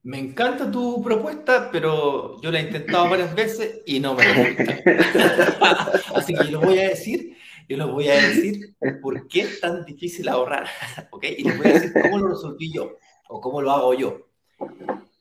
Me 0.02 0.18
encanta 0.18 0.70
tu 0.70 1.02
propuesta, 1.02 1.70
pero 1.70 2.40
yo 2.42 2.50
la 2.50 2.60
he 2.60 2.64
intentado 2.64 3.08
varias 3.08 3.34
veces 3.34 3.80
y 3.86 4.00
no 4.00 4.14
me 4.14 4.24
resulta. 4.24 6.02
Así 6.16 6.34
que 6.34 6.48
yo 6.50 6.60
voy 6.60 6.78
a 6.80 6.88
decir, 6.88 7.36
yo 7.68 7.76
lo 7.76 7.92
voy 7.92 8.08
a 8.08 8.14
decir 8.14 8.74
por 9.00 9.28
qué 9.28 9.42
es 9.42 9.60
tan 9.60 9.84
difícil 9.84 10.28
ahorrar, 10.28 10.66
¿ok? 11.10 11.24
Y 11.38 11.44
les 11.44 11.56
voy 11.56 11.66
a 11.68 11.72
decir 11.74 11.92
cómo 12.02 12.18
lo 12.18 12.28
resolví 12.28 12.72
yo 12.72 12.96
o 13.28 13.40
cómo 13.40 13.62
lo 13.62 13.70
hago 13.70 13.94
yo. 13.94 14.28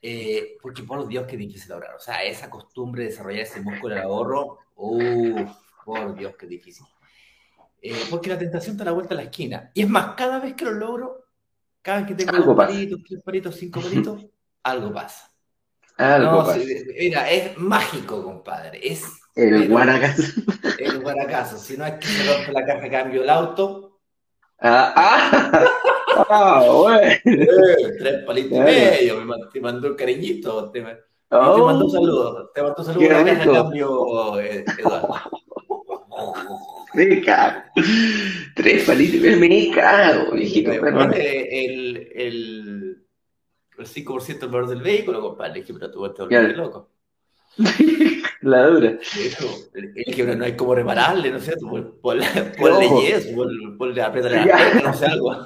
Eh, 0.02 0.58
porque 0.62 0.82
por 0.82 1.08
Dios 1.08 1.28
que 1.28 1.38
difícil 1.38 1.72
ahorrar. 1.72 1.96
O 1.96 2.00
sea, 2.00 2.24
esa 2.24 2.50
costumbre 2.50 3.04
de 3.04 3.10
desarrollar 3.10 3.44
ese 3.44 3.62
músculo 3.62 3.94
del 3.94 4.04
ahorro, 4.04 4.58
uff, 4.76 5.52
por 5.86 6.16
Dios 6.16 6.36
que 6.36 6.48
difícil. 6.48 6.86
Eh, 7.82 8.06
porque 8.10 8.30
la 8.30 8.38
tentación 8.38 8.78
te 8.78 8.84
da 8.84 8.92
la 8.92 8.96
vuelta 8.96 9.14
a 9.14 9.18
la 9.18 9.24
esquina. 9.24 9.72
Y 9.74 9.82
es 9.82 9.90
más, 9.90 10.16
cada 10.16 10.40
vez 10.40 10.54
que 10.54 10.66
lo 10.66 10.72
logro, 10.72 11.26
cada 11.82 12.00
vez 12.00 12.08
que 12.08 12.16
tengo 12.16 12.32
Algo 12.36 12.54
dos 12.54 12.66
palitos, 12.66 13.00
tres 13.08 13.22
palitos, 13.24 13.56
cinco 13.56 13.82
palitos, 13.82 14.26
algo 14.64 14.94
pasa. 14.94 15.32
Algo 15.98 16.32
No, 16.32 16.38
pasa. 16.46 16.60
mira, 17.00 17.30
es 17.32 17.58
mágico, 17.58 18.24
compadre. 18.24 18.80
Es 18.84 19.06
El 19.36 19.68
guaracas. 19.70 20.20
el 20.80 21.00
guaracazo. 21.02 21.58
Si 21.58 21.78
no 21.78 21.86
es 21.86 21.94
que 21.96 22.08
se 22.08 22.24
rompe 22.24 22.52
la 22.52 22.66
caja 22.66 22.82
de 22.82 22.90
cambio 22.90 23.22
del 23.22 23.30
auto, 23.30 23.88
Ah, 24.64 24.94
ah, 24.96 25.66
ah, 26.30 26.64
bueno. 26.72 27.02
tres 27.24 28.24
palitos 28.28 28.58
y 28.58 28.62
medio. 28.62 29.22
Me 29.26 29.36
te 29.52 29.60
mandó 29.60 29.88
un 29.90 29.96
cariñito. 29.96 30.70
Te, 30.72 30.82
ma- 30.82 30.94
te 30.94 31.02
Oh, 31.32 31.66
mandó 31.66 31.90
saludos. 31.90 32.50
Te 32.54 32.62
mandó 32.62 33.00
Qué 33.00 33.10
a 33.10 33.14
la 33.24 33.26
caja 33.26 33.46
de 33.46 33.52
cambio, 33.54 34.40
eh, 34.40 34.64
Eduardo. 34.78 35.16
Me 36.94 37.22
cago. 37.22 37.62
Tres 38.56 38.84
palitos, 38.86 39.38
me 39.38 39.72
cago, 39.72 40.32
viejito. 40.34 40.72
Pone 40.80 41.66
el, 41.66 42.12
el, 42.16 43.08
el 43.78 43.86
5% 43.88 44.40
del 44.40 44.50
valor 44.50 44.70
del 44.70 44.82
vehículo, 44.82 45.22
compadre. 45.22 45.62
Dije, 45.62 45.74
pero 45.74 45.92
tú 45.92 46.08
te 46.14 46.28
Claro. 46.28 46.30
volviste 46.30 46.58
loco. 46.58 46.92
La 48.42 48.66
dura. 48.68 48.98
Es 49.96 50.16
que 50.16 50.24
no 50.36 50.46
hay 50.46 50.56
como 50.56 50.74
repararle, 50.74 51.30
no 51.32 51.40
sé, 51.40 51.54
pon- 51.58 52.00
ponle, 52.02 52.26
ponle 52.58 52.90
yeso, 53.04 53.30
ponle, 53.78 54.02
apriétale 54.02 54.38
la 54.38 54.46
Ya. 54.48 54.58
puerta, 54.58 54.82
no 54.90 54.94
sé, 54.98 55.06
algo. 55.06 55.46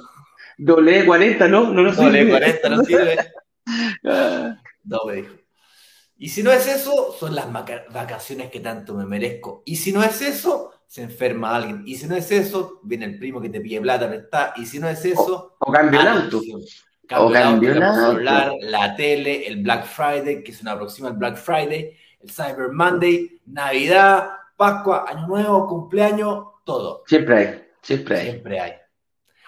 Doble 0.58 1.06
40, 1.06 1.48
¿no? 1.50 1.74
No. 1.74 1.92
No 1.92 2.10
le 2.10 2.30
40, 2.30 2.70
no 2.70 2.84
sirve. 2.84 3.18
No, 4.84 5.06
me 5.08 5.16
dijo. 5.16 5.34
Y 6.18 6.30
si 6.30 6.44
no 6.44 6.52
es 6.52 6.68
eso, 6.68 7.14
son 7.20 7.34
las 7.36 7.52
vacaciones 7.52 8.50
que 8.52 8.60
tanto 8.60 8.94
me 8.94 9.06
merezco. 9.06 9.64
Y 9.66 9.76
si 9.78 9.92
no 9.92 10.04
es 10.04 10.22
eso, 10.22 10.72
se 10.88 11.04
enferma 11.04 11.56
alguien. 11.56 11.84
Y 11.86 11.96
si 11.96 12.08
no 12.08 12.16
es 12.16 12.32
eso, 12.32 12.80
viene 12.84 13.06
el 13.06 13.20
primo 13.20 13.42
que 13.42 13.50
te 13.50 13.62
pide 13.62 13.82
plata, 13.82 14.14
está. 14.14 14.54
Y 14.58 14.66
si 14.66 14.80
no 14.80 14.88
es 14.88 15.04
eso, 15.06 15.56
O 15.60 15.72
cambio 15.72 16.02
el 16.02 16.08
auto. 16.08 16.42
Cambio 17.08 17.28
O 17.28 17.32
cambio 17.32 17.72
el 17.72 17.84
auto, 17.84 18.12
celular, 18.12 18.54
la 18.62 18.96
tele, 18.96 19.48
el 19.48 19.62
Black 19.62 19.86
Friday, 19.86 20.44
que 20.44 20.54
se 20.54 20.64
nos 20.64 20.74
aproxima 20.74 21.10
el 21.10 21.16
Black 21.16 21.38
Friday, 21.38 21.96
el 22.20 22.32
Cyber 22.32 22.72
Monday, 22.72 23.42
Navidad, 23.46 24.30
Pascua, 24.58 25.06
Año 25.08 25.28
Nuevo, 25.28 25.68
cumpleaños, 25.68 26.46
todo. 26.64 27.04
Siempre 27.06 27.38
hay, 27.38 27.64
siempre 27.82 28.18
hay. 28.18 28.24
Siempre 28.24 28.60
hay. 28.60 28.74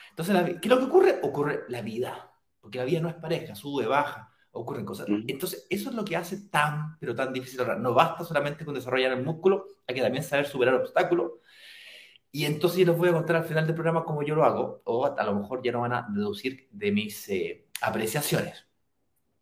Entonces, 0.09 0.57
¿qué 0.61 0.67
es 0.67 0.69
lo 0.69 0.79
que 0.79 0.85
ocurre? 0.85 1.19
Ocurre 1.21 1.65
la 1.69 1.81
vida. 1.81 2.31
Porque 2.59 2.79
la 2.79 2.85
vida 2.85 2.99
no 2.99 3.09
es 3.09 3.15
pareja, 3.15 3.55
sube, 3.55 3.85
baja, 3.85 4.26
ocurren 4.57 4.85
cosas. 4.85 5.07
Entonces, 5.27 5.67
eso 5.69 5.89
es 5.89 5.95
lo 5.95 6.03
que 6.03 6.15
hace 6.15 6.49
tan, 6.49 6.97
pero 6.99 7.15
tan 7.15 7.31
difícil 7.31 7.59
ahorrar. 7.59 7.79
No 7.79 7.93
basta 7.93 8.23
solamente 8.23 8.65
con 8.65 8.73
desarrollar 8.73 9.11
el 9.13 9.23
músculo, 9.23 9.67
hay 9.87 9.95
que 9.95 10.01
también 10.01 10.23
saber 10.23 10.47
superar 10.47 10.75
obstáculos. 10.75 11.33
Y 12.31 12.45
entonces 12.45 12.79
yo 12.79 12.85
les 12.87 12.97
voy 12.97 13.09
a 13.09 13.13
contar 13.13 13.37
al 13.37 13.45
final 13.45 13.65
del 13.65 13.75
programa 13.75 14.03
cómo 14.03 14.23
yo 14.23 14.35
lo 14.35 14.43
hago, 14.43 14.81
o 14.85 15.05
a 15.05 15.23
lo 15.23 15.35
mejor 15.35 15.61
ya 15.63 15.71
no 15.71 15.81
van 15.81 15.93
a 15.93 16.07
deducir 16.09 16.67
de 16.71 16.91
mis 16.91 17.29
eh, 17.29 17.67
apreciaciones. 17.81 18.65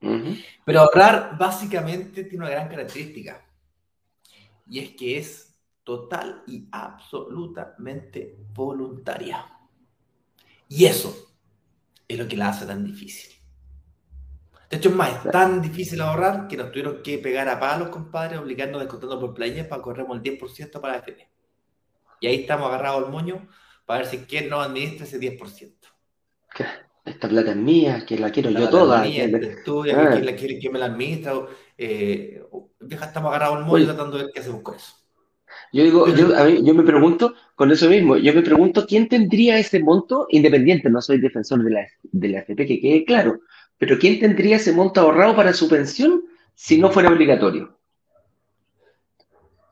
Ujú. 0.02 0.36
Pero 0.66 0.82
ahorrar 0.82 1.38
básicamente 1.38 2.24
tiene 2.26 2.46
una 2.46 2.52
gran 2.52 2.70
característica. 2.70 3.46
Y 4.68 4.80
es 4.80 4.90
que 4.92 5.18
es 5.18 5.56
total 5.84 6.44
y 6.48 6.68
absolutamente 6.72 8.38
voluntaria. 8.54 9.46
Y 10.68 10.86
eso 10.86 11.16
es 12.08 12.18
lo 12.18 12.28
que 12.28 12.38
la 12.38 12.50
hace 12.50 12.66
tan 12.66 12.84
difícil. 12.84 13.35
De 14.70 14.78
hecho, 14.78 14.90
es 14.90 14.96
más, 14.96 15.26
es 15.26 15.32
tan 15.32 15.62
difícil 15.62 16.02
ahorrar 16.02 16.48
que 16.48 16.58
nos 16.58 16.72
tuvieron 16.72 17.02
que 17.04 17.18
pegar 17.20 17.48
a 17.50 17.60
palos, 17.60 17.90
compadre, 17.90 18.38
obligando 18.38 18.78
a 18.78 18.82
descontando 18.82 19.20
por 19.20 19.34
playas 19.34 19.68
para 19.68 19.82
corremos 19.82 20.18
el 20.18 20.24
10% 20.24 20.82
para 20.82 20.94
la 20.94 21.00
FP. 21.00 21.28
Y 22.22 22.28
ahí 22.28 22.36
estamos 22.42 22.68
agarrados 22.68 23.06
al 23.06 23.12
moño 23.12 23.48
para 23.86 24.00
ver 24.00 24.08
si 24.08 24.18
quién 24.20 24.50
nos 24.50 24.66
administra 24.66 25.06
ese 25.06 25.20
10%. 25.20 25.90
Que 26.56 26.66
Esta 27.06 27.30
plata 27.30 27.52
es 27.52 27.58
mía, 27.58 28.04
que 28.08 28.18
la 28.18 28.32
quiero 28.32 28.50
La 28.50 28.62
yo 28.62 28.70
toda. 28.70 29.04
mía, 29.04 29.30
que- 29.30 29.36
el 29.36 29.44
estudio, 29.44 29.94
Ah. 29.96 30.10
quién 30.12 30.26
la 30.26 30.36
quiere, 30.36 30.58
quién 30.58 30.74
me 30.74 30.80
la 30.80 30.86
administra. 30.86 31.34
eh, 31.78 32.42
vieja, 32.80 33.06
estamos 33.06 33.30
agarrados 33.30 33.58
al 33.64 33.70
Oye. 33.70 33.86
tratando 33.86 34.18
de 34.18 34.24
ver 34.24 34.32
qué 34.34 34.40
hacemos 34.40 34.62
con 34.62 34.76
eso. 34.76 34.94
Yo 35.74 35.84
digo, 35.84 36.08
yo, 36.08 36.36
a 36.36 36.46
mí, 36.46 36.64
yo 36.64 36.74
me 36.74 36.84
pregunto, 36.84 37.34
con 37.56 37.70
eso 37.72 37.90
mismo, 37.90 38.16
yo 38.18 38.34
me 38.34 38.42
pregunto 38.42 38.86
quién 38.88 39.08
tendría 39.10 39.58
ese 39.60 39.80
monto 39.82 40.26
independiente, 40.30 40.90
no 40.90 41.02
soy 41.02 41.20
defensor 41.20 41.64
de 41.64 41.72
la, 41.72 41.86
de 42.02 42.28
la 42.30 42.40
AFP, 42.40 42.66
que 42.66 42.80
quede 42.80 43.04
claro, 43.06 43.40
pero 43.78 43.98
quién 43.98 44.20
tendría 44.20 44.58
ese 44.58 44.72
monto 44.72 45.02
ahorrado 45.02 45.36
para 45.36 45.54
su 45.54 45.68
pensión 45.68 46.24
si 46.54 46.78
no 46.78 46.90
fuera 46.92 47.10
obligatorio. 47.10 47.78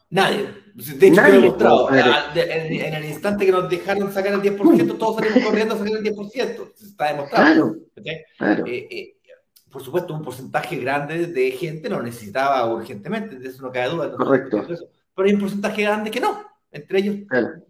Nadie. 0.09 0.63
De 0.75 1.07
hecho, 1.07 1.21
Nadie, 1.21 1.33
demostrado. 1.33 1.89
En, 1.91 2.93
el 2.95 3.05
instante 3.05 3.45
que 3.45 3.51
nos 3.51 3.69
dejaron 3.69 4.11
sacar 4.11 4.33
el 4.33 4.41
10%, 4.41 4.97
todos 4.97 5.17
salimos 5.17 5.43
corriendo 5.43 5.75
a 5.75 5.77
sacar 5.77 5.93
el 5.93 6.03
10%. 6.03 6.73
Está 6.83 7.07
demostrado. 7.09 7.75
Claro, 8.37 8.65
eh, 8.65 8.87
eh, 8.89 9.17
por 9.71 9.83
supuesto, 9.83 10.13
un 10.13 10.21
porcentaje 10.21 10.77
grande 10.77 11.27
de 11.27 11.51
gente 11.51 11.89
lo 11.89 12.01
necesitaba 12.01 12.71
urgentemente, 12.71 13.39
de 13.39 13.49
eso 13.49 13.63
no 13.63 13.71
cabe 13.71 13.89
duda. 13.89 14.15
Correcto. 14.15 14.65
Pero 15.15 15.27
hay 15.27 15.33
un 15.33 15.41
porcentaje 15.41 15.81
grande 15.81 16.11
que 16.11 16.19
no. 16.19 16.43
Entre 16.71 16.99
ellos, 16.99 17.15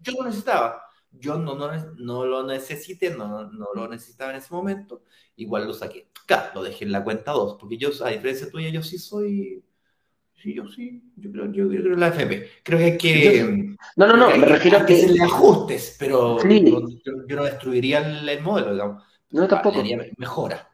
yo 0.02 0.12
lo 0.18 0.24
necesitaba. 0.24 0.83
Yo 1.18 1.38
no, 1.38 1.54
no, 1.54 1.70
no 1.96 2.24
lo 2.24 2.46
necesité, 2.46 3.10
no, 3.10 3.50
no, 3.50 3.68
lo 3.74 3.88
necesitaba 3.88 4.30
en 4.32 4.38
ese 4.38 4.52
momento. 4.52 5.04
Igual 5.36 5.66
lo 5.66 5.74
saqué. 5.74 6.08
Claro, 6.26 6.50
lo 6.54 6.62
dejé 6.62 6.84
en 6.84 6.92
la 6.92 7.04
cuenta 7.04 7.32
2, 7.32 7.56
porque 7.58 7.76
yo, 7.76 7.90
a 8.04 8.10
diferencia 8.10 8.50
tuya, 8.50 8.68
yo 8.68 8.82
sí 8.82 8.98
soy 8.98 9.64
Sí, 10.44 10.52
yo 10.52 10.68
sí, 10.68 11.02
yo 11.16 11.32
creo, 11.32 11.50
yo 11.52 11.68
creo 11.68 11.96
la 11.96 12.08
FP. 12.08 12.50
Creo 12.62 12.78
que 12.78 12.84
hay 12.84 12.98
que. 12.98 13.74
No, 13.96 14.06
no, 14.06 14.14
no, 14.14 14.36
me 14.36 14.44
refiero 14.44 14.76
a 14.76 14.84
que. 14.84 14.92
hacerle 14.92 15.22
ajustes, 15.22 15.96
pero 15.98 16.36
yo, 16.46 17.36
no 17.36 17.44
destruiría 17.44 18.00
el, 18.00 18.42
modelo, 18.42 18.72
digamos. 18.72 19.02
No, 19.30 19.48
tampoco. 19.48 19.82
Mejora. 20.18 20.68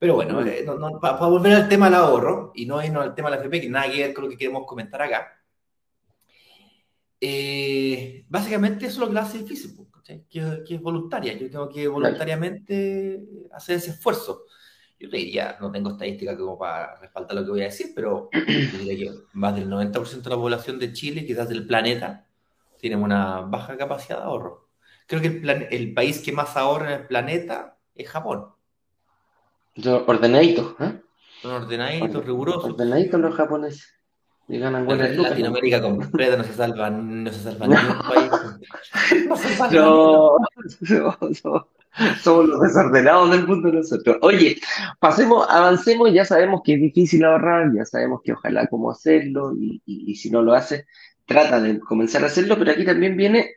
Pero 0.00 0.16
bueno, 0.16 0.44
eh, 0.44 0.66
para 1.00 1.26
volver 1.28 1.52
al 1.52 1.68
tema 1.68 1.86
del 1.86 1.94
ahorro 1.94 2.50
y 2.56 2.66
no 2.66 2.82
irnos 2.84 3.04
al 3.04 3.14
tema 3.14 3.30
de 3.30 3.36
la 3.36 3.42
FP, 3.42 3.60
que 3.60 3.68
nada 3.68 3.88
que 3.88 3.98
ver 3.98 4.12
con 4.12 4.24
lo 4.24 4.30
que 4.30 4.36
queremos 4.36 4.66
comentar 4.66 5.00
acá. 5.00 5.28
Eh, 7.26 8.26
básicamente 8.28 8.86
eso 8.86 9.02
es 9.02 9.08
lo 9.08 9.12
que 9.12 9.18
hace 9.18 9.38
difícil, 9.38 9.76
que, 10.04 10.24
que, 10.28 10.74
es 10.74 10.80
voluntaria. 10.80 11.32
Yo 11.38 11.50
tengo 11.50 11.68
que 11.68 11.88
voluntariamente 11.88 13.20
hacer 13.52 13.76
ese 13.76 13.90
esfuerzo 13.90 14.44
yo 15.04 15.10
te 15.10 15.16
diría, 15.16 15.56
no 15.60 15.70
tengo 15.70 15.90
estadística 15.90 16.36
como 16.36 16.58
para 16.58 16.96
respaldar 16.96 17.36
lo 17.36 17.44
que 17.44 17.50
voy 17.50 17.60
a 17.62 17.64
decir, 17.64 17.92
pero 17.94 18.30
yo 18.32 18.78
diría 18.78 19.12
que 19.12 19.18
más 19.32 19.54
del 19.54 19.68
90% 19.68 20.22
de 20.22 20.30
la 20.30 20.36
población 20.36 20.78
de 20.78 20.92
Chile, 20.92 21.26
quizás 21.26 21.48
del 21.48 21.66
planeta, 21.66 22.26
tiene 22.78 22.96
una 22.96 23.40
baja 23.40 23.76
capacidad 23.76 24.18
de 24.18 24.24
ahorro. 24.24 24.68
Creo 25.06 25.20
que 25.20 25.28
el, 25.28 25.68
el 25.70 25.94
país 25.94 26.20
que 26.20 26.32
más 26.32 26.56
ahorra 26.56 26.94
en 26.94 27.00
el 27.00 27.06
planeta 27.06 27.76
es 27.94 28.08
Japón. 28.08 28.46
Ordenaditos, 30.06 30.74
¿eh? 30.80 31.00
Son 31.42 31.50
ordenaditos, 31.50 32.24
rigurosos. 32.24 32.64
Ordenaditos 32.64 33.20
los 33.20 33.34
japoneses. 33.34 33.92
Y 34.46 34.58
ganan 34.58 34.84
buenas 34.84 35.10
en 35.10 35.22
Latinoamérica 35.22 35.80
completa 35.80 36.36
no 36.36 36.44
se 36.44 36.52
salvan, 36.52 37.24
no 37.24 37.32
se 37.32 37.40
salvan 37.40 37.70
ni 37.70 37.76
un 37.76 37.98
país. 38.08 39.26
No 39.26 39.36
se 39.36 39.48
salvan 39.54 39.84
no, 39.84 40.36
no, 40.90 41.18
no. 41.44 41.68
Somos 42.20 42.48
los 42.48 42.60
desordenados 42.60 43.30
del 43.30 43.46
mundo 43.46 43.72
nosotros. 43.72 44.18
Oye, 44.20 44.56
pasemos, 44.98 45.46
avancemos, 45.48 46.12
ya 46.12 46.24
sabemos 46.24 46.60
que 46.64 46.74
es 46.74 46.80
difícil 46.80 47.24
ahorrar, 47.24 47.72
ya 47.74 47.84
sabemos 47.84 48.20
que 48.22 48.32
ojalá 48.32 48.66
cómo 48.66 48.90
hacerlo, 48.90 49.52
y, 49.56 50.14
si 50.16 50.30
no 50.30 50.42
lo 50.42 50.54
hace, 50.54 50.86
trata 51.24 51.60
de 51.60 51.78
comenzar 51.78 52.24
a 52.24 52.26
hacerlo, 52.26 52.58
pero 52.58 52.72
aquí 52.72 52.84
también 52.84 53.16
viene 53.16 53.52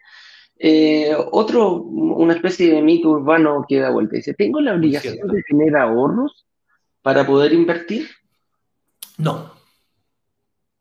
eh, 0.60 1.16
otro, 1.32 1.82
una 1.82 2.34
especie 2.36 2.74
de 2.74 2.82
mito 2.82 3.10
urbano 3.10 3.66
que 3.68 3.80
da 3.80 3.90
vuelta. 3.90 4.16
Dice, 4.16 4.36
¿tengo 4.36 4.62
la 4.62 4.76
obligación 4.76 5.28
de 5.28 5.42
tener 5.42 5.76
ahorros 5.76 6.46
para 7.02 7.26
poder 7.26 7.54
invertir? 7.54 8.08
No. 9.18 9.57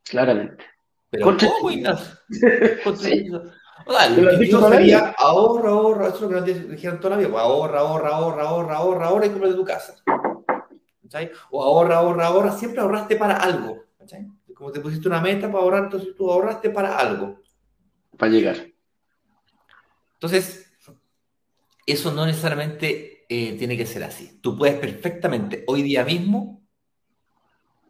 Claramente. 0.09 0.65
Pero 1.11 1.37
¿cómo, 1.37 1.69
O 3.87 3.93
sea, 3.93 4.07
el 4.07 4.27
objetivo 4.27 4.71
sería 4.71 5.15
ahorra, 5.19 5.71
ahorra, 5.71 6.09
eso 6.09 6.17
es 6.17 6.23
lo 6.23 6.29
que 6.29 6.35
nos 6.35 6.71
dijeron 6.71 6.99
toda 6.99 7.11
la 7.11 7.19
vida, 7.19 7.31
pues 7.31 7.43
ahorra, 7.43 7.81
ahorra, 7.81 8.09
ahorra, 8.09 8.43
ahorra, 8.45 8.77
ahorra, 8.77 9.07
ahorra 9.07 9.27
y 9.27 9.31
compra 9.31 9.49
de 9.51 9.55
tu 9.55 9.65
casa. 9.65 9.95
¿Cachai? 11.03 11.31
O 11.51 11.63
ahorra, 11.63 11.99
ahorra, 11.99 12.27
ahorra, 12.27 12.53
siempre 12.53 12.81
ahorraste 12.81 13.17
para 13.17 13.37
algo. 13.37 13.85
¿cachai? 13.99 14.27
Como 14.55 14.73
te 14.73 14.81
pusiste 14.81 15.07
una 15.07 15.21
meta 15.21 15.47
para 15.53 15.63
ahorrar, 15.63 15.85
entonces 15.85 16.15
tú 16.17 16.31
ahorraste 16.31 16.71
para 16.71 16.99
algo. 16.99 17.39
Para 18.17 18.33
llegar. 18.33 18.57
Entonces, 20.15 20.73
eso 21.85 22.13
no 22.13 22.25
necesariamente 22.25 23.27
eh, 23.29 23.57
tiene 23.59 23.77
que 23.77 23.87
ser 23.87 24.03
así. 24.03 24.41
Tú 24.41 24.57
puedes 24.57 24.81
perfectamente 24.81 25.65
hoy 25.67 25.83
día 25.83 26.05
mismo 26.05 26.67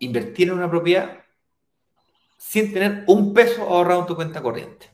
invertir 0.01 0.49
en 0.49 0.55
una 0.55 0.69
propiedad 0.69 1.26
sin 2.37 2.73
tener 2.73 3.05
un 3.07 3.33
peso 3.35 3.63
ahorrado 3.63 4.01
en 4.01 4.07
tu 4.07 4.17
cuenta 4.17 4.43
corriente. 4.43 4.91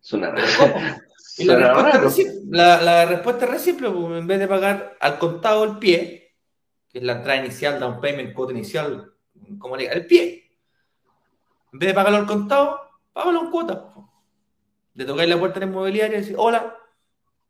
Suena 0.00 0.32
y 1.38 1.44
la, 1.44 3.04
respuesta 3.06 3.44
es 3.44 3.50
re 3.50 3.58
simple, 3.58 3.90
pues, 3.90 4.18
en 4.18 4.26
vez 4.26 4.38
de 4.38 4.48
pagar 4.48 4.96
al 5.00 5.18
contado 5.18 5.64
el 5.64 5.78
pie, 5.78 6.34
que 6.88 6.98
es 6.98 7.04
la 7.04 7.14
entrada 7.14 7.44
inicial, 7.44 7.78
down 7.78 8.00
payment, 8.00 8.32
cuota 8.32 8.52
inicial, 8.52 9.12
como 9.58 9.76
le 9.76 9.86
el 9.86 10.06
pie. 10.06 10.50
En 11.72 11.78
vez 11.78 11.88
de 11.88 11.94
pagarlo 11.94 12.18
al 12.18 12.26
contado, 12.26 12.80
págalo 13.12 13.42
en 13.42 13.50
cuotas. 13.50 13.78
Le 14.94 15.04
tocáis 15.04 15.28
la 15.28 15.38
puerta 15.38 15.60
en 15.60 15.68
inmobiliaria 15.68 16.18
y 16.18 16.20
decís, 16.22 16.36
hola, 16.38 16.74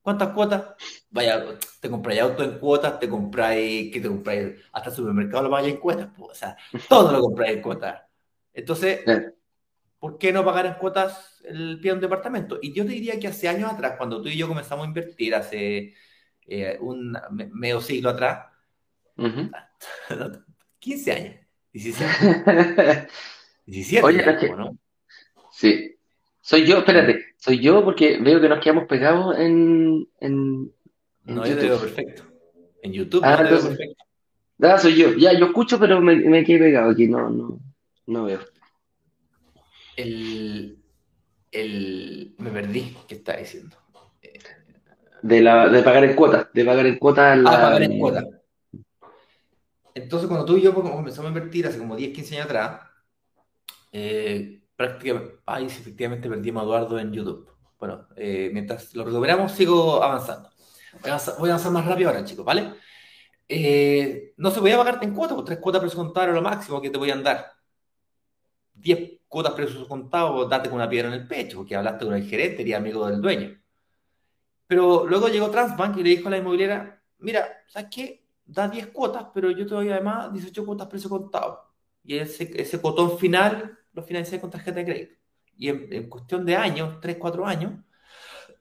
¿cuántas 0.07 0.29
cuotas? 0.29 0.63
Vaya, 1.11 1.45
te 1.81 1.91
compráis 1.91 2.21
auto 2.21 2.45
en 2.45 2.61
cuotas, 2.61 3.01
te 3.01 3.09
compráis, 3.09 3.93
¿qué 3.93 4.01
te 4.01 4.07
compráis? 4.07 4.55
Hasta 4.71 4.91
el 4.91 4.95
supermercado 4.95 5.43
lo 5.43 5.51
pagáis 5.51 5.75
en 5.75 5.81
cuotas, 5.81 6.09
pues, 6.17 6.31
o 6.31 6.35
sea, 6.37 6.57
todo 6.89 7.11
lo 7.11 7.21
compráis 7.21 7.57
en 7.57 7.63
cuotas. 7.63 8.03
Entonces, 8.55 9.01
¿por 9.99 10.17
qué 10.17 10.33
no 10.33 10.45
pagar 10.45 10.67
en 10.67 10.75
cuotas 10.75 11.43
el 11.45 11.81
pie 11.81 11.91
de 11.91 11.95
un 11.97 12.01
departamento? 12.01 12.61
Y 12.63 12.73
yo 12.73 12.87
te 12.87 12.93
diría 12.93 13.19
que 13.19 13.27
hace 13.27 13.49
años 13.49 13.73
atrás, 13.73 13.95
cuando 13.99 14.23
tú 14.23 14.29
y 14.29 14.37
yo 14.37 14.47
comenzamos 14.47 14.85
a 14.85 14.89
invertir, 14.89 15.35
hace 15.35 15.95
eh, 16.47 16.79
un 16.81 17.19
medio 17.53 17.81
siglo 17.81 18.11
atrás, 18.11 18.47
15 20.79 21.13
años, 21.13 21.35
17 21.73 23.09
17 23.65 24.05
Oye, 24.07 24.55
¿no? 24.57 24.79
Sí. 25.51 25.96
Soy 26.47 26.65
yo, 26.65 26.79
espérate, 26.79 27.35
soy 27.39 27.59
yo 27.59 27.83
porque 27.83 28.19
veo 28.21 28.41
que 28.41 28.49
nos 28.49 28.61
quedamos 28.61 28.85
pegados 28.85 29.37
en, 29.37 30.09
en, 30.21 30.73
no, 31.25 31.45
yo 31.45 31.59
te 31.59 31.69
veo 31.69 31.81
perfecto. 31.81 32.23
En 32.83 32.93
YouTube 32.93 33.21
ah, 33.25 33.33
no 33.33 33.49
te 33.49 33.55
veo 33.55 33.63
perfecto. 33.63 34.05
Ah, 34.63 34.79
soy 34.79 34.95
yo. 34.95 35.13
Ya, 35.15 35.33
yo 35.37 35.47
escucho, 35.47 35.77
pero 35.77 36.01
me, 36.01 36.15
me 36.15 36.45
quedé 36.45 36.61
pegado 36.61 36.93
aquí, 36.93 37.09
no, 37.09 37.29
no, 37.31 37.59
no 38.07 38.25
veo 38.27 38.39
el, 39.97 40.79
el, 41.51 42.35
me 42.39 42.51
perdí, 42.51 42.97
¿qué 43.09 43.17
está 43.17 43.37
diciendo? 43.37 43.77
De, 45.23 45.41
la, 45.41 45.69
de 45.69 45.83
pagar 45.83 46.05
en 46.05 46.15
cuota, 46.15 46.49
de 46.53 46.65
pagar 46.65 46.87
en 46.87 46.99
cuota. 46.99 47.35
La... 47.35 47.51
Ah, 47.51 47.61
pagar 47.61 47.83
en 47.83 47.99
cuota. 47.99 48.25
Entonces, 49.95 50.29
cuando 50.29 50.45
tú 50.47 50.59
y 50.59 50.63
yo 50.63 50.73
comenzamos 50.73 51.27
a 51.27 51.35
invertir 51.35 51.67
hace 51.67 51.79
como 51.79 51.97
10, 51.97 52.15
15 52.15 52.35
años 52.37 52.47
atrás, 52.47 52.81
eh, 53.91 54.61
prácticamente, 54.77 55.41
ay, 55.47 55.69
sí, 55.71 55.81
efectivamente 55.81 56.29
perdimos 56.29 56.63
a 56.63 56.67
Eduardo 56.67 56.99
en 56.99 57.13
YouTube. 57.13 57.51
Bueno, 57.79 58.07
eh, 58.17 58.51
mientras 58.53 58.95
lo 58.95 59.05
recuperamos, 59.05 59.53
sigo 59.53 60.03
avanzando. 60.03 60.51
Voy 61.03 61.11
a 61.11 61.55
avanzar, 61.55 61.73
más 61.73 61.85
rápido 61.85 62.11
ahora, 62.11 62.25
chicos, 62.25 62.45
¿vale? 62.45 62.75
Eh, 63.49 64.35
no 64.37 64.51
se 64.51 64.61
podía 64.61 64.77
pagarte 64.77 65.05
en 65.07 65.15
cuota, 65.15 65.35
pues 65.35 65.47
tres 65.47 65.59
cuotas 65.59 65.81
presupuestarias 65.81 66.35
lo 66.35 66.43
máximo 66.43 66.81
que 66.81 66.91
te 66.91 66.99
voy 66.99 67.11
a 67.11 67.17
dar. 67.17 67.53
10 68.75 69.21
cuotas 69.29 69.55
precios 69.55 69.87
contados, 69.89 70.49
date 70.49 70.69
con 70.69 70.77
una 70.77 70.89
piedra 70.89 71.09
en 71.09 71.15
el 71.15 71.27
pecho, 71.27 71.59
porque 71.59 71.77
hablaste 71.77 72.05
con 72.05 72.15
el 72.15 72.29
gerente 72.29 72.63
y 72.63 72.73
amigo 72.73 73.07
del 73.07 73.21
dueño. 73.21 73.59
Pero 74.67 75.07
luego 75.07 75.29
llegó 75.29 75.51
Transbank 75.51 75.97
y 75.99 76.03
le 76.03 76.11
dijo 76.11 76.29
a 76.29 76.31
la 76.31 76.39
inmobiliaria, 76.39 77.03
mira, 77.19 77.47
¿sabes 77.69 77.89
qué? 77.91 78.27
Da 78.45 78.69
10 78.69 78.89
cuotas, 78.89 79.27
pero 79.35 79.51
yo 79.51 79.67
te 79.67 79.75
doy 79.75 79.91
además 79.91 80.33
18 80.33 80.65
cuotas 80.67 80.89
precio 80.89 81.09
contado. 81.11 81.73
Y 82.05 82.19
ese, 82.19 82.51
ese 82.61 82.81
cotón 82.81 83.19
final 83.19 83.76
lo 83.97 84.03
financié 84.03 84.39
con 84.39 84.51
tarjeta 84.51 84.79
de 84.79 84.85
crédito. 84.85 85.15
Y 85.57 85.71
en, 85.71 86.09
cuestión 86.09 86.45
de 86.45 86.55
años, 86.55 87.01
3, 87.01 87.17
4 87.19 87.47
años, 87.47 87.73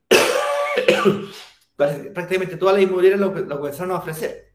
prácticamente 1.75 2.55
todas 2.55 2.75
las 2.75 2.83
inmobiliarias 2.83 3.19
lo, 3.19 3.57
comenzaron 3.57 3.91
a 3.91 3.99
ofrecer. 3.99 4.53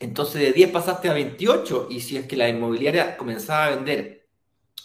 Entonces 0.00 0.42
de 0.42 0.52
10 0.52 0.72
pasaste 0.72 1.08
a 1.08 1.12
28 1.12 1.86
y 1.90 2.00
si 2.00 2.16
es 2.16 2.26
que 2.26 2.36
la 2.36 2.48
inmobiliaria 2.48 3.16
comenzaba 3.16 3.66
a 3.66 3.70
vender 3.76 4.26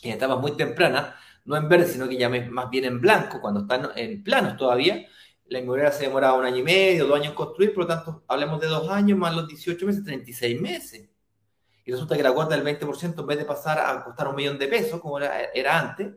en 0.03 0.11
etapas 0.11 0.39
muy 0.39 0.55
tempranas, 0.55 1.15
no 1.45 1.57
en 1.57 1.67
verde, 1.67 1.87
sino 1.87 2.07
que 2.07 2.17
ya 2.17 2.29
más 2.29 2.69
bien 2.69 2.85
en 2.85 3.01
blanco, 3.01 3.41
cuando 3.41 3.61
están 3.61 3.89
en 3.95 4.23
planos 4.23 4.57
todavía, 4.57 5.07
la 5.47 5.57
inmobiliaria 5.57 5.91
se 5.91 6.03
demoraba 6.03 6.37
un 6.37 6.45
año 6.45 6.57
y 6.57 6.63
medio, 6.63 7.07
dos 7.07 7.15
años 7.15 7.29
en 7.29 7.35
construir, 7.35 7.73
por 7.73 7.85
lo 7.85 7.87
tanto, 7.87 8.23
hablemos 8.27 8.61
de 8.61 8.67
dos 8.67 8.87
años 8.89 9.17
más 9.17 9.35
los 9.35 9.47
18 9.47 9.85
meses, 9.87 10.03
36 10.03 10.61
meses. 10.61 11.09
Y 11.87 11.91
resulta 11.91 12.17
que 12.17 12.23
la 12.23 12.33
cuota 12.33 12.53
del 12.53 12.65
20%, 12.65 13.21
en 13.21 13.27
vez 13.27 13.37
de 13.37 13.45
pasar 13.45 13.79
a 13.79 14.03
costar 14.03 14.27
un 14.27 14.35
millón 14.35 14.59
de 14.59 14.67
pesos, 14.67 14.99
como 14.99 15.19
era, 15.19 15.45
era 15.53 15.79
antes, 15.79 16.15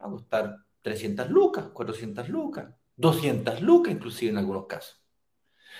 va 0.00 0.06
a 0.06 0.10
costar 0.10 0.56
300 0.82 1.28
lucas, 1.28 1.64
400 1.72 2.28
lucas, 2.28 2.72
200 2.94 3.60
lucas 3.60 3.92
inclusive 3.92 4.30
en 4.30 4.38
algunos 4.38 4.66
casos. 4.66 5.02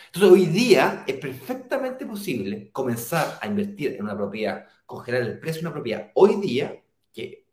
Entonces, 0.07 0.33
hoy 0.33 0.47
día 0.47 1.05
es 1.07 1.15
perfectamente 1.19 2.05
posible 2.05 2.73
comenzar 2.73 3.39
a 3.41 3.47
invertir 3.47 3.93
en 3.93 4.03
una 4.03 4.17
propiedad 4.17 4.67
congelar 4.85 5.23
el 5.23 5.39
precio 5.39 5.63
de 5.63 5.69
una 5.69 5.75
propiedad 5.75 6.11
hoy 6.15 6.41
día, 6.41 6.83
que 7.13 7.47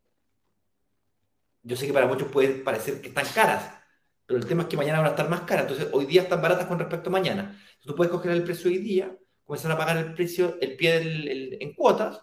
yo 1.61 1.75
sé 1.75 1.85
que 1.85 1.93
para 1.93 2.07
muchos 2.07 2.31
puede 2.31 2.55
parecer 2.55 3.01
que 3.01 3.09
están 3.09 3.27
caras, 3.35 3.71
pero 4.25 4.39
el 4.39 4.47
tema 4.47 4.63
es 4.63 4.69
que 4.69 4.77
mañana 4.77 4.97
van 4.97 5.09
a 5.09 5.11
estar 5.11 5.29
más 5.29 5.41
caras, 5.41 5.69
entonces 5.69 5.89
hoy 5.93 6.07
día 6.07 6.23
están 6.23 6.41
baratas 6.41 6.65
con 6.65 6.79
respecto 6.79 7.11
a 7.11 7.11
mañana. 7.11 7.61
Tú 7.81 7.93
puedes 7.93 8.11
congelar 8.11 8.37
el 8.37 8.43
precio 8.43 8.71
hoy 8.71 8.79
día, 8.79 9.15
comenzar 9.47 9.71
a 9.71 9.77
pagar 9.77 9.97
el 9.97 10.13
precio, 10.13 10.57
el 10.61 10.75
pie 10.75 11.57
en 11.59 11.73
cuotas, 11.73 12.21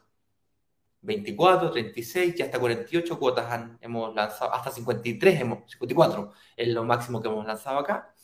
24, 1.01 1.71
36 1.71 2.35
y 2.39 2.43
hasta 2.43 2.61
48 2.61 3.19
cuotas 3.19 3.63
hemos 3.81 4.15
lanzado, 4.15 4.53
hasta 4.53 4.71
53, 4.71 5.41
hemos, 5.41 5.71
54 5.71 6.33
es 6.57 6.69
lo 6.69 6.85
máximo 6.85 7.21
que 7.23 7.29
hemos 7.29 7.47
lanzado 7.47 7.79
acá. 7.79 8.15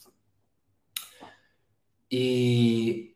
Y, 2.09 3.15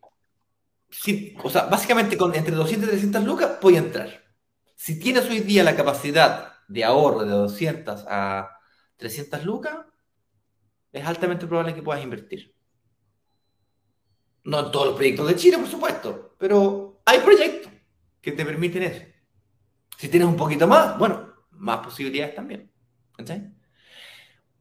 sí, 0.90 1.36
o 1.42 1.50
sea, 1.50 1.66
básicamente 1.66 2.16
con 2.16 2.34
entre 2.34 2.54
200 2.54 2.88
y 2.88 2.90
300 2.92 3.24
lucas 3.24 3.58
a 3.62 3.68
entrar. 3.78 4.24
Si 4.74 4.98
tienes 4.98 5.28
hoy 5.30 5.40
día 5.40 5.62
la 5.62 5.76
capacidad 5.76 6.54
de 6.66 6.84
ahorro 6.84 7.24
de 7.24 7.30
200 7.30 8.06
a 8.08 8.58
300 8.96 9.44
lucas, 9.44 9.86
es 10.92 11.06
altamente 11.06 11.46
probable 11.46 11.74
que 11.74 11.82
puedas 11.82 12.02
invertir. 12.02 12.55
No 14.46 14.64
en 14.64 14.70
todos 14.70 14.86
los 14.86 14.94
proyectos 14.94 15.26
de 15.26 15.34
Chile, 15.34 15.58
por 15.58 15.66
supuesto, 15.66 16.36
pero 16.38 17.00
hay 17.04 17.18
proyectos 17.18 17.72
que 18.20 18.30
te 18.30 18.44
permiten 18.44 18.84
eso. 18.84 19.02
Si 19.98 20.08
tienes 20.08 20.28
un 20.28 20.36
poquito 20.36 20.68
más, 20.68 20.96
bueno, 20.98 21.34
más 21.50 21.78
posibilidades 21.78 22.36
también. 22.36 22.70
¿Entiendes? 23.18 23.52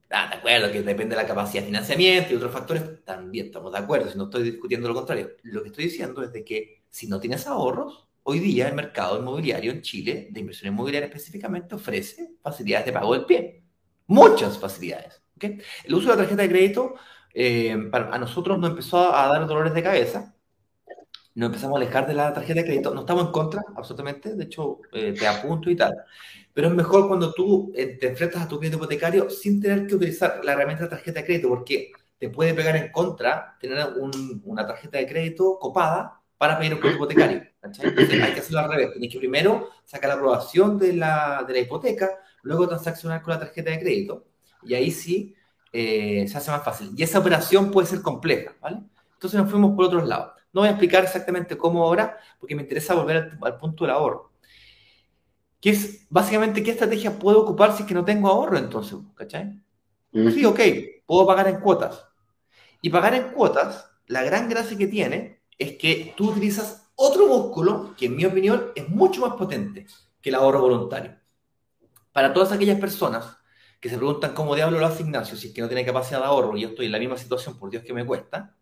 Ah, 0.09 0.27
de 0.29 0.35
acuerdo, 0.37 0.71
que 0.71 0.81
depende 0.81 1.15
de 1.15 1.21
la 1.21 1.27
capacidad 1.27 1.61
de 1.61 1.67
financiamiento 1.67 2.33
y 2.33 2.37
otros 2.37 2.51
factores, 2.51 3.03
también 3.03 3.45
estamos 3.45 3.71
de 3.71 3.77
acuerdo, 3.77 4.09
si 4.09 4.17
no 4.17 4.23
estoy 4.23 4.43
discutiendo 4.43 4.87
lo 4.87 4.95
contrario. 4.95 5.31
Lo 5.43 5.61
que 5.61 5.69
estoy 5.69 5.83
diciendo 5.85 6.23
es 6.23 6.33
de 6.33 6.43
que 6.43 6.85
si 6.89 7.05
no 7.05 7.19
tienes 7.19 7.45
ahorros, 7.45 8.07
hoy 8.23 8.39
día 8.39 8.67
el 8.67 8.73
mercado 8.73 9.19
inmobiliario 9.19 9.71
en 9.71 9.83
Chile, 9.83 10.29
de 10.31 10.39
inversión 10.39 10.73
inmobiliaria 10.73 11.07
específicamente, 11.07 11.75
ofrece 11.75 12.37
facilidades 12.41 12.87
de 12.87 12.93
pago 12.93 13.13
del 13.13 13.25
pie. 13.25 13.63
Muchas 14.07 14.57
facilidades. 14.57 15.21
El 15.39 15.93
uso 15.93 16.09
de 16.09 16.15
la 16.15 16.21
tarjeta 16.21 16.41
de 16.41 16.49
crédito 16.49 16.95
eh, 17.35 17.89
a 17.91 18.17
nosotros 18.17 18.57
nos 18.57 18.71
empezó 18.71 19.13
a 19.15 19.27
dar 19.27 19.45
dolores 19.45 19.73
de 19.73 19.83
cabeza 19.83 20.35
nos 21.35 21.47
empezamos 21.47 21.75
a 21.75 21.81
alejar 21.81 22.07
de 22.07 22.13
la 22.13 22.33
tarjeta 22.33 22.61
de 22.61 22.65
crédito. 22.65 22.93
No 22.93 23.01
estamos 23.01 23.25
en 23.25 23.31
contra, 23.31 23.61
absolutamente, 23.75 24.35
de 24.35 24.45
hecho, 24.45 24.79
eh, 24.93 25.13
te 25.17 25.27
apunto 25.27 25.69
y 25.69 25.75
tal. 25.75 25.93
Pero 26.53 26.69
es 26.69 26.73
mejor 26.73 27.09
cuando 27.09 27.33
tú 27.33 27.73
eh, 27.75 27.97
te 27.99 28.07
enfrentas 28.07 28.43
a 28.43 28.47
tu 28.47 28.57
crédito 28.57 28.77
hipotecario 28.77 29.29
sin 29.29 29.61
tener 29.61 29.85
que 29.85 29.95
utilizar 29.95 30.39
la 30.43 30.53
herramienta 30.53 30.85
de 30.85 30.89
tarjeta 30.91 31.19
de 31.19 31.25
crédito, 31.25 31.49
porque 31.49 31.91
te 32.17 32.29
puede 32.29 32.53
pegar 32.53 32.77
en 32.77 32.89
contra 32.91 33.57
tener 33.59 33.85
una 34.45 34.65
tarjeta 34.65 34.97
de 34.97 35.07
crédito 35.07 35.59
copada 35.59 36.21
para 36.37 36.57
pedir 36.57 36.73
un 36.73 36.79
crédito 36.79 36.97
hipotecario. 36.97 37.43
Entonces 37.61 38.23
hay 38.23 38.33
que 38.33 38.39
hacerlo 38.39 38.59
al 38.59 38.71
revés. 38.71 38.91
Tienes 38.93 39.11
que 39.11 39.19
primero 39.19 39.69
sacar 39.83 40.07
la 40.09 40.15
aprobación 40.15 40.77
de 40.77 40.93
la, 40.93 41.43
de 41.45 41.53
la 41.53 41.59
hipoteca, 41.59 42.11
luego 42.43 42.67
transaccionar 42.69 43.21
con 43.21 43.33
la 43.33 43.41
tarjeta 43.41 43.71
de 43.71 43.79
crédito, 43.79 44.25
y 44.63 44.73
ahí 44.73 44.89
sí 44.89 45.35
eh, 45.77 46.25
se 46.29 46.37
hace 46.37 46.51
más 46.51 46.63
fácil. 46.63 46.91
Y 46.95 47.03
esa 47.03 47.19
operación 47.19 47.69
puede 47.69 47.85
ser 47.85 48.01
compleja, 48.01 48.55
¿vale? 48.61 48.77
Entonces 49.13 49.37
nos 49.37 49.51
fuimos 49.51 49.75
por 49.75 49.85
otros 49.85 50.07
lados. 50.07 50.31
No 50.53 50.61
voy 50.61 50.69
a 50.69 50.71
explicar 50.71 51.03
exactamente 51.03 51.57
cómo 51.57 51.83
ahora, 51.83 52.17
porque 52.39 52.55
me 52.55 52.61
interesa 52.61 52.95
volver 52.95 53.37
al, 53.41 53.57
punto 53.57 53.83
del 53.83 53.91
ahorro. 53.91 54.31
Que 55.59 55.71
es 55.71 56.07
básicamente 56.09 56.63
qué 56.63 56.71
estrategia 56.71 57.19
puedo 57.19 57.41
ocupar 57.41 57.75
si 57.75 57.83
es 57.83 57.87
que 57.89 57.93
no 57.93 58.05
tengo 58.05 58.29
ahorro 58.29 58.57
entonces, 58.57 58.97
¿cachai? 59.15 59.61
Mm. 60.13 60.29
Sí, 60.29 60.45
ok, 60.45 60.59
puedo 61.05 61.27
pagar 61.27 61.49
en 61.49 61.59
cuotas. 61.59 62.05
Y 62.81 62.89
pagar 62.89 63.13
en 63.13 63.31
cuotas, 63.31 63.91
la 64.07 64.23
gran 64.23 64.47
gracia 64.47 64.77
que 64.77 64.87
tiene 64.87 65.41
es 65.57 65.73
que 65.77 66.13
tú 66.15 66.29
utilizas 66.29 66.89
otro 66.95 67.27
músculo 67.27 67.93
que 67.97 68.05
en 68.05 68.15
mi 68.15 68.23
opinión 68.23 68.71
es 68.75 68.87
mucho 68.87 69.19
más 69.27 69.33
potente 69.33 69.87
que 70.21 70.29
el 70.29 70.35
ahorro 70.35 70.61
voluntario. 70.61 71.17
Para 72.13 72.31
todas 72.31 72.53
aquellas 72.53 72.79
personas 72.79 73.37
que 73.85 73.89
se 73.91 73.97
preguntan 73.97 74.33
cómo 74.33 74.55
diablo 74.55 74.79
lo 74.79 74.87
hace 74.87 75.03
Ignacio 75.03 75.37
si 75.37 75.49
es 75.49 75.53
que 75.53 75.61
no 75.61 75.67
tiene 75.67 75.85
capacidad 75.85 76.17
de 76.17 76.25
ahorro 76.25 76.57
y 76.57 76.61
yo 76.61 76.69
estoy 76.69 76.87
en 76.87 76.91
la 76.91 76.97
misma 76.97 77.17
situación, 77.17 77.59
por 77.59 77.69
Dios 77.69 77.83
que 77.83 77.93
me 77.93 78.03
cuesta, 78.03 78.55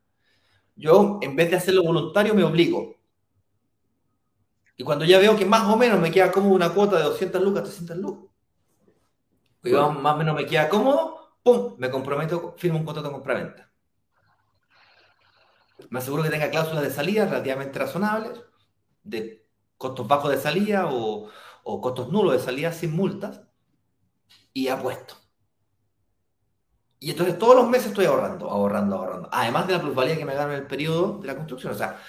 yo, 0.76 1.20
en 1.22 1.34
vez 1.38 1.50
de 1.50 1.56
hacerlo 1.56 1.82
voluntario, 1.82 2.36
me 2.36 2.44
obligo. 2.44 2.98
Y 4.76 4.84
cuando 4.84 5.06
ya 5.06 5.20
veo 5.20 5.38
que 5.38 5.46
más 5.46 5.64
o 5.70 5.78
menos 5.78 6.02
me 6.02 6.12
queda 6.12 6.30
cómodo 6.30 6.54
una 6.54 6.74
cuota 6.74 6.98
de 6.98 7.04
200 7.04 7.42
lucas, 7.42 7.64
300 7.64 7.98
lucas, 8.00 8.32
y 9.64 9.72
más 9.72 10.14
o 10.14 10.18
menos 10.18 10.36
me 10.36 10.46
queda 10.46 10.68
cómodo, 10.68 11.38
¡pum! 11.42 11.76
Me 11.78 11.90
comprometo, 11.90 12.56
firmo 12.58 12.80
un 12.80 12.84
contrato 12.84 13.08
de 13.08 13.14
compraventa. 13.14 13.72
Me 15.90 16.00
aseguro 16.00 16.24
que 16.24 16.32
tenga 16.32 16.50
cláusulas 16.50 16.84
de 16.84 16.92
salida 16.92 17.28
relativamente 17.28 17.80
razonables, 17.80 18.42
de 19.04 19.48
costos 19.78 20.06
bajos 20.06 20.32
de 20.32 20.38
salida 20.38 20.90
o, 20.92 21.30
o 21.64 21.80
costos 21.80 22.10
nulos 22.12 22.34
de 22.34 22.40
salida 22.40 22.74
sin 22.74 22.92
multas, 22.92 23.40
y 24.54 24.68
apuesto. 24.68 25.16
Y 27.00 27.12
entonces 27.12 27.38
todos 27.38 27.56
los 27.56 27.70
meses 27.70 27.88
estoy 27.88 28.06
ahorrando, 28.06 28.50
ahorrando, 28.50 28.96
ahorrando. 28.96 29.30
Además 29.32 29.68
de 29.68 29.74
la 29.74 29.82
plusvalía 29.82 30.18
que 30.18 30.24
me 30.26 30.36
gano 30.36 30.54
en 30.54 30.60
el 30.60 30.68
periodo 30.68 31.20
de 31.20 31.28
la 31.28 31.36
construcción. 31.36 31.74
O 31.74 31.76
sea, 31.76 32.00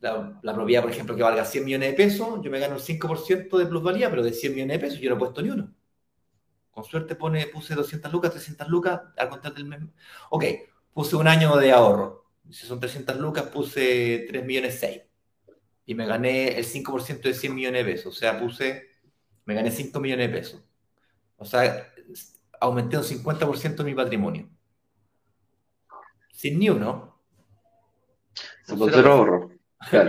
la, 0.00 0.54
propiedad, 0.54 0.82
por 0.82 0.90
ejemplo, 0.90 1.16
que 1.16 1.22
valga 1.22 1.44
100 1.44 1.64
millones 1.64 1.90
de 1.90 1.96
pesos, 1.96 2.40
yo 2.42 2.50
me 2.50 2.58
gano 2.58 2.74
el 2.74 2.82
5% 2.82 3.56
de 3.56 3.66
plusvalía, 3.66 4.10
pero 4.10 4.22
de 4.22 4.32
100 4.32 4.52
millones 4.52 4.80
de 4.80 4.86
pesos 4.86 5.00
yo 5.00 5.10
no 5.10 5.16
he 5.16 5.18
puesto 5.18 5.42
ni 5.42 5.50
uno. 5.50 5.72
Con 6.70 6.84
suerte 6.84 7.14
pone, 7.14 7.46
puse 7.46 7.74
200 7.74 8.12
lucas, 8.12 8.32
300 8.32 8.68
lucas 8.68 9.00
al 9.16 9.28
contar 9.28 9.54
del 9.54 9.64
mes. 9.66 9.80
Ok, 10.30 10.44
puse 10.92 11.16
un 11.16 11.28
año 11.28 11.56
de 11.56 11.72
ahorro. 11.72 12.26
Si 12.50 12.66
son 12.66 12.80
300 12.80 13.16
lucas, 13.16 13.44
puse 13.44 14.26
3 14.28 14.44
millones 14.44 14.78
6. 14.80 15.02
Y 15.86 15.94
me 15.94 16.06
gané 16.06 16.58
el 16.58 16.64
5% 16.64 17.28
de 17.28 17.34
100 17.34 17.54
millones 17.54 17.86
de 17.86 17.92
pesos. 17.92 18.16
O 18.16 18.18
sea, 18.18 18.40
puse, 18.40 18.88
me 19.44 19.54
gané 19.54 19.70
5 19.70 20.00
millones 20.00 20.30
de 20.30 20.36
pesos. 20.36 20.64
O 21.36 21.44
sea, 21.44 21.92
aumenté 22.60 22.96
un 22.96 23.04
50% 23.04 23.84
mi 23.84 23.94
patrimonio. 23.94 24.48
Sin 26.32 26.58
ni 26.58 26.70
uno. 26.70 27.20
Con, 28.66 28.90
cero 28.90 29.12
ahorro. 29.12 29.50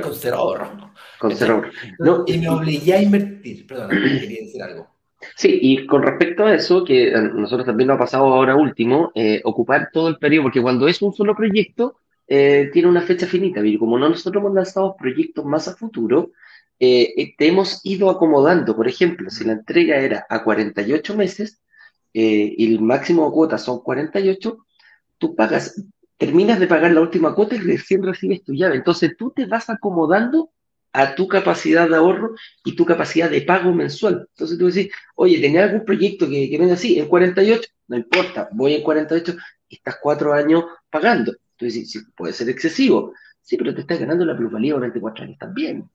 Con 0.02 0.16
cero 0.16 0.38
ahorro. 0.38 0.92
Con 1.20 1.36
cero 1.36 1.64
ahorro. 2.00 2.24
y 2.28 2.38
me 2.38 2.50
obligué 2.50 2.94
a 2.94 3.02
invertir. 3.02 3.68
Perdón, 3.68 3.90
quería 4.20 4.42
decir 4.42 4.62
algo. 4.64 4.96
Sí, 5.36 5.60
y 5.62 5.86
con 5.88 6.04
respecto 6.04 6.46
a 6.46 6.54
eso, 6.54 6.84
que 6.84 7.14
a 7.14 7.22
nosotros 7.22 7.66
también 7.66 7.88
nos 7.88 7.96
ha 7.96 8.00
pasado 8.00 8.26
ahora 8.26 8.56
último, 8.56 9.12
eh, 9.16 9.42
ocupar 9.44 9.90
todo 9.92 10.08
el 10.08 10.18
periodo, 10.18 10.44
porque 10.44 10.62
cuando 10.62 10.88
es 10.88 11.02
un 11.02 11.14
solo 11.14 11.36
proyecto, 11.36 12.00
eh, 12.28 12.70
tiene 12.74 12.88
una 12.88 13.02
fecha 13.02 13.26
finita, 13.26 13.66
y 13.66 13.78
como 13.78 13.98
nosotros 13.98 14.42
hemos 14.42 14.54
lanzado 14.54 14.96
proyectos 14.98 15.46
más 15.46 15.68
a 15.68 15.76
futuro, 15.76 16.32
eh, 16.80 17.34
te 17.38 17.48
hemos 17.48 17.82
ido 17.84 18.10
acomodando. 18.10 18.76
Por 18.76 18.88
ejemplo, 18.88 19.30
si 19.30 19.44
la 19.44 19.54
entrega 19.54 19.98
era 19.98 20.26
a 20.30 20.44
48 20.44 21.16
meses, 21.16 21.62
eh, 22.14 22.54
y 22.58 22.74
el 22.74 22.82
máximo 22.82 23.26
de 23.26 23.32
cuota 23.34 23.58
son 23.58 23.82
48, 23.82 24.66
tú 25.18 25.36
pagas, 25.36 25.84
terminas 26.18 26.60
de 26.60 26.68
pagar 26.68 26.92
la 26.92 27.02
última 27.02 27.36
cuota 27.36 27.56
y 27.56 27.60
recién 27.60 28.04
recibes 28.04 28.44
tu 28.44 28.54
llave. 28.54 28.78
Entonces 28.78 29.16
tú 29.18 29.32
te 29.32 29.46
vas 29.46 29.70
acomodando 29.70 30.52
a 30.94 31.14
tu 31.14 31.28
capacidad 31.28 31.90
de 31.90 31.98
ahorro 31.98 32.36
y 32.64 32.76
tu 32.76 32.86
capacidad 32.86 33.30
de 33.30 33.42
pago 33.42 33.74
mensual. 33.74 34.28
Entonces 34.30 34.58
tú 34.58 34.68
decís, 34.68 34.94
oye, 35.16 35.42
¿tenés 35.42 35.64
algún 35.64 35.84
proyecto 35.84 36.30
que, 36.30 36.50
que 36.50 36.58
venga 36.58 36.76
así 36.76 36.98
en 36.98 37.08
48? 37.08 37.70
No 37.88 37.98
importa, 37.98 38.48
voy 38.54 38.76
en 38.76 38.84
48 38.84 39.36
y 39.68 39.76
estás 39.76 39.98
cuatro 40.02 40.34
años 40.34 40.64
pagando. 40.90 41.34
Tú 41.58 41.66
dices, 41.66 41.92
sí, 41.92 42.00
puede 42.16 42.32
ser 42.32 42.50
excesivo. 42.50 43.14
Sí, 43.42 43.58
pero 43.58 43.76
te 43.76 43.82
estás 43.82 44.00
ganando 44.00 44.26
la 44.26 44.38
plusvalía 44.38 44.74
durante 44.74 45.02
cuatro 45.02 45.26
años 45.26 45.38
también. 45.38 45.90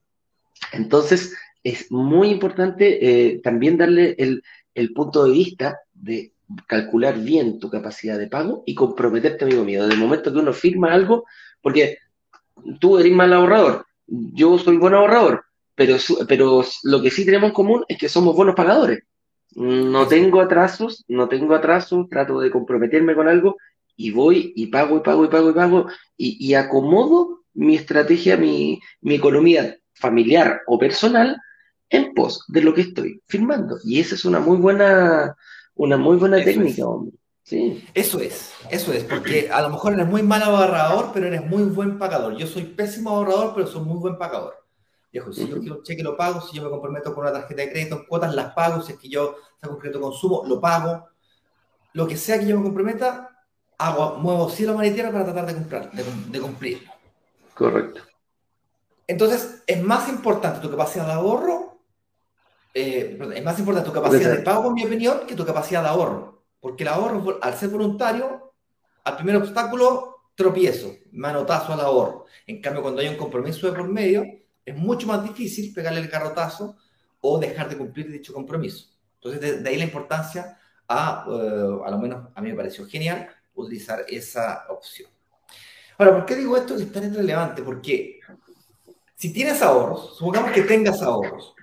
Entonces, 0.73 1.35
es 1.63 1.91
muy 1.91 2.29
importante 2.29 2.99
eh, 3.33 3.41
también 3.41 3.77
darle 3.77 4.15
el, 4.19 4.43
el 4.75 4.93
punto 4.93 5.25
de 5.25 5.33
vista 5.33 5.79
de 5.93 6.33
calcular 6.67 7.19
bien 7.19 7.59
tu 7.59 7.71
capacidad 7.71 8.19
de 8.19 8.27
pago 8.27 8.63
y 8.67 8.75
comprometerte, 8.75 9.45
amigo 9.45 9.65
mío, 9.65 9.83
desde 9.83 9.95
el 9.95 10.01
momento 10.01 10.33
que 10.33 10.39
uno 10.39 10.53
firma 10.53 10.93
algo, 10.93 11.25
porque 11.63 11.99
tú 12.81 12.99
eres 12.99 13.13
mal 13.13 13.33
ahorrador, 13.33 13.87
yo 14.07 14.59
soy 14.59 14.77
buen 14.77 14.95
ahorrador, 14.95 15.45
pero, 15.75 15.97
pero 16.27 16.65
lo 16.83 17.03
que 17.03 17.11
sí 17.11 17.25
tenemos 17.25 17.49
en 17.49 17.55
común 17.55 17.85
es 17.89 17.99
que 17.99 18.09
somos 18.09 18.35
buenos 18.35 18.55
pagadores. 18.55 19.05
No 19.55 20.07
tengo 20.07 20.41
atrasos, 20.41 21.05
no 21.09 21.29
tengo 21.29 21.55
atrasos, 21.55 22.09
trato 22.09 22.39
de 22.41 22.51
comprometerme 22.51 23.15
con 23.15 23.29
algo 23.29 23.57
y 23.97 24.11
voy 24.11 24.53
y 24.55 24.67
pago 24.69 24.99
y 24.99 25.01
pago 25.01 25.25
y 25.25 25.29
pago 25.29 25.51
y 25.51 25.55
pago 25.55 25.87
y, 26.17 26.55
acomodo 26.55 27.41
mi 27.55 27.75
estrategia, 27.75 28.37
mi, 28.37 28.81
mi 29.01 29.17
economía 29.17 29.77
familiar 30.01 30.63
o 30.67 30.79
personal 30.79 31.41
en 31.91 32.15
pos 32.15 32.45
de 32.49 32.63
lo 32.63 32.73
que 32.75 32.83
estoy 32.83 33.23
firmando. 33.27 33.79
Y 33.85 34.01
esa 34.01 34.15
es 34.15 34.25
una 34.25 34.41
muy 34.41 34.57
buena, 34.57 35.37
una 35.75 35.97
muy 35.97 36.17
buena 36.17 36.43
técnica, 36.43 36.87
hombre. 36.87 37.17
Sí. 37.43 37.85
Eso 37.95 38.21
es, 38.21 38.53
eso 38.71 38.93
es, 38.93 39.03
porque 39.05 39.51
a 39.51 39.61
lo 39.63 39.71
mejor 39.71 39.95
eres 39.95 40.07
muy 40.07 40.23
mal 40.23 40.43
ahorrador, 40.43 41.11
pero 41.13 41.27
eres 41.27 41.45
muy 41.45 41.65
buen 41.65 41.99
pagador. 41.99 42.37
Yo 42.37 42.47
soy 42.47 42.63
pésimo 42.63 43.11
ahorrador, 43.11 43.55
pero 43.55 43.67
soy 43.67 43.83
muy 43.83 43.99
buen 43.99 44.17
pagador. 44.17 44.55
Viejo, 45.13 45.33
si 45.33 45.49
yo 45.49 45.59
quiero 45.59 45.79
un 45.79 45.83
cheque, 45.83 46.05
lo 46.05 46.17
pago. 46.17 46.41
Si 46.41 46.57
yo 46.57 46.63
me 46.63 46.71
comprometo 46.71 47.13
con 47.13 47.25
una 47.25 47.33
tarjeta 47.33 47.63
de 47.63 47.71
crédito 47.71 48.07
cuotas, 48.07 48.33
las 48.35 48.55
pago. 48.55 48.81
Si 48.83 48.93
es 48.93 48.99
que 48.99 49.09
yo 49.09 49.35
saco 49.61 49.75
un 49.75 49.81
crédito 49.81 50.01
consumo, 50.01 50.45
lo 50.47 50.61
pago. 50.61 51.09
Lo 51.95 52.07
que 52.07 52.17
sea 52.17 52.39
que 52.39 52.47
yo 52.47 52.57
me 52.57 52.63
comprometa, 52.63 53.29
hago, 53.79 54.19
muevo 54.19 54.49
cielo, 54.49 54.77
mar 54.77 54.87
y 54.87 54.93
tierra 54.93 55.11
para 55.11 55.25
tratar 55.25 55.47
de, 55.47 55.55
comprar, 55.55 55.91
de, 55.91 56.05
de 56.29 56.41
cumplir. 56.41 56.87
Correcto. 57.55 58.03
Entonces, 59.11 59.63
es 59.67 59.83
más 59.83 60.09
importante 60.09 60.61
tu 60.61 60.71
capacidad 60.71 61.07
de 61.07 61.13
ahorro 61.13 61.71
eh, 62.73 63.19
es 63.35 63.45
más 63.45 63.59
importante 63.59 63.89
tu 63.89 63.95
capacidad 63.95 64.37
de 64.37 64.43
pago, 64.43 64.69
en 64.69 64.75
mi 64.75 64.85
opinión, 64.85 65.27
que 65.27 65.35
tu 65.35 65.45
capacidad 65.45 65.83
de 65.83 65.89
ahorro. 65.89 66.45
Porque 66.61 66.85
el 66.85 66.89
ahorro, 66.89 67.39
al 67.43 67.55
ser 67.55 67.71
voluntario, 67.71 68.53
al 69.05 69.17
primer 69.17 69.37
obstáculo, 69.37 70.29
tropiezo, 70.35 70.95
manotazo 71.13 71.73
al 71.73 71.81
ahorro. 71.81 72.27
En 72.47 72.61
cambio, 72.61 72.83
cuando 72.83 73.01
hay 73.01 73.09
un 73.09 73.17
compromiso 73.17 73.67
de 73.67 73.77
por 73.77 73.89
medio, 73.89 74.25
es 74.65 74.77
mucho 74.77 75.07
más 75.07 75.23
difícil 75.25 75.73
pegarle 75.75 76.01
el 76.01 76.09
garrotazo 76.09 76.77
o 77.21 77.39
dejar 77.39 77.69
de 77.69 77.77
cumplir 77.77 78.11
dicho 78.11 78.33
compromiso. 78.33 78.87
Entonces, 79.17 79.63
de, 79.63 79.69
ahí 79.69 79.77
la 79.77 79.85
importancia, 79.85 80.59
a, 80.89 81.27
eh, 81.29 81.79
a 81.85 81.91
lo 81.91 81.99
menos 81.99 82.29
a 82.35 82.41
mí 82.41 82.51
me 82.51 82.57
pareció 82.57 82.87
genial, 82.87 83.29
utilizar 83.55 84.05
esa 84.09 84.67
opción. 84.69 85.11
Ahora, 85.99 86.15
¿por 86.15 86.25
qué 86.25 86.37
digo 86.37 86.57
esto 86.57 86.77
que 86.77 86.85
es 86.85 86.93
tan 86.93 87.13
relevante? 87.13 87.63
Porque 87.63 88.21
si 89.21 89.35
tienes 89.35 89.61
ahorros, 89.61 90.17
supongamos 90.17 90.51
que 90.51 90.63
tengas 90.63 91.03
ahorros, 91.03 91.55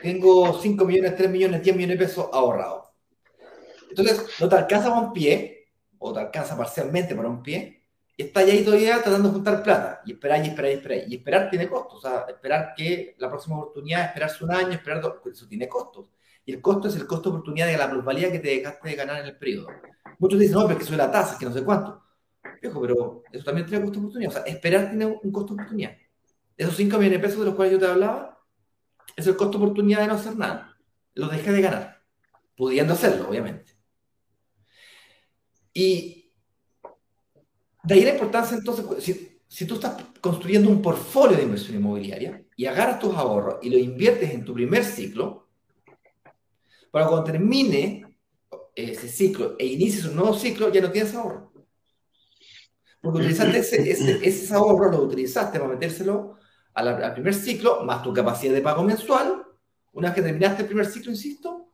tengo 0.00 0.56
5 0.60 0.84
millones, 0.84 1.16
3 1.16 1.28
millones, 1.28 1.60
10 1.60 1.76
millones 1.76 1.98
de 1.98 2.06
pesos 2.06 2.28
ahorrados. 2.32 2.86
Entonces, 3.88 4.28
no 4.38 4.48
te 4.48 4.54
alcanza 4.54 4.90
para 4.90 5.00
un 5.08 5.12
pie, 5.12 5.72
o 5.98 6.12
te 6.12 6.20
alcanza 6.20 6.56
parcialmente 6.56 7.16
para 7.16 7.28
un 7.28 7.42
pie, 7.42 7.82
y 8.16 8.22
estás 8.22 8.44
ahí 8.44 8.64
todavía 8.64 9.02
tratando 9.02 9.26
de 9.26 9.34
juntar 9.34 9.60
plata, 9.60 10.02
y 10.06 10.12
esperar, 10.12 10.44
y 10.44 10.50
esperar, 10.50 10.70
y 10.70 10.74
esperar. 10.74 10.98
Y 11.08 11.14
esperar 11.16 11.50
tiene 11.50 11.68
costos, 11.68 11.98
o 11.98 12.00
sea, 12.00 12.26
esperar 12.28 12.74
que 12.76 13.16
la 13.18 13.28
próxima 13.28 13.58
oportunidad, 13.58 14.04
esperarse 14.04 14.44
un 14.44 14.52
año, 14.52 14.70
esperar 14.70 15.00
dos, 15.00 15.14
eso 15.32 15.48
tiene 15.48 15.68
costos. 15.68 16.12
Y 16.44 16.52
el 16.52 16.60
costo 16.60 16.86
es 16.86 16.94
el 16.94 17.08
costo 17.08 17.30
de 17.30 17.38
oportunidad 17.38 17.66
de 17.66 17.76
la 17.76 17.90
plusvalía 17.90 18.30
que 18.30 18.38
te 18.38 18.50
dejaste 18.50 18.88
de 18.88 18.94
ganar 18.94 19.20
en 19.20 19.26
el 19.26 19.36
periodo. 19.36 19.66
Muchos 20.20 20.38
dicen, 20.38 20.54
no, 20.54 20.62
pero 20.62 20.74
es 20.74 20.78
que 20.78 20.84
sube 20.84 20.96
la 20.96 21.10
tasa, 21.10 21.32
es 21.32 21.38
que 21.40 21.46
no 21.46 21.52
sé 21.52 21.64
cuánto. 21.64 22.04
Viejo, 22.62 22.80
pero 22.80 23.22
eso 23.32 23.44
también 23.44 23.66
tiene 23.66 23.82
costo 23.82 23.98
de 23.98 24.06
oportunidad. 24.06 24.30
O 24.30 24.34
sea, 24.34 24.42
esperar 24.44 24.90
tiene 24.90 25.06
un 25.06 25.32
costo 25.32 25.54
de 25.54 25.62
oportunidad. 25.62 25.96
Esos 26.60 26.76
5 26.76 26.98
millones 26.98 27.22
de 27.22 27.26
pesos 27.26 27.38
de 27.38 27.46
los 27.46 27.54
cuales 27.54 27.72
yo 27.72 27.78
te 27.78 27.86
hablaba, 27.86 28.38
es 29.16 29.26
el 29.26 29.34
costo 29.34 29.56
oportunidad 29.56 30.02
de 30.02 30.08
no 30.08 30.12
hacer 30.12 30.36
nada. 30.36 30.76
Lo 31.14 31.28
dejé 31.28 31.52
de 31.52 31.62
ganar, 31.62 32.02
pudiendo 32.54 32.92
hacerlo, 32.92 33.30
obviamente. 33.30 33.72
Y 35.72 36.34
de 37.82 37.94
ahí 37.94 38.02
la 38.02 38.12
importancia, 38.12 38.58
entonces, 38.58 38.84
si, 39.02 39.40
si 39.48 39.64
tú 39.64 39.76
estás 39.76 40.04
construyendo 40.20 40.68
un 40.68 40.82
portfolio 40.82 41.38
de 41.38 41.44
inversión 41.44 41.78
inmobiliaria 41.78 42.44
y 42.54 42.66
agarras 42.66 42.98
tus 42.98 43.16
ahorros 43.16 43.56
y 43.62 43.70
lo 43.70 43.78
inviertes 43.78 44.30
en 44.30 44.44
tu 44.44 44.52
primer 44.52 44.84
ciclo, 44.84 45.48
para 46.90 47.06
cuando 47.06 47.24
termine 47.24 48.04
ese 48.74 49.08
ciclo 49.08 49.56
e 49.58 49.64
inicies 49.64 50.04
un 50.04 50.16
nuevo 50.16 50.34
ciclo, 50.34 50.70
ya 50.70 50.82
no 50.82 50.90
tienes 50.90 51.14
ahorro. 51.14 51.54
Porque 53.00 53.20
utilizaste 53.20 53.60
ese, 53.60 53.90
ese, 53.90 54.20
ese 54.22 54.52
ahorro, 54.52 54.90
lo 54.90 55.04
utilizaste 55.04 55.58
para 55.58 55.72
metérselo 55.72 56.38
al, 56.88 57.12
primer 57.14 57.34
ciclo, 57.34 57.84
más 57.84 58.02
tu 58.02 58.12
capacidad 58.12 58.54
de 58.54 58.62
pago 58.62 58.82
mensual, 58.82 59.44
una 59.92 60.08
vez 60.08 60.14
que 60.14 60.22
terminaste 60.22 60.62
el 60.62 60.68
primer 60.68 60.86
ciclo, 60.86 61.10
insisto, 61.10 61.72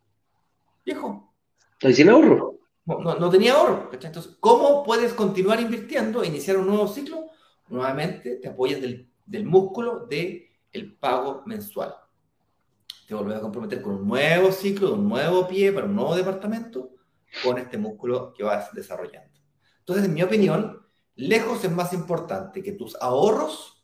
viejo. 0.85 1.35
¿Estás 1.73 1.97
sin 1.97 2.09
ahorro? 2.09 2.59
No, 2.87 3.17
no, 3.17 3.31
tenía 3.31 3.55
ahorro. 3.55 3.91
Entonces, 3.93 4.37
¿cómo 4.41 4.85
puedes 4.85 5.13
continuar 5.13 5.61
invirtiendo 5.61 6.23
e 6.23 6.29
iniciar 6.29 6.57
un 6.57 6.67
nuevo 6.67 6.87
ciclo? 6.87 7.27
Nuevamente, 7.69 8.37
te 8.37 8.49
apoyas 8.49 8.81
del, 8.81 9.11
del 9.27 9.45
músculo 9.45 10.07
del 10.07 10.45
el 10.73 10.97
pago 10.97 11.43
mensual. 11.47 11.95
Te 13.07 13.15
vuelves 13.15 13.37
a 13.37 13.41
comprometer 13.41 13.83
con 13.83 13.95
un 13.95 14.09
nuevo 14.09 14.53
ciclo, 14.53 14.95
un 14.95 15.09
nuevo 15.09 15.47
pie 15.47 15.73
para 15.73 15.87
un 15.87 15.95
nuevo 15.95 16.15
departamento, 16.15 16.91
con 17.43 17.59
este 17.59 17.79
músculo 17.79 18.33
que 18.33 18.45
vas 18.45 18.73
desarrollando. 18.73 19.41
Entonces, 19.81 20.07
en 20.07 20.15
mi 20.15 20.23
opinión, 20.23 20.83
lejos 21.15 21.65
es 21.65 21.71
más 21.71 21.93
importante 21.93 22.63
que 22.63 22.73
tus 22.73 22.97
ahorros 22.97 23.76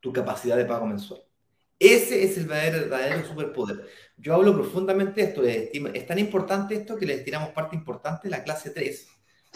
tu 0.00 0.12
capacidad 0.12 0.56
de 0.56 0.64
pago 0.64 0.86
mensual. 0.86 1.22
Ese 1.78 2.24
es 2.24 2.36
el 2.36 2.46
verdadero, 2.46 3.26
superpoder. 3.26 3.86
Yo 4.18 4.34
hablo 4.34 4.52
profundamente 4.52 5.22
de 5.22 5.28
esto, 5.28 5.42
es 5.42 6.06
tan 6.06 6.18
importante 6.18 6.74
esto 6.74 6.96
que 6.96 7.06
le 7.06 7.16
destinamos 7.16 7.50
parte 7.50 7.74
importante 7.74 8.28
de 8.28 8.30
la 8.30 8.44
clase 8.44 8.70
3 8.70 9.08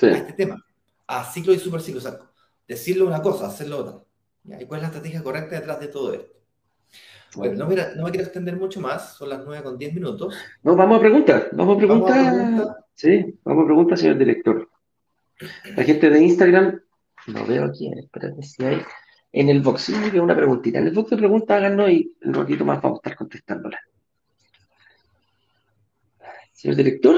a 0.03 0.07
este 0.07 0.33
tema, 0.33 0.65
a 1.07 1.25
ciclo 1.25 1.53
y 1.53 1.59
superciclo. 1.59 1.99
O 1.99 2.03
sea, 2.03 2.19
decirlo 2.67 3.07
una 3.07 3.21
cosa, 3.21 3.47
hacerlo 3.47 3.79
otra. 3.79 4.59
¿Y 4.59 4.65
cuál 4.65 4.79
es 4.79 4.83
la 4.83 4.89
estrategia 4.89 5.23
correcta 5.23 5.57
detrás 5.57 5.81
de 5.81 5.89
todo 5.89 6.15
esto? 6.15 6.33
Bueno, 7.37 7.57
no, 7.57 7.69
me, 7.69 7.77
no 7.97 8.05
me 8.05 8.11
quiero 8.11 8.25
extender 8.25 8.57
mucho 8.57 8.81
más, 8.81 9.17
son 9.17 9.29
las 9.29 9.45
9 9.45 9.63
con 9.63 9.77
10 9.77 9.95
minutos. 9.95 10.35
No, 10.63 10.77
vamos 10.77 10.99
a 10.99 11.01
preguntar, 11.01 11.51
vamos 11.53 11.77
a 11.77 11.79
preguntar. 11.79 12.77
Sí, 12.95 13.39
vamos 13.45 13.65
a 13.65 13.67
preguntar, 13.67 13.99
señor 13.99 14.19
director. 14.19 14.71
La 15.77 15.83
gente 15.83 16.09
de 16.09 16.23
Instagram, 16.23 16.81
no 17.27 17.47
veo 17.47 17.65
aquí, 17.65 17.93
espérate 17.99 18.43
si 18.43 18.65
hay 18.65 18.83
en 19.35 19.49
el 19.49 19.61
box. 19.61 19.83
Sí, 19.83 19.93
me 19.93 20.21
una 20.21 20.37
preguntita. 20.37 20.79
En 20.79 20.87
el 20.87 20.95
box 20.95 21.11
de 21.11 21.17
preguntas 21.17 21.57
háganos 21.57 21.91
y 21.91 22.17
un 22.25 22.35
ratito 22.35 22.65
más 22.65 22.81
vamos 22.81 22.99
a 22.99 23.01
estar 23.01 23.17
contestándola. 23.17 23.79
Señor 26.53 26.77
director, 26.77 27.17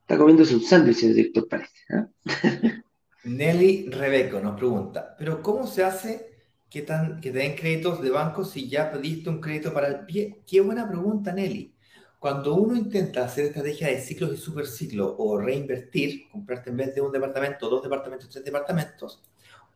está 0.00 0.16
comiéndose 0.16 0.54
un 0.54 0.62
sándwich, 0.62 0.96
señor 0.96 1.16
director, 1.16 1.48
parece. 1.48 1.74
¿eh? 1.90 2.82
Nelly 3.24 3.90
Rebeco 3.90 4.40
nos 4.40 4.56
pregunta, 4.56 5.16
¿pero 5.18 5.42
cómo 5.42 5.66
se 5.66 5.82
hace 5.82 6.30
que, 6.70 6.82
tan, 6.82 7.20
que 7.20 7.32
te 7.32 7.38
den 7.38 7.56
créditos 7.56 8.00
de 8.00 8.10
banco 8.10 8.44
si 8.44 8.68
ya 8.68 8.90
pediste 8.90 9.28
un 9.28 9.40
crédito 9.40 9.74
para 9.74 9.88
el 9.88 10.06
pie? 10.06 10.42
Qué 10.46 10.60
buena 10.60 10.88
pregunta, 10.88 11.32
Nelly. 11.32 11.74
Cuando 12.20 12.54
uno 12.54 12.76
intenta 12.76 13.24
hacer 13.24 13.46
estrategia 13.46 13.88
de 13.88 14.00
ciclos 14.00 14.32
y 14.32 14.36
superciclos 14.36 15.14
o 15.18 15.36
reinvertir, 15.36 16.28
comprarte 16.30 16.70
en 16.70 16.76
vez 16.76 16.94
de 16.94 17.00
un 17.00 17.12
departamento, 17.12 17.68
dos 17.68 17.82
departamentos, 17.82 18.30
tres 18.30 18.44
departamentos, 18.44 19.22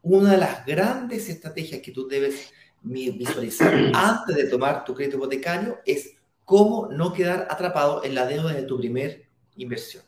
una 0.02 0.32
de 0.32 0.38
las 0.38 0.66
grandes 0.66 1.28
estrategias 1.28 1.80
que 1.80 1.92
tú 1.92 2.08
debes 2.08 2.52
visualizar 2.82 3.72
antes 3.94 4.36
de 4.36 4.44
tomar 4.44 4.84
tu 4.84 4.94
crédito 4.94 5.16
hipotecario 5.16 5.78
es 5.86 6.16
cómo 6.44 6.88
no 6.88 7.12
quedar 7.12 7.46
atrapado 7.48 8.04
en 8.04 8.14
la 8.14 8.26
deuda 8.26 8.52
de 8.52 8.62
tu 8.64 8.76
primer 8.78 9.26
inversión. 9.56 10.02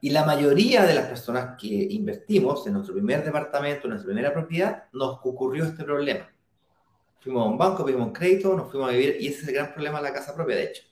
Y 0.00 0.10
la 0.10 0.24
mayoría 0.24 0.84
de 0.84 0.94
las 0.94 1.06
personas 1.06 1.56
que 1.58 1.66
invertimos 1.66 2.66
en 2.66 2.74
nuestro 2.74 2.94
primer 2.94 3.24
departamento, 3.24 3.86
en 3.86 3.90
nuestra 3.90 4.08
primera 4.08 4.34
propiedad, 4.34 4.84
nos 4.92 5.18
ocurrió 5.22 5.64
este 5.64 5.82
problema. 5.82 6.30
Fuimos 7.20 7.46
a 7.46 7.50
un 7.50 7.56
banco, 7.56 7.86
pedimos 7.86 8.08
un 8.08 8.12
crédito, 8.12 8.54
nos 8.54 8.70
fuimos 8.70 8.90
a 8.90 8.92
vivir, 8.92 9.16
y 9.18 9.28
ese 9.28 9.40
es 9.40 9.48
el 9.48 9.54
gran 9.54 9.72
problema 9.72 9.96
de 9.96 10.04
la 10.04 10.12
casa 10.12 10.34
propia, 10.34 10.56
de 10.56 10.64
hecho. 10.64 10.82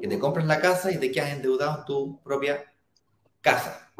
Que 0.00 0.06
te 0.06 0.16
compras 0.16 0.46
la 0.46 0.60
casa 0.60 0.92
y 0.92 0.98
te 0.98 1.10
quedas 1.10 1.32
endeudado 1.32 1.80
en 1.80 1.84
tu 1.86 2.22
propia 2.22 2.72
casa. 3.40 3.92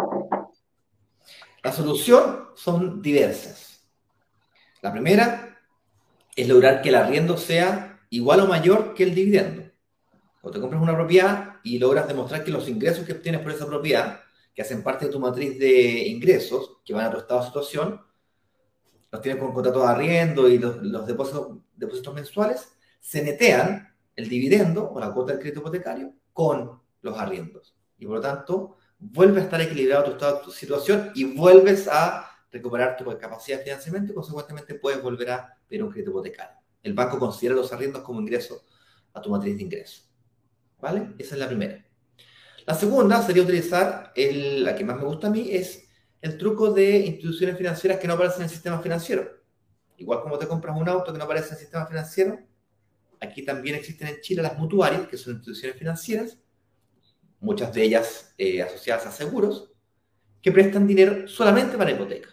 La 1.67 1.73
solución 1.73 2.51
son 2.55 3.03
diversas. 3.03 3.81
La 4.83 4.93
primera 4.93 5.59
es 6.37 6.47
lograr 6.47 6.81
que 6.81 6.91
el 6.91 6.95
arriendo 6.95 7.37
sea 7.37 8.07
igual 8.09 8.39
o 8.39 8.47
mayor 8.47 8.95
que 8.95 9.03
el 9.03 9.17
dividendo. 9.17 9.65
Cuando 10.41 10.57
te 10.57 10.61
compras 10.61 10.81
una 10.81 10.95
propiedad 10.95 11.57
y 11.65 11.81
logras 11.81 12.07
demostrar 12.07 12.45
que 12.45 12.53
los 12.53 12.69
ingresos 12.69 13.05
que 13.05 13.15
obtienes 13.15 13.41
por 13.41 13.51
esa 13.51 13.67
propiedad, 13.67 14.21
que 14.55 14.63
hacen 14.63 14.85
parte 14.85 15.07
de 15.07 15.11
tu 15.11 15.19
matriz 15.19 15.59
de 15.59 16.07
ingresos, 16.07 16.83
que 16.85 16.95
van 16.95 17.07
a 17.07 17.11
tu 17.11 17.19
estado 17.19 17.41
de 17.41 17.47
situación, 17.47 18.01
los 19.11 19.21
tienes 19.21 19.43
con 19.43 19.53
contrato 19.53 19.81
de 19.81 19.89
arriendo 19.89 20.49
y 20.49 20.59
los, 20.59 21.05
depósitos, 21.05 21.49
depósitos 21.75 22.15
mensuales, 22.15 22.77
se 23.01 23.25
netean 23.25 23.93
el 24.15 24.29
dividendo 24.29 24.89
o 24.89 25.01
la 25.01 25.13
cuota 25.13 25.33
del 25.33 25.41
crédito 25.41 25.63
hipotecario 25.63 26.13
con 26.33 26.81
los 27.03 27.19
arriendos. 27.19 27.75
Y 27.99 28.07
por 28.07 28.15
lo 28.15 28.21
tanto, 28.21 28.77
vuelve 28.99 29.41
a 29.41 29.45
estar 29.45 29.61
equilibrado 29.61 30.05
tu, 30.05 30.11
estado, 30.13 30.41
tu 30.41 30.51
situación 30.51 31.13
y 31.15 31.25
vuelves 31.25 31.89
a 31.89 32.31
recuperar 32.51 32.97
tu 32.97 33.05
capacidad 33.19 33.59
de 33.59 33.65
financiamiento 33.65 34.13
y 34.13 34.15
consecuentemente 34.15 34.75
puedes 34.75 35.03
volver 35.03 35.31
a 35.31 35.59
pedir 35.69 35.83
un 35.83 35.91
crédito 35.91 36.11
hipotecario. 36.11 36.57
El 36.83 36.95
banco 36.95 37.19
considera 37.19 37.55
los 37.55 37.73
arriendos 37.73 38.03
como 38.03 38.21
ingreso 38.21 38.65
a 39.13 39.21
tu 39.21 39.31
matriz 39.31 39.57
de 39.57 39.63
ingresos. 39.63 40.09
¿Vale? 40.79 41.15
Esa 41.19 41.35
es 41.35 41.41
la 41.41 41.49
primera. 41.49 41.85
La 42.67 42.75
segunda 42.75 43.23
sería 43.23 43.43
utilizar, 43.43 44.13
el, 44.15 44.65
la 44.65 44.75
que 44.75 44.85
más 44.85 44.97
me 44.97 45.05
gusta 45.05 45.29
a 45.29 45.31
mí, 45.31 45.49
es 45.51 45.89
el 46.21 46.37
truco 46.37 46.73
de 46.73 46.99
instituciones 46.99 47.57
financieras 47.57 47.99
que 47.99 48.07
no 48.07 48.15
aparecen 48.15 48.41
en 48.41 48.45
el 48.45 48.51
sistema 48.51 48.81
financiero. 48.81 49.31
Igual 49.97 50.21
como 50.23 50.39
te 50.39 50.47
compras 50.47 50.77
un 50.77 50.89
auto 50.89 51.13
que 51.13 51.19
no 51.19 51.25
aparece 51.25 51.49
en 51.49 51.55
el 51.55 51.61
sistema 51.61 51.87
financiero, 51.87 52.39
aquí 53.21 53.45
también 53.45 53.77
existen 53.77 54.09
en 54.09 54.21
Chile 54.21 54.43
las 54.43 54.59
mutuarias, 54.59 55.07
que 55.07 55.17
son 55.17 55.35
instituciones 55.35 55.79
financieras, 55.79 56.39
muchas 57.41 57.73
de 57.73 57.83
ellas 57.83 58.35
eh, 58.39 58.63
asociadas 58.63 59.07
a 59.07 59.13
seguros, 59.13 59.73
que 60.43 60.53
prestan 60.53 60.87
dinero 60.87 61.27
solamente 61.27 61.77
para 61.77 61.91
hipoteca. 61.91 62.31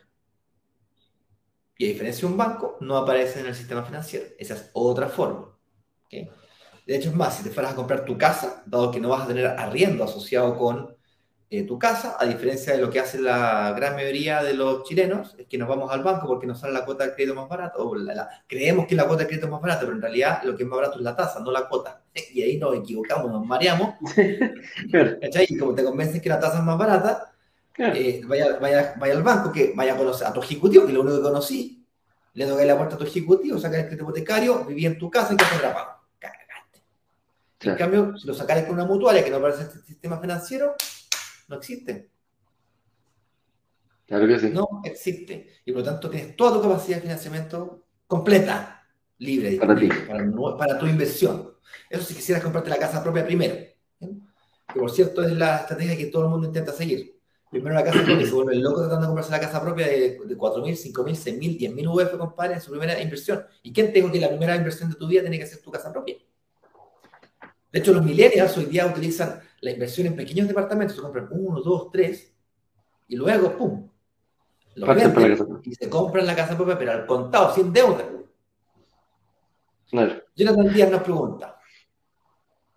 Y 1.78 1.86
a 1.86 1.88
diferencia 1.90 2.28
de 2.28 2.32
un 2.32 2.38
banco, 2.38 2.78
no 2.82 2.98
aparece 2.98 3.40
en 3.40 3.48
el 3.48 3.56
sistema 3.56 3.84
financiero. 3.84 4.28
Esa 4.38 4.54
es 4.54 4.70
otra 4.74 5.10
forma. 5.10 5.58
De 6.10 6.96
hecho, 6.96 7.10
es 7.10 7.16
más, 7.16 7.38
si 7.38 7.44
te 7.44 7.50
fueras 7.50 7.74
a 7.74 7.76
comprar 7.76 8.06
tu 8.06 8.18
casa, 8.18 8.64
dado 8.66 8.92
que 8.92 9.00
no 9.00 9.10
vas 9.10 9.24
a 9.24 9.28
tener 9.28 9.48
arriendo 9.48 10.04
asociado 10.04 10.58
con 10.58 10.96
eh, 11.56 11.62
tu 11.66 11.78
casa, 11.78 12.18
a 12.20 12.26
diferencia 12.26 12.74
de 12.74 12.80
lo 12.80 12.90
que 12.90 13.00
hace 13.00 13.22
la 13.22 13.74
gran 13.76 13.94
mayoría 13.94 14.42
de 14.42 14.56
los 14.56 14.82
chilenos, 14.86 15.36
es 15.38 15.46
que 15.46 15.60
nos 15.60 15.70
vamos 15.70 15.92
al 15.92 16.02
banco 16.02 16.26
porque 16.26 16.48
nos 16.48 16.60
sale 16.60 16.74
la 16.74 16.84
cuota 16.84 17.06
de 17.06 17.14
crédito 17.14 17.36
más 17.36 17.48
barata, 17.48 17.76
o 17.78 17.96
creemos 18.48 18.88
que 18.88 18.96
la 18.96 19.06
cuota 19.06 19.22
de 19.22 19.28
crédito 19.28 19.46
es 19.46 19.52
más 19.52 19.62
barata, 19.62 19.82
pero 19.82 19.94
en 19.94 20.02
realidad 20.02 20.42
lo 20.46 20.56
que 20.58 20.64
es 20.64 20.70
más 20.70 20.78
barato 20.78 20.98
es 20.98 21.04
la 21.04 21.16
tasa, 21.16 21.42
no 21.42 21.52
la 21.52 21.68
cuota. 21.68 22.02
Y 22.34 22.42
ahí 22.42 22.58
nos 22.58 22.76
equivocamos, 22.76 23.32
nos 23.32 23.46
mareamos. 23.46 23.94
Y 25.48 25.58
como 25.60 25.76
te 25.76 25.84
convences 25.84 26.20
que 26.24 26.30
la 26.30 26.40
tasa 26.40 26.58
es 26.58 26.64
más 26.64 26.76
barata, 26.76 27.32
eh, 27.78 28.24
vaya, 28.26 28.58
vaya, 28.60 28.96
vaya, 29.00 29.14
al 29.14 29.22
banco, 29.22 29.52
que 29.52 29.74
vaya 29.76 29.94
a 29.94 29.98
conocer 29.98 30.26
a 30.26 30.34
tu 30.34 30.42
ejecutivo, 30.42 30.86
que 30.86 30.90
es 30.90 30.96
lo 30.96 31.02
único 31.02 31.18
que 31.18 31.22
conocí, 31.24 31.86
le 32.34 32.46
doy 32.48 32.66
la 32.66 32.76
puerta 32.76 32.96
a 32.96 32.98
tu 32.98 33.04
ejecutivo, 33.04 33.60
saca 33.60 33.78
el 33.78 33.84
crédito 33.84 34.06
hipotecario, 34.06 34.66
viví 34.66 34.88
en 34.88 34.98
tu 34.98 35.08
casa 35.12 35.36
y 35.36 35.38
que 35.38 35.46
te 35.46 35.60
grabado. 35.60 36.00
Cagaste. 36.18 36.82
En 37.60 37.76
cambio, 37.76 38.18
si 38.18 38.26
lo 38.26 38.34
sacas 38.34 38.64
con 38.64 38.74
una 38.74 38.86
mutuaria 38.86 39.24
que 39.24 39.30
no 39.30 39.38
aparece 39.38 39.62
en 39.62 39.68
este 39.68 39.82
sistema 39.82 40.18
financiero, 40.18 40.74
no 41.48 41.58
existe. 41.58 42.10
Claro 44.06 44.28
que 44.28 44.40
sí. 44.40 44.50
No 44.50 44.82
existe. 44.84 45.50
Y 45.66 45.72
por 45.72 45.82
lo 45.82 45.86
tanto 45.86 46.10
tienes 46.10 46.36
toda 46.36 46.54
tu 46.54 46.62
capacidad 46.62 46.98
de 46.98 47.04
financiamiento 47.04 47.86
completa, 48.08 48.86
libre, 49.18 49.58
para, 49.58 49.76
ti. 49.76 49.90
Para, 50.58 50.78
tu 50.78 50.86
inversión. 50.86 51.54
Eso 51.90 52.04
si 52.04 52.14
quisieras 52.14 52.44
comprarte 52.44 52.70
la 52.70 52.78
casa 52.78 53.02
propia 53.02 53.26
primero. 53.26 53.56
Que 54.00 54.80
por 54.80 54.92
cierto 54.92 55.24
es 55.24 55.32
la 55.32 55.58
estrategia 55.58 55.98
que 55.98 56.08
todo 56.08 56.24
el 56.24 56.30
mundo 56.30 56.48
intenta 56.48 56.72
seguir. 56.72 57.14
Primero 57.50 57.76
la 57.76 57.84
casa 57.84 58.04
propia 58.04 58.26
se 58.26 58.32
vuelve 58.32 58.56
loco 58.56 58.80
tratando 58.80 59.02
de 59.02 59.08
comprarse 59.08 59.32
la 59.32 59.40
casa 59.40 59.62
propia 59.62 59.88
de, 59.88 60.20
de 60.26 60.38
4.000, 60.38 60.92
5.000, 60.92 60.94
6.000, 60.94 61.60
10.000 61.60 61.88
UF, 61.88 62.18
compadre, 62.18 62.56
en 62.56 62.62
su 62.62 62.72
primera 62.72 63.00
inversión. 63.00 63.46
¿Y 63.62 63.72
quién 63.72 63.88
te 63.88 63.94
dijo 63.94 64.12
que 64.12 64.20
la 64.20 64.30
primera 64.30 64.56
inversión 64.56 64.90
de 64.90 64.96
tu 64.96 65.08
vida 65.08 65.22
tiene 65.22 65.38
que 65.38 65.46
ser 65.46 65.62
tu 65.62 65.70
casa 65.72 65.92
propia? 65.92 66.16
De 67.72 67.80
hecho, 67.80 67.94
los 67.94 68.04
millennials 68.04 68.58
hoy 68.58 68.66
día 68.66 68.88
utilizan 68.88 69.40
la 69.64 69.72
inversión 69.72 70.08
en 70.08 70.16
pequeños 70.16 70.48
departamentos, 70.50 70.98
se 70.98 71.02
compran 71.02 71.30
uno, 71.32 71.62
dos, 71.62 71.90
tres, 71.90 72.34
y 73.08 73.16
luego, 73.16 73.58
¡pum! 73.58 73.90
Lo 74.76 74.88
venden 74.88 75.62
y 75.64 75.74
se 75.74 75.90
compran 75.90 76.26
la 76.26 76.36
casa 76.36 76.58
propia, 76.58 76.78
pero 76.78 76.92
al 76.92 77.06
contado, 77.06 77.54
sin 77.56 77.72
deuda. 77.72 78.06
Claro. 79.90 80.22
Jonathan 80.36 80.74
Díaz 80.74 80.92
nos 80.92 81.04
pregunta. 81.04 81.60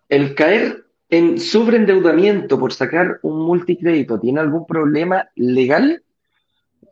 El 0.07 0.33
caer 0.33 0.85
en 1.09 1.39
sobreendeudamiento 1.39 2.57
por 2.57 2.71
sacar 2.71 3.19
un 3.21 3.39
multicrédito, 3.39 4.17
¿tiene 4.19 4.39
algún 4.39 4.65
problema 4.65 5.27
legal? 5.35 6.03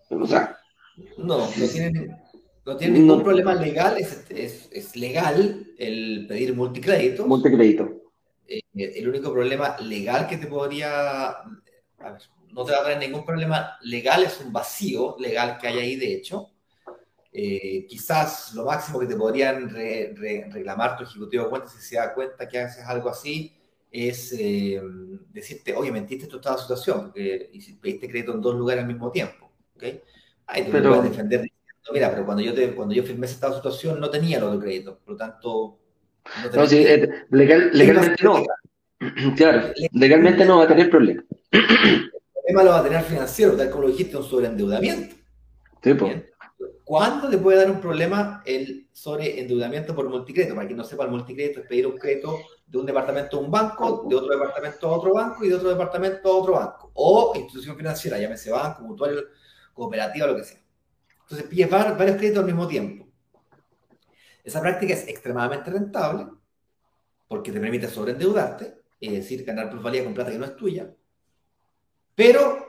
O 0.10 0.28
sea, 0.28 0.58
no, 1.18 1.38
no 1.38 1.68
tiene, 1.72 2.18
no 2.66 2.76
tiene 2.76 3.00
ningún 3.00 3.24
problema 3.24 3.56
legal, 3.56 3.98
es, 3.98 4.26
es, 4.30 4.68
es, 4.74 4.96
legal 4.98 5.68
el 5.78 6.26
pedir 6.28 6.54
multicrédito. 6.54 7.26
Multicrédito. 7.26 8.05
Eh, 8.76 8.94
el 8.98 9.10
único 9.10 9.32
problema 9.32 9.78
legal 9.80 10.28
que 10.28 10.38
te 10.38 10.48
podría, 10.48 11.30
a 11.30 11.44
ver, 12.00 12.22
no 12.52 12.64
te 12.64 12.72
va 12.72 12.80
a 12.80 12.84
traer 12.84 13.00
ningún 13.00 13.26
problema 13.26 13.78
legal, 13.82 14.24
es 14.24 14.40
un 14.42 14.52
vacío 14.52 15.16
legal 15.20 15.58
que 15.60 15.68
hay 15.68 15.80
ahí, 15.80 15.96
de 15.96 16.14
hecho. 16.14 16.52
Eh, 17.32 17.86
quizás 17.88 18.54
lo 18.54 18.64
máximo 18.64 18.98
que 19.00 19.08
te 19.08 19.16
podrían 19.16 19.70
reclamar 19.70 20.96
tu 20.96 21.04
ejecutivo 21.04 21.44
de 21.44 21.50
cuentas 21.50 21.74
si 21.74 21.82
se 21.82 21.98
da 21.98 22.14
cuenta 22.14 22.48
que 22.48 22.60
haces 22.60 22.86
algo 22.86 23.10
así 23.10 23.54
es 23.92 24.34
eh, 24.38 24.82
decirte, 25.32 25.74
oye, 25.74 25.92
mentiste 25.92 26.28
tu 26.28 26.38
estado 26.38 26.56
de 26.56 26.62
situación, 26.62 27.02
porque 27.04 27.50
pediste 27.82 28.10
crédito 28.10 28.34
en 28.34 28.42
dos 28.42 28.56
lugares 28.56 28.84
al 28.84 28.88
mismo 28.88 29.12
tiempo. 29.12 29.52
¿okay? 29.76 30.02
Ahí 30.48 30.64
te 30.64 30.72
pero... 30.72 30.90
puedes 30.96 31.12
defender 31.12 31.42
diciendo, 31.42 31.94
mira, 31.94 32.12
pero 32.12 32.26
cuando 32.26 32.44
yo, 32.44 32.54
te, 32.54 32.74
cuando 32.74 32.94
yo 32.94 33.04
firmé 33.04 33.26
ese 33.26 33.36
estado 33.36 33.54
de 33.54 33.60
situación 33.60 34.00
no 34.00 34.10
tenía 34.10 34.38
el 34.38 34.44
otro 34.44 34.60
crédito, 34.60 35.00
por 35.00 35.14
lo 35.14 35.18
tanto... 35.18 35.80
No, 36.44 36.62
no 36.62 36.68
sí, 36.68 36.78
eh, 36.78 37.26
legal, 37.30 37.70
legalmente 37.74 38.24
no. 38.24 38.44
Claro, 39.36 39.74
legalmente 39.92 40.46
no 40.46 40.60
va 40.60 40.64
a 40.64 40.68
tener 40.68 40.90
problema. 40.90 41.24
El 41.52 42.10
problema 42.34 42.64
lo 42.64 42.72
va 42.72 42.80
a 42.80 42.84
tener 42.84 43.04
financiero, 43.04 43.56
tal 43.56 43.70
como 43.70 43.84
lo 43.84 43.90
dijiste, 43.90 44.18
un 44.18 44.24
sobreendeudamiento. 44.24 45.16
Sí, 45.84 45.94
pues. 45.94 46.24
¿Cuándo 46.84 47.30
te 47.30 47.38
puede 47.40 47.58
dar 47.58 47.72
un 47.72 47.82
problema 47.82 48.44
el 48.46 48.88
sobreendeudamiento 48.94 49.96
por 49.96 50.08
multicrédito? 50.08 50.54
Para 50.56 50.68
quien 50.68 50.78
no 50.78 50.84
sepa, 50.84 51.04
el 51.04 51.12
multicrédito 51.12 51.62
es 51.62 51.68
pedir 51.68 51.88
un 51.88 51.98
crédito 51.98 52.38
de 52.68 52.78
un 52.78 52.86
departamento 52.86 53.38
a 53.38 53.40
un 53.40 53.52
banco, 53.52 54.06
de 54.08 54.16
otro 54.16 54.30
departamento 54.30 54.88
a 54.88 54.98
otro 54.98 55.14
banco 55.14 55.44
y 55.44 55.50
de 55.50 55.56
otro 55.56 55.70
departamento 55.70 56.32
a 56.32 56.36
otro 56.36 56.54
banco. 56.54 56.92
O 56.94 57.34
institución 57.36 57.76
financiera, 57.76 58.20
llámese 58.20 58.52
banco, 58.52 58.84
mutual, 58.84 59.28
cooperativa, 59.74 60.28
lo 60.28 60.36
que 60.36 60.44
sea. 60.44 60.60
Entonces 61.24 61.48
pides 61.48 61.70
varios 61.70 62.18
créditos 62.18 62.40
al 62.40 62.46
mismo 62.46 62.68
tiempo. 62.68 63.08
Esa 64.44 64.62
práctica 64.62 64.94
es 64.94 65.08
extremadamente 65.08 65.72
rentable 65.72 66.28
porque 67.28 67.52
te 67.52 67.60
permite 67.60 67.88
sobreendeudarte, 67.88 68.76
es 69.08 69.14
decir, 69.14 69.44
ganar 69.44 69.70
plusvalía 69.70 70.04
con 70.04 70.14
plata 70.14 70.32
que 70.32 70.38
no 70.38 70.46
es 70.46 70.56
tuya, 70.56 70.94
pero 72.16 72.66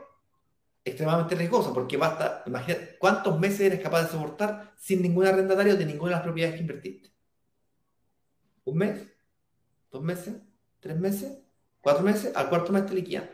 extremadamente 0.84 1.34
riesgosa 1.34 1.72
porque 1.72 1.96
basta, 1.96 2.42
imagínate, 2.46 2.96
¿cuántos 2.98 3.38
meses 3.38 3.60
eres 3.60 3.80
capaz 3.80 4.04
de 4.04 4.08
soportar 4.10 4.72
sin 4.76 5.02
ningún 5.02 5.26
arrendatario 5.26 5.76
de 5.76 5.84
ninguna 5.84 6.10
de 6.10 6.16
las 6.16 6.24
propiedades 6.24 6.56
que 6.56 6.62
invertiste? 6.62 7.10
¿Un 8.64 8.78
mes? 8.78 9.00
¿Dos 9.90 10.02
meses? 10.02 10.34
¿Tres 10.80 10.98
meses? 10.98 11.38
¿Cuatro 11.80 12.02
meses? 12.02 12.34
Al 12.34 12.48
cuarto 12.48 12.72
mes 12.72 12.86
te 12.86 12.94
liquidan, 12.94 13.30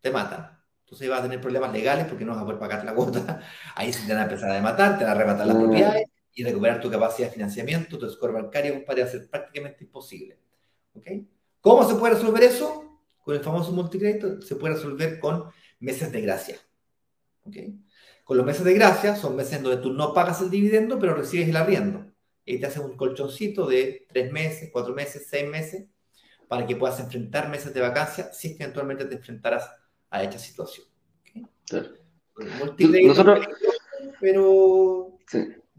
te 0.00 0.10
matan. 0.10 0.56
Entonces 0.84 1.08
vas 1.08 1.20
a 1.20 1.22
tener 1.24 1.40
problemas 1.40 1.72
legales 1.72 2.06
porque 2.06 2.24
no 2.24 2.32
vas 2.32 2.42
a 2.42 2.44
poder 2.44 2.60
pagar 2.60 2.84
la 2.84 2.94
cuota. 2.94 3.40
Ahí 3.74 3.92
se 3.92 4.06
te 4.06 4.12
van 4.12 4.22
a 4.22 4.24
empezar 4.24 4.50
a 4.50 4.60
matar, 4.60 4.98
te 4.98 5.04
van 5.04 5.12
a 5.12 5.16
arrebatar 5.16 5.46
las 5.46 5.56
propiedades 5.56 6.06
y 6.32 6.44
recuperar 6.44 6.80
tu 6.80 6.90
capacidad 6.90 7.28
de 7.28 7.34
financiamiento, 7.34 7.98
tu 7.98 8.08
score 8.08 8.32
bancario, 8.32 8.84
va 8.86 9.02
a 9.02 9.06
ser 9.06 9.28
prácticamente 9.28 9.84
imposible. 9.84 10.38
¿Cómo 11.66 11.82
se 11.82 11.96
puede 11.96 12.14
resolver 12.14 12.44
eso? 12.44 13.00
Con 13.24 13.34
el 13.34 13.42
famoso 13.42 13.72
multicrédito 13.72 14.40
se 14.40 14.54
puede 14.54 14.74
resolver 14.74 15.18
con 15.18 15.46
meses 15.80 16.12
de 16.12 16.20
gracia. 16.20 16.56
Con 18.22 18.36
los 18.36 18.46
meses 18.46 18.62
de 18.62 18.72
gracia 18.72 19.16
son 19.16 19.34
meses 19.34 19.60
donde 19.60 19.82
tú 19.82 19.92
no 19.92 20.14
pagas 20.14 20.40
el 20.42 20.48
dividendo, 20.48 20.96
pero 21.00 21.16
recibes 21.16 21.48
el 21.48 21.56
arriendo. 21.56 22.06
Y 22.44 22.60
te 22.60 22.66
hacen 22.66 22.84
un 22.84 22.96
colchoncito 22.96 23.66
de 23.66 24.06
tres 24.08 24.30
meses, 24.30 24.70
cuatro 24.72 24.94
meses, 24.94 25.26
seis 25.28 25.50
meses, 25.50 25.86
para 26.46 26.64
que 26.68 26.76
puedas 26.76 27.00
enfrentar 27.00 27.48
meses 27.48 27.74
de 27.74 27.80
vacancia 27.80 28.32
si 28.32 28.46
es 28.46 28.56
que 28.56 28.62
eventualmente 28.62 29.04
te 29.06 29.16
enfrentarás 29.16 29.68
a 30.08 30.22
esta 30.22 30.38
situación. 30.38 30.86
Nosotros, 32.78 33.44
pero... 34.20 35.18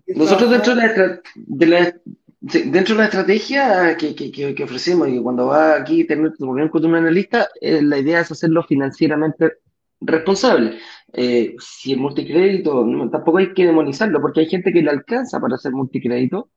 Nosotros 0.06 0.52
dentro 0.52 0.76
de 0.76 1.66
la, 1.66 1.96
dentro 2.40 2.96
de 2.96 3.00
la 3.00 3.06
estrategia 3.06 3.98
que, 3.98 4.16
que, 4.16 4.32
que, 4.32 4.64
ofrecemos 4.64 5.10
y 5.10 5.20
cuando 5.20 5.48
va 5.48 5.76
aquí 5.76 6.04
a 6.04 6.08
tener 6.08 6.34
tu 6.38 6.46
reunión 6.46 6.70
con 6.70 6.86
un 6.86 6.96
analista, 6.96 7.50
eh, 7.62 7.82
la 7.82 7.98
idea 7.98 8.22
es 8.22 8.32
hacerlo 8.32 8.64
financieramente 8.64 9.54
responsable. 10.00 10.78
Eh, 11.14 11.56
si 11.60 11.94
el 11.94 12.00
multicrédito, 12.00 12.86
tampoco 13.12 13.40
hay 13.40 13.54
que 13.54 13.66
demonizarlo, 13.66 14.22
porque 14.22 14.42
hay 14.42 14.50
gente 14.50 14.72
que 14.72 14.82
le 14.82 14.92
alcanza 14.92 15.40
para 15.40 15.56
hacer 15.56 15.72
multicrédito, 15.72 16.50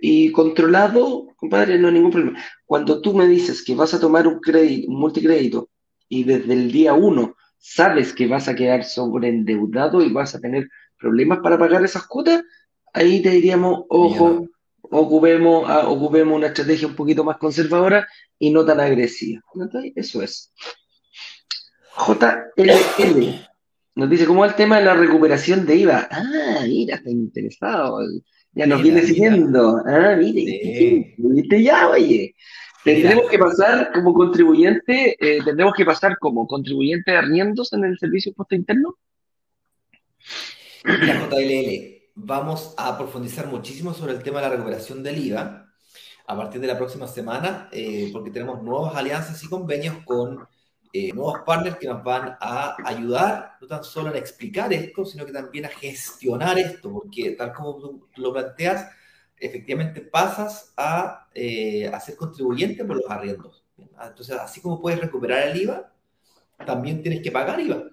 y 0.00 0.30
controlado, 0.30 1.26
compadre, 1.36 1.78
no 1.78 1.88
hay 1.88 1.94
ningún 1.94 2.12
problema. 2.12 2.38
Cuando 2.64 3.00
tú 3.00 3.12
me 3.14 3.26
dices 3.26 3.64
que 3.64 3.74
vas 3.74 3.92
a 3.92 4.00
tomar 4.00 4.26
un 4.26 4.38
crédito, 4.40 4.88
un 4.88 5.00
multicrédito, 5.00 5.68
y 6.08 6.24
desde 6.24 6.52
el 6.52 6.70
día 6.70 6.92
uno 6.94 7.34
sabes 7.58 8.12
que 8.12 8.26
vas 8.26 8.48
a 8.48 8.54
quedar 8.54 8.84
sobreendeudado 8.84 10.02
y 10.02 10.12
vas 10.12 10.34
a 10.34 10.40
tener 10.40 10.68
problemas 10.98 11.40
para 11.40 11.58
pagar 11.58 11.84
esas 11.84 12.06
cuotas, 12.06 12.42
ahí 12.92 13.22
te 13.22 13.30
diríamos, 13.30 13.84
ojo, 13.88 14.46
ocupemos, 14.82 15.68
ocupemos 15.86 16.36
una 16.36 16.48
estrategia 16.48 16.88
un 16.88 16.96
poquito 16.96 17.24
más 17.24 17.38
conservadora 17.38 18.06
y 18.38 18.50
no 18.50 18.64
tan 18.64 18.80
agresiva. 18.80 19.42
Eso 19.94 20.22
es. 20.22 20.52
JLL 21.96 23.52
nos 23.94 24.08
dice, 24.08 24.26
¿cómo 24.26 24.44
es 24.44 24.52
el 24.52 24.56
tema 24.56 24.78
de 24.78 24.86
la 24.86 24.94
recuperación 24.94 25.66
de 25.66 25.76
IVA? 25.76 26.08
Ah, 26.10 26.64
mira, 26.66 26.96
está 26.96 27.10
interesado. 27.10 27.98
Ya 28.52 28.66
nos 28.66 28.82
viene 28.82 29.02
siguiendo. 29.02 29.82
Ah, 29.86 30.16
mire, 30.18 31.14
¿viste 31.18 31.62
ya, 31.62 31.88
oye? 31.88 32.34
Tendremos 32.84 33.30
que 33.30 33.38
pasar 33.38 33.92
como 33.92 34.12
contribuyente, 34.12 35.16
eh, 35.20 35.40
tendremos 35.44 35.74
que 35.74 35.84
pasar 35.84 36.18
como 36.18 36.46
contribuyente 36.46 37.12
de 37.12 37.16
arriendos 37.18 37.72
en 37.74 37.84
el 37.84 37.98
servicio 37.98 38.30
de 38.30 38.32
impuesto 38.32 38.54
interno. 38.54 38.96
Mira, 40.84 41.28
JLL, 41.30 42.01
vamos 42.14 42.74
a 42.76 42.96
profundizar 42.96 43.46
muchísimo 43.46 43.94
sobre 43.94 44.12
el 44.12 44.22
tema 44.22 44.40
de 44.40 44.48
la 44.48 44.54
recuperación 44.54 45.02
del 45.02 45.18
IVA 45.18 45.72
a 46.26 46.36
partir 46.36 46.60
de 46.60 46.66
la 46.66 46.76
próxima 46.76 47.06
semana, 47.06 47.68
eh, 47.72 48.10
porque 48.12 48.30
tenemos 48.30 48.62
nuevas 48.62 48.94
alianzas 48.96 49.42
y 49.42 49.48
convenios 49.48 49.96
con 50.04 50.46
eh, 50.92 51.12
nuevos 51.12 51.40
partners 51.44 51.78
que 51.78 51.88
nos 51.88 52.04
van 52.04 52.36
a 52.38 52.76
ayudar 52.84 53.56
no 53.60 53.66
tan 53.66 53.82
solo 53.82 54.10
a 54.10 54.18
explicar 54.18 54.72
esto, 54.72 55.04
sino 55.04 55.24
que 55.24 55.32
también 55.32 55.64
a 55.64 55.68
gestionar 55.68 56.58
esto, 56.58 56.92
porque 56.92 57.32
tal 57.32 57.52
como 57.52 57.78
tú 57.78 58.08
lo 58.16 58.32
planteas, 58.32 58.88
efectivamente 59.36 60.02
pasas 60.02 60.72
a, 60.76 61.28
eh, 61.34 61.88
a 61.88 61.98
ser 61.98 62.16
contribuyente 62.16 62.84
por 62.84 62.96
los 62.96 63.10
arriendos. 63.10 63.64
Entonces, 63.76 64.36
así 64.36 64.60
como 64.60 64.80
puedes 64.80 65.00
recuperar 65.00 65.48
el 65.48 65.62
IVA, 65.62 65.92
también 66.64 67.02
tienes 67.02 67.22
que 67.22 67.32
pagar 67.32 67.60
IVA. 67.60 67.84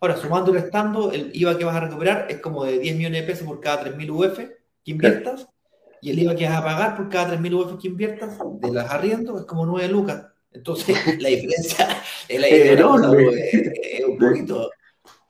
Ahora, 0.00 0.16
sumando 0.16 0.50
y 0.50 0.58
restando, 0.58 1.10
el 1.10 1.30
IVA 1.32 1.56
que 1.56 1.64
vas 1.64 1.76
a 1.76 1.80
recuperar 1.80 2.26
es 2.28 2.40
como 2.40 2.64
de 2.64 2.78
10 2.78 2.96
millones 2.96 3.22
de 3.22 3.26
pesos 3.26 3.46
por 3.46 3.60
cada 3.60 3.84
3.000 3.84 4.10
UF 4.10 4.38
que 4.38 4.90
inviertas, 4.90 5.48
y 6.02 6.10
el 6.10 6.18
IVA 6.18 6.36
que 6.36 6.46
vas 6.46 6.58
a 6.58 6.64
pagar 6.64 6.96
por 6.96 7.08
cada 7.08 7.36
3.000 7.36 7.54
UF 7.54 7.80
que 7.80 7.88
inviertas 7.88 8.38
de 8.60 8.72
los 8.72 8.84
arriendos 8.84 9.40
es 9.40 9.46
como 9.46 9.64
9 9.64 9.88
lucas. 9.88 10.26
Entonces, 10.52 10.96
la 11.20 11.28
diferencia 11.28 11.88
es, 12.28 12.40
la 12.40 12.46
es, 12.46 12.80
un 14.06 14.18
poquito. 14.18 14.70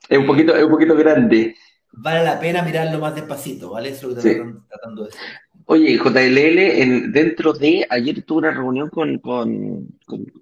Es 0.09 0.17
un 0.17 0.25
poquito, 0.25 0.55
es 0.55 0.63
un 0.63 0.71
poquito 0.71 0.95
grande. 0.95 1.55
Vale 1.91 2.23
la 2.23 2.39
pena 2.39 2.61
mirarlo 2.61 2.99
más 2.99 3.15
despacito, 3.15 3.71
¿vale? 3.71 3.89
Eso 3.89 4.09
es 4.09 4.15
lo 4.17 4.21
que 4.21 4.31
estamos 4.31 4.67
tratando 4.67 5.03
de 5.03 5.09
decir. 5.09 5.27
Oye, 5.69 5.97
JLL, 5.97 6.59
en, 6.59 7.11
dentro 7.11 7.51
de, 7.51 7.85
ayer 7.89 8.23
tuve 8.23 8.39
una 8.39 8.51
reunión 8.51 8.89
con, 8.89 9.17
con, 9.19 9.87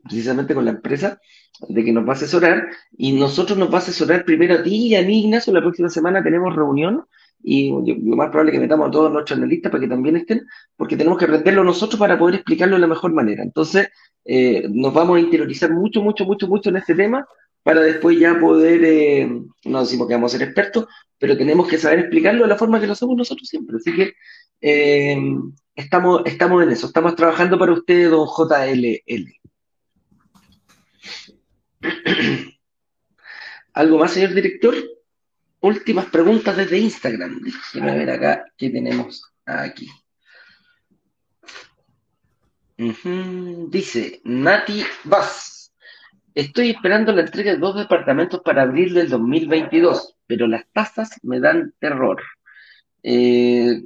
precisamente 0.03 0.53
con 0.53 0.65
la 0.65 0.71
empresa 0.71 1.19
de 1.68 1.84
que 1.84 1.91
nos 1.91 2.06
va 2.06 2.10
a 2.10 2.16
asesorar 2.16 2.68
y 2.97 3.14
nosotros 3.14 3.58
nos 3.58 3.70
va 3.72 3.76
a 3.76 3.80
asesorar 3.80 4.26
primero 4.26 4.56
a 4.56 4.64
ti 4.64 4.88
y 4.88 4.95
a 4.95 5.01
mí, 5.01 5.22
Ignacio, 5.22 5.53
la 5.53 5.62
próxima 5.62 5.89
semana 5.89 6.24
tenemos 6.24 6.56
reunión 6.56 7.06
y 7.43 7.70
lo 7.70 8.16
más 8.16 8.30
probable 8.30 8.51
es 8.51 8.56
que 8.56 8.62
metamos 8.62 8.88
a 8.88 8.91
todos 8.91 9.12
nuestros 9.12 9.38
analistas 9.38 9.72
para 9.72 9.82
que 9.82 9.88
también 9.88 10.18
estén, 10.18 10.47
porque 10.76 10.97
tenemos 10.97 11.20
que 11.20 11.26
aprenderlo 11.26 11.64
nosotros 11.64 11.99
para 11.99 12.18
poder 12.18 12.36
explicarlo 12.36 12.76
de 12.76 12.82
la 12.82 12.88
mejor 12.88 13.14
manera. 13.14 13.43
Entonces, 13.43 13.89
eh, 14.26 14.68
nos 14.70 14.93
vamos 14.93 15.18
a 15.18 15.20
interiorizar 15.20 15.72
mucho, 15.72 16.01
mucho, 16.01 16.26
mucho, 16.26 16.47
mucho 16.47 16.70
en 16.70 16.78
este 16.78 16.95
tema 16.95 17.28
para 17.62 17.82
después 17.82 18.20
ya 18.20 18.39
poder, 18.39 18.84
eh, 18.84 19.41
no 19.66 19.80
decimos 19.80 20.08
que 20.08 20.14
vamos 20.16 20.34
a 20.34 20.38
ser 20.38 20.47
expertos, 20.47 20.88
pero 21.18 21.38
tenemos 21.38 21.68
que 21.68 21.78
saber 21.78 21.99
explicarlo 21.99 22.43
de 22.43 22.49
la 22.49 22.58
forma 22.58 22.80
que 22.80 22.88
lo 22.88 22.93
hacemos 22.93 23.16
nosotros 23.16 23.47
siempre. 23.47 23.78
Así 23.78 23.95
que 23.95 24.14
eh, 24.62 25.18
estamos, 25.76 26.22
estamos 26.26 26.64
en 26.64 26.72
eso, 26.72 26.88
estamos 26.88 27.16
trabajando 27.16 27.58
para 27.60 27.74
usted, 27.74 28.10
don 28.10 28.28
JLL. 28.28 29.45
¿Algo 33.76 33.99
más, 33.99 34.13
señor 34.13 34.34
director? 34.34 34.73
Últimas 35.59 36.05
preguntas 36.05 36.55
desde 36.55 36.78
Instagram. 36.78 37.41
Déjeme 37.41 37.97
ver 37.97 38.09
acá 38.09 38.45
qué 38.55 38.69
tenemos 38.69 39.21
aquí. 39.45 39.89
Dice 42.78 44.21
Nati 44.23 44.82
Vaz. 45.03 45.73
Estoy 46.34 46.69
esperando 46.69 47.11
la 47.11 47.23
entrega 47.23 47.51
de 47.51 47.57
dos 47.57 47.76
departamentos 47.76 48.39
para 48.45 48.61
abril 48.61 48.93
del 48.93 49.09
2022, 49.09 50.15
pero 50.26 50.47
las 50.47 50.65
tasas 50.71 51.19
me 51.23 51.41
dan 51.41 51.73
terror. 51.78 52.23
Eh, 53.03 53.82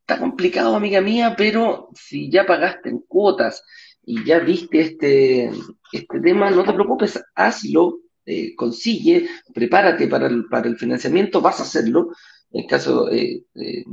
está 0.00 0.20
complicado, 0.20 0.76
amiga 0.76 1.00
mía, 1.00 1.34
pero 1.36 1.88
si 1.94 2.30
ya 2.30 2.46
pagaste 2.46 2.90
en 2.90 3.00
cuotas 3.00 3.64
y 4.04 4.22
ya 4.24 4.38
viste 4.38 4.80
este, 4.80 5.50
este 5.90 6.20
tema, 6.20 6.48
no 6.50 6.62
te 6.62 6.72
preocupes, 6.72 7.20
hazlo, 7.34 8.02
eh, 8.24 8.54
consigue, 8.54 9.28
prepárate 9.52 10.06
para 10.06 10.26
el, 10.26 10.46
para 10.46 10.68
el 10.68 10.76
financiamiento, 10.76 11.40
vas 11.40 11.60
a 11.60 11.64
hacerlo. 11.64 12.12
En 12.52 12.66
caso, 12.66 13.10
eh, 13.10 13.44
eh, 13.54 13.84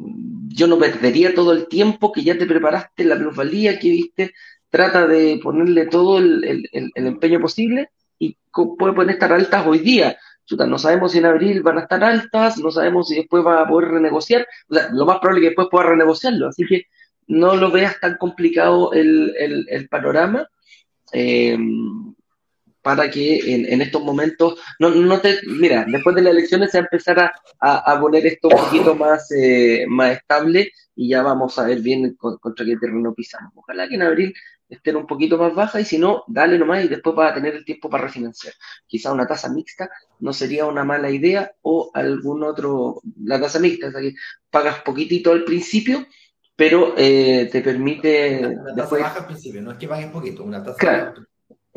yo 0.49 0.67
no 0.67 0.77
perdería 0.77 1.33
todo 1.33 1.53
el 1.53 1.67
tiempo 1.67 2.11
que 2.11 2.23
ya 2.23 2.37
te 2.37 2.45
preparaste, 2.45 3.05
la 3.05 3.17
plusvalía 3.17 3.79
que 3.79 3.89
viste, 3.89 4.33
trata 4.69 5.07
de 5.07 5.39
ponerle 5.41 5.87
todo 5.87 6.19
el, 6.19 6.69
empeño 6.95 7.39
posible 7.39 7.89
y 8.19 8.37
puede 8.51 8.93
poner 8.93 9.15
estar 9.15 9.31
altas 9.33 9.65
hoy 9.65 9.79
día. 9.79 10.17
no 10.67 10.77
sabemos 10.77 11.13
si 11.13 11.19
en 11.19 11.25
abril 11.25 11.63
van 11.63 11.77
a 11.77 11.81
estar 11.81 12.03
altas, 12.03 12.57
no 12.59 12.69
sabemos 12.69 13.07
si 13.07 13.15
después 13.15 13.45
va 13.45 13.61
a 13.61 13.67
poder 13.67 13.91
renegociar, 13.91 14.45
o 14.69 14.75
sea, 14.75 14.89
lo 14.91 15.05
más 15.05 15.19
probable 15.19 15.39
es 15.39 15.43
que 15.43 15.49
después 15.49 15.67
pueda 15.71 15.89
renegociarlo, 15.89 16.49
así 16.49 16.65
que 16.67 16.83
no 17.27 17.55
lo 17.55 17.71
veas 17.71 17.99
tan 17.99 18.17
complicado 18.17 18.91
el, 18.91 19.87
panorama. 19.89 20.47
Eh, 21.13 21.57
para 22.81 23.09
que 23.09 23.53
en, 23.53 23.81
estos 23.81 24.03
momentos, 24.03 24.59
no, 24.79 24.89
no 24.89 25.19
te, 25.19 25.39
mira, 25.47 25.85
después 25.87 26.15
de 26.15 26.21
las 26.21 26.33
elecciones 26.33 26.71
se 26.71 26.77
va 26.77 26.83
a 26.83 26.87
empezar 26.91 27.31
a, 27.59 27.99
poner 27.99 28.25
esto 28.25 28.47
un 28.47 28.57
poquito 28.57 28.95
más, 28.95 29.31
eh, 29.31 29.85
más 29.87 30.17
estable 30.17 30.71
y 30.95 31.09
ya 31.09 31.21
vamos 31.21 31.57
a 31.59 31.65
ver 31.65 31.79
bien 31.81 32.15
contra 32.15 32.65
qué 32.65 32.77
terreno 32.77 33.13
pisamos. 33.13 33.53
Ojalá 33.55 33.87
que 33.87 33.95
en 33.95 34.01
abril 34.01 34.33
estén 34.69 34.95
un 34.95 35.07
poquito 35.07 35.37
más 35.37 35.53
baja 35.53 35.81
y 35.81 35.85
si 35.85 35.97
no, 35.97 36.23
dale 36.27 36.57
nomás 36.57 36.85
y 36.85 36.87
después 36.87 37.15
vas 37.15 37.31
a 37.31 37.35
tener 37.35 37.55
el 37.55 37.65
tiempo 37.65 37.89
para 37.89 38.03
refinanciar. 38.03 38.53
Quizá 38.85 39.11
una 39.11 39.27
tasa 39.27 39.49
mixta 39.49 39.89
no 40.19 40.31
sería 40.31 40.65
una 40.65 40.83
mala 40.83 41.09
idea 41.09 41.51
o 41.61 41.89
algún 41.93 42.43
otro, 42.43 43.01
la 43.23 43.39
tasa 43.39 43.59
mixta, 43.59 43.87
es 43.87 43.93
que 43.93 44.13
pagas 44.49 44.81
poquitito 44.81 45.31
al 45.31 45.43
principio, 45.43 46.05
pero 46.55 46.93
eh, 46.97 47.49
te 47.51 47.61
permite... 47.61 48.45
Una, 48.45 48.75
tasa 48.75 48.97
baja 48.97 49.19
al 49.19 49.25
principio, 49.25 49.61
no 49.61 49.71
es 49.71 49.77
que 49.77 49.87
pagues 49.87 50.11
poquito, 50.11 50.43
una 50.43 50.63
tasa 50.63 51.13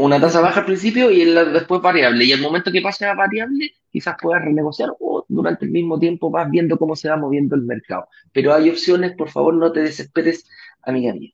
una 0.04 0.20
tasa 0.20 0.40
baja 0.40 0.60
al 0.60 0.66
principio 0.66 1.10
y 1.10 1.24
después 1.24 1.80
variable. 1.80 2.24
Y 2.24 2.32
el 2.32 2.40
momento 2.40 2.72
que 2.72 2.82
pase 2.82 3.06
a 3.06 3.14
variable, 3.14 3.72
quizás 3.90 4.16
puedas 4.20 4.44
renegociar 4.44 4.90
o 4.98 5.24
durante 5.28 5.64
el 5.64 5.70
mismo 5.70 5.98
tiempo 5.98 6.30
vas 6.30 6.50
viendo 6.50 6.76
cómo 6.76 6.96
se 6.96 7.08
va 7.08 7.16
moviendo 7.16 7.54
el 7.54 7.62
mercado. 7.62 8.08
Pero 8.32 8.52
hay 8.52 8.68
opciones, 8.70 9.12
por 9.16 9.30
favor, 9.30 9.54
no 9.54 9.70
te 9.70 9.80
desesperes, 9.80 10.48
amiga 10.82 11.14
mía. 11.14 11.32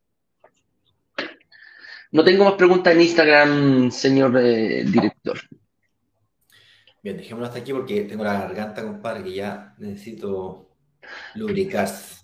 No 2.10 2.24
tengo 2.24 2.44
más 2.44 2.54
preguntas 2.54 2.94
en 2.94 3.00
Instagram, 3.02 3.90
señor 3.90 4.36
eh, 4.38 4.84
director. 4.84 5.38
Bien, 7.02 7.16
dejémoslo 7.16 7.46
hasta 7.46 7.60
aquí 7.60 7.72
porque 7.72 8.02
tengo 8.02 8.24
la 8.24 8.40
garganta, 8.40 8.82
compadre, 8.82 9.24
que 9.24 9.34
ya 9.34 9.74
necesito 9.78 10.70
lubricarse. 11.34 12.17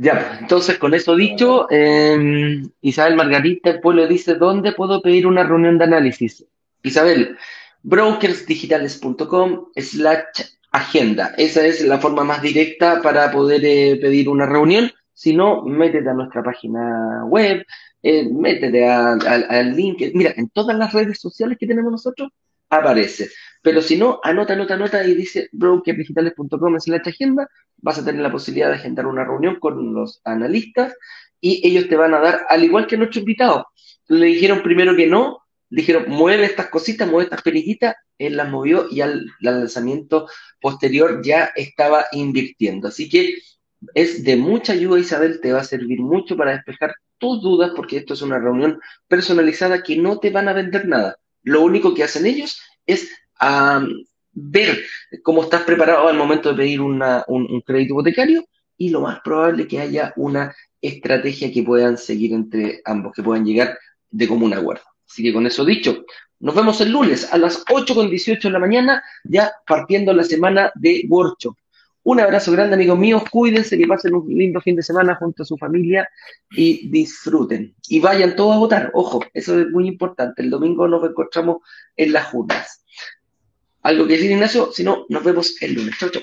Ya, 0.00 0.38
entonces 0.40 0.78
con 0.78 0.94
eso 0.94 1.16
dicho, 1.16 1.66
em, 1.70 2.70
Isabel 2.80 3.16
Margarita, 3.16 3.70
el 3.70 3.80
pueblo 3.80 4.06
dice, 4.06 4.36
¿dónde 4.36 4.72
puedo 4.72 5.02
pedir 5.02 5.26
una 5.26 5.42
reunión 5.42 5.76
de 5.76 5.84
análisis? 5.84 6.46
Isabel, 6.84 7.36
brokersdigitales.com 7.82 9.66
slash 9.74 10.42
agenda. 10.70 11.34
Esa 11.36 11.66
es 11.66 11.84
la 11.84 11.98
forma 11.98 12.22
más 12.22 12.40
directa 12.42 13.02
para 13.02 13.32
poder 13.32 13.64
eh, 13.64 13.98
pedir 14.00 14.28
una 14.28 14.46
reunión. 14.46 14.88
Si 15.12 15.34
no, 15.34 15.64
métete 15.64 16.08
a 16.08 16.14
nuestra 16.14 16.44
página 16.44 17.24
web, 17.24 17.66
eh, 18.00 18.28
métete 18.32 18.86
al 18.86 19.74
link. 19.74 20.00
Mira, 20.14 20.32
en 20.36 20.48
todas 20.50 20.78
las 20.78 20.92
redes 20.92 21.18
sociales 21.20 21.58
que 21.58 21.66
tenemos 21.66 21.90
nosotros, 21.90 22.30
aparece. 22.70 23.30
Pero 23.62 23.82
si 23.82 23.96
no, 23.96 24.20
anota, 24.22 24.52
anota, 24.52 24.74
anota 24.74 25.04
y 25.04 25.14
dice 25.14 25.48
brokerdigitales.com 25.52 26.78
slash 26.78 27.08
agenda, 27.08 27.48
vas 27.78 27.98
a 27.98 28.04
tener 28.04 28.22
la 28.22 28.32
posibilidad 28.32 28.68
de 28.68 28.76
agendar 28.76 29.06
una 29.06 29.24
reunión 29.24 29.58
con 29.58 29.94
los 29.94 30.20
analistas 30.24 30.94
y 31.40 31.66
ellos 31.66 31.88
te 31.88 31.96
van 31.96 32.14
a 32.14 32.20
dar, 32.20 32.46
al 32.48 32.64
igual 32.64 32.86
que 32.86 32.96
nuestro 32.96 33.20
invitado, 33.20 33.66
le 34.08 34.26
dijeron 34.26 34.62
primero 34.62 34.96
que 34.96 35.06
no, 35.06 35.40
dijeron 35.70 36.06
mueve 36.08 36.44
estas 36.44 36.68
cositas, 36.68 37.08
mueve 37.08 37.24
estas 37.24 37.42
periquitas, 37.42 37.94
él 38.18 38.36
las 38.36 38.48
movió 38.48 38.86
y 38.90 39.00
al, 39.00 39.26
lanzamiento 39.40 40.28
posterior 40.60 41.20
ya 41.22 41.50
estaba 41.54 42.06
invirtiendo. 42.12 42.88
Así 42.88 43.08
que 43.08 43.38
es 43.94 44.24
de 44.24 44.36
mucha 44.36 44.72
ayuda, 44.72 44.98
Isabel, 44.98 45.40
te 45.40 45.52
va 45.52 45.60
a 45.60 45.64
servir 45.64 46.00
mucho 46.00 46.36
para 46.36 46.52
despejar 46.52 46.94
tus 47.18 47.42
dudas, 47.42 47.72
porque 47.76 47.98
esto 47.98 48.14
es 48.14 48.22
una 48.22 48.38
reunión 48.38 48.80
personalizada 49.06 49.82
que 49.82 49.96
no 49.96 50.18
te 50.18 50.30
van 50.30 50.48
a 50.48 50.52
vender 50.52 50.86
nada. 50.86 51.16
Lo 51.42 51.62
único 51.62 51.94
que 51.94 52.04
hacen 52.04 52.26
ellos 52.26 52.60
es 52.86 53.10
ver 54.32 54.84
cómo 55.22 55.42
estás 55.42 55.62
preparado 55.62 56.08
al 56.08 56.16
momento 56.16 56.50
de 56.50 56.56
pedir 56.56 56.80
un, 56.80 57.02
crédito 57.64 57.94
hipotecario 57.94 58.44
y 58.76 58.90
lo 58.90 59.00
más 59.00 59.20
probable 59.20 59.66
que 59.66 59.80
haya 59.80 60.12
una 60.16 60.54
estrategia 60.80 61.52
que 61.52 61.62
puedan 61.62 61.98
seguir 61.98 62.32
entre 62.32 62.80
ambos, 62.84 63.12
que 63.14 63.22
puedan 63.22 63.44
llegar 63.44 63.76
de 64.10 64.28
común 64.28 64.54
acuerdo. 64.54 64.84
Así 65.08 65.22
que 65.22 65.32
con 65.32 65.46
eso 65.46 65.64
dicho, 65.64 66.04
nos 66.40 66.54
vemos 66.54 66.80
el 66.80 66.92
lunes 66.92 67.32
a 67.32 67.38
las 67.38 67.64
8.18 67.66 68.42
de 68.42 68.50
la 68.50 68.58
mañana, 68.60 69.02
ya 69.24 69.52
partiendo 69.66 70.12
la 70.12 70.22
semana 70.22 70.70
de 70.76 71.04
workshop. 71.08 71.56
Un 72.08 72.20
abrazo 72.20 72.52
grande, 72.52 72.74
amigos 72.74 72.98
míos. 72.98 73.22
Cuídense, 73.30 73.76
que 73.76 73.86
pasen 73.86 74.14
un 74.14 74.26
lindo 74.26 74.62
fin 74.62 74.74
de 74.74 74.82
semana 74.82 75.14
junto 75.16 75.42
a 75.42 75.46
su 75.46 75.58
familia 75.58 76.08
y 76.50 76.88
disfruten. 76.88 77.74
Y 77.86 78.00
vayan 78.00 78.34
todos 78.34 78.56
a 78.56 78.58
votar. 78.58 78.90
Ojo, 78.94 79.20
eso 79.34 79.60
es 79.60 79.68
muy 79.68 79.86
importante. 79.86 80.40
El 80.40 80.48
domingo 80.48 80.88
nos 80.88 81.06
encontramos 81.06 81.58
en 81.94 82.14
las 82.14 82.28
juntas. 82.28 82.82
¿Algo 83.82 84.06
que 84.06 84.14
decir, 84.14 84.30
Ignacio? 84.30 84.72
Si 84.72 84.82
no, 84.82 85.04
nos 85.10 85.22
vemos 85.22 85.60
el 85.60 85.74
lunes. 85.74 85.98
Chau, 85.98 86.08
chau. 86.08 86.22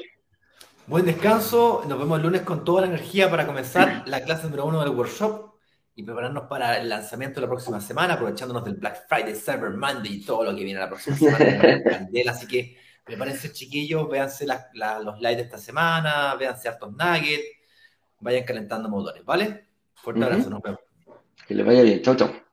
Buen 0.88 1.06
descanso. 1.06 1.84
Nos 1.88 2.00
vemos 2.00 2.18
el 2.18 2.24
lunes 2.24 2.42
con 2.42 2.66
toda 2.66 2.82
la 2.82 2.88
energía 2.88 3.30
para 3.30 3.46
comenzar 3.46 4.06
la 4.08 4.24
clase 4.24 4.46
número 4.46 4.66
uno 4.66 4.84
del 4.84 4.90
workshop 4.90 5.52
y 5.94 6.02
prepararnos 6.02 6.46
para 6.46 6.80
el 6.80 6.90
lanzamiento 6.90 7.36
de 7.36 7.42
la 7.46 7.52
próxima 7.52 7.80
semana, 7.80 8.16
aprovechándonos 8.16 8.66
del 8.66 8.78
Black 8.78 9.08
Friday, 9.08 9.36
Cyber 9.36 9.70
Monday 9.70 10.16
y 10.16 10.26
todo 10.26 10.46
lo 10.46 10.56
que 10.56 10.64
viene 10.64 10.80
la 10.80 10.90
próxima 10.90 11.16
semana. 11.16 11.62
Así 12.32 12.48
que 12.48 12.76
prepárense, 13.06 13.54
chiquillos, 13.54 14.10
véanse 14.10 14.46
los 14.46 15.20
lives 15.20 15.38
de 15.38 15.44
esta 15.44 15.58
semana, 15.58 16.36
véanse 16.36 16.68
hartos 16.68 16.92
nuggets, 16.92 17.46
vayan 18.20 18.44
calentando 18.44 18.90
motores, 18.90 19.24
¿vale? 19.24 19.70
Fuerte 19.94 20.24
abrazo, 20.24 20.50
nos 20.50 20.62
vemos. 20.62 20.80
Que 21.48 21.54
les 21.54 21.66
vaya 21.66 21.84
bien. 21.84 22.02
Chau, 22.02 22.16
chau. 22.16 22.45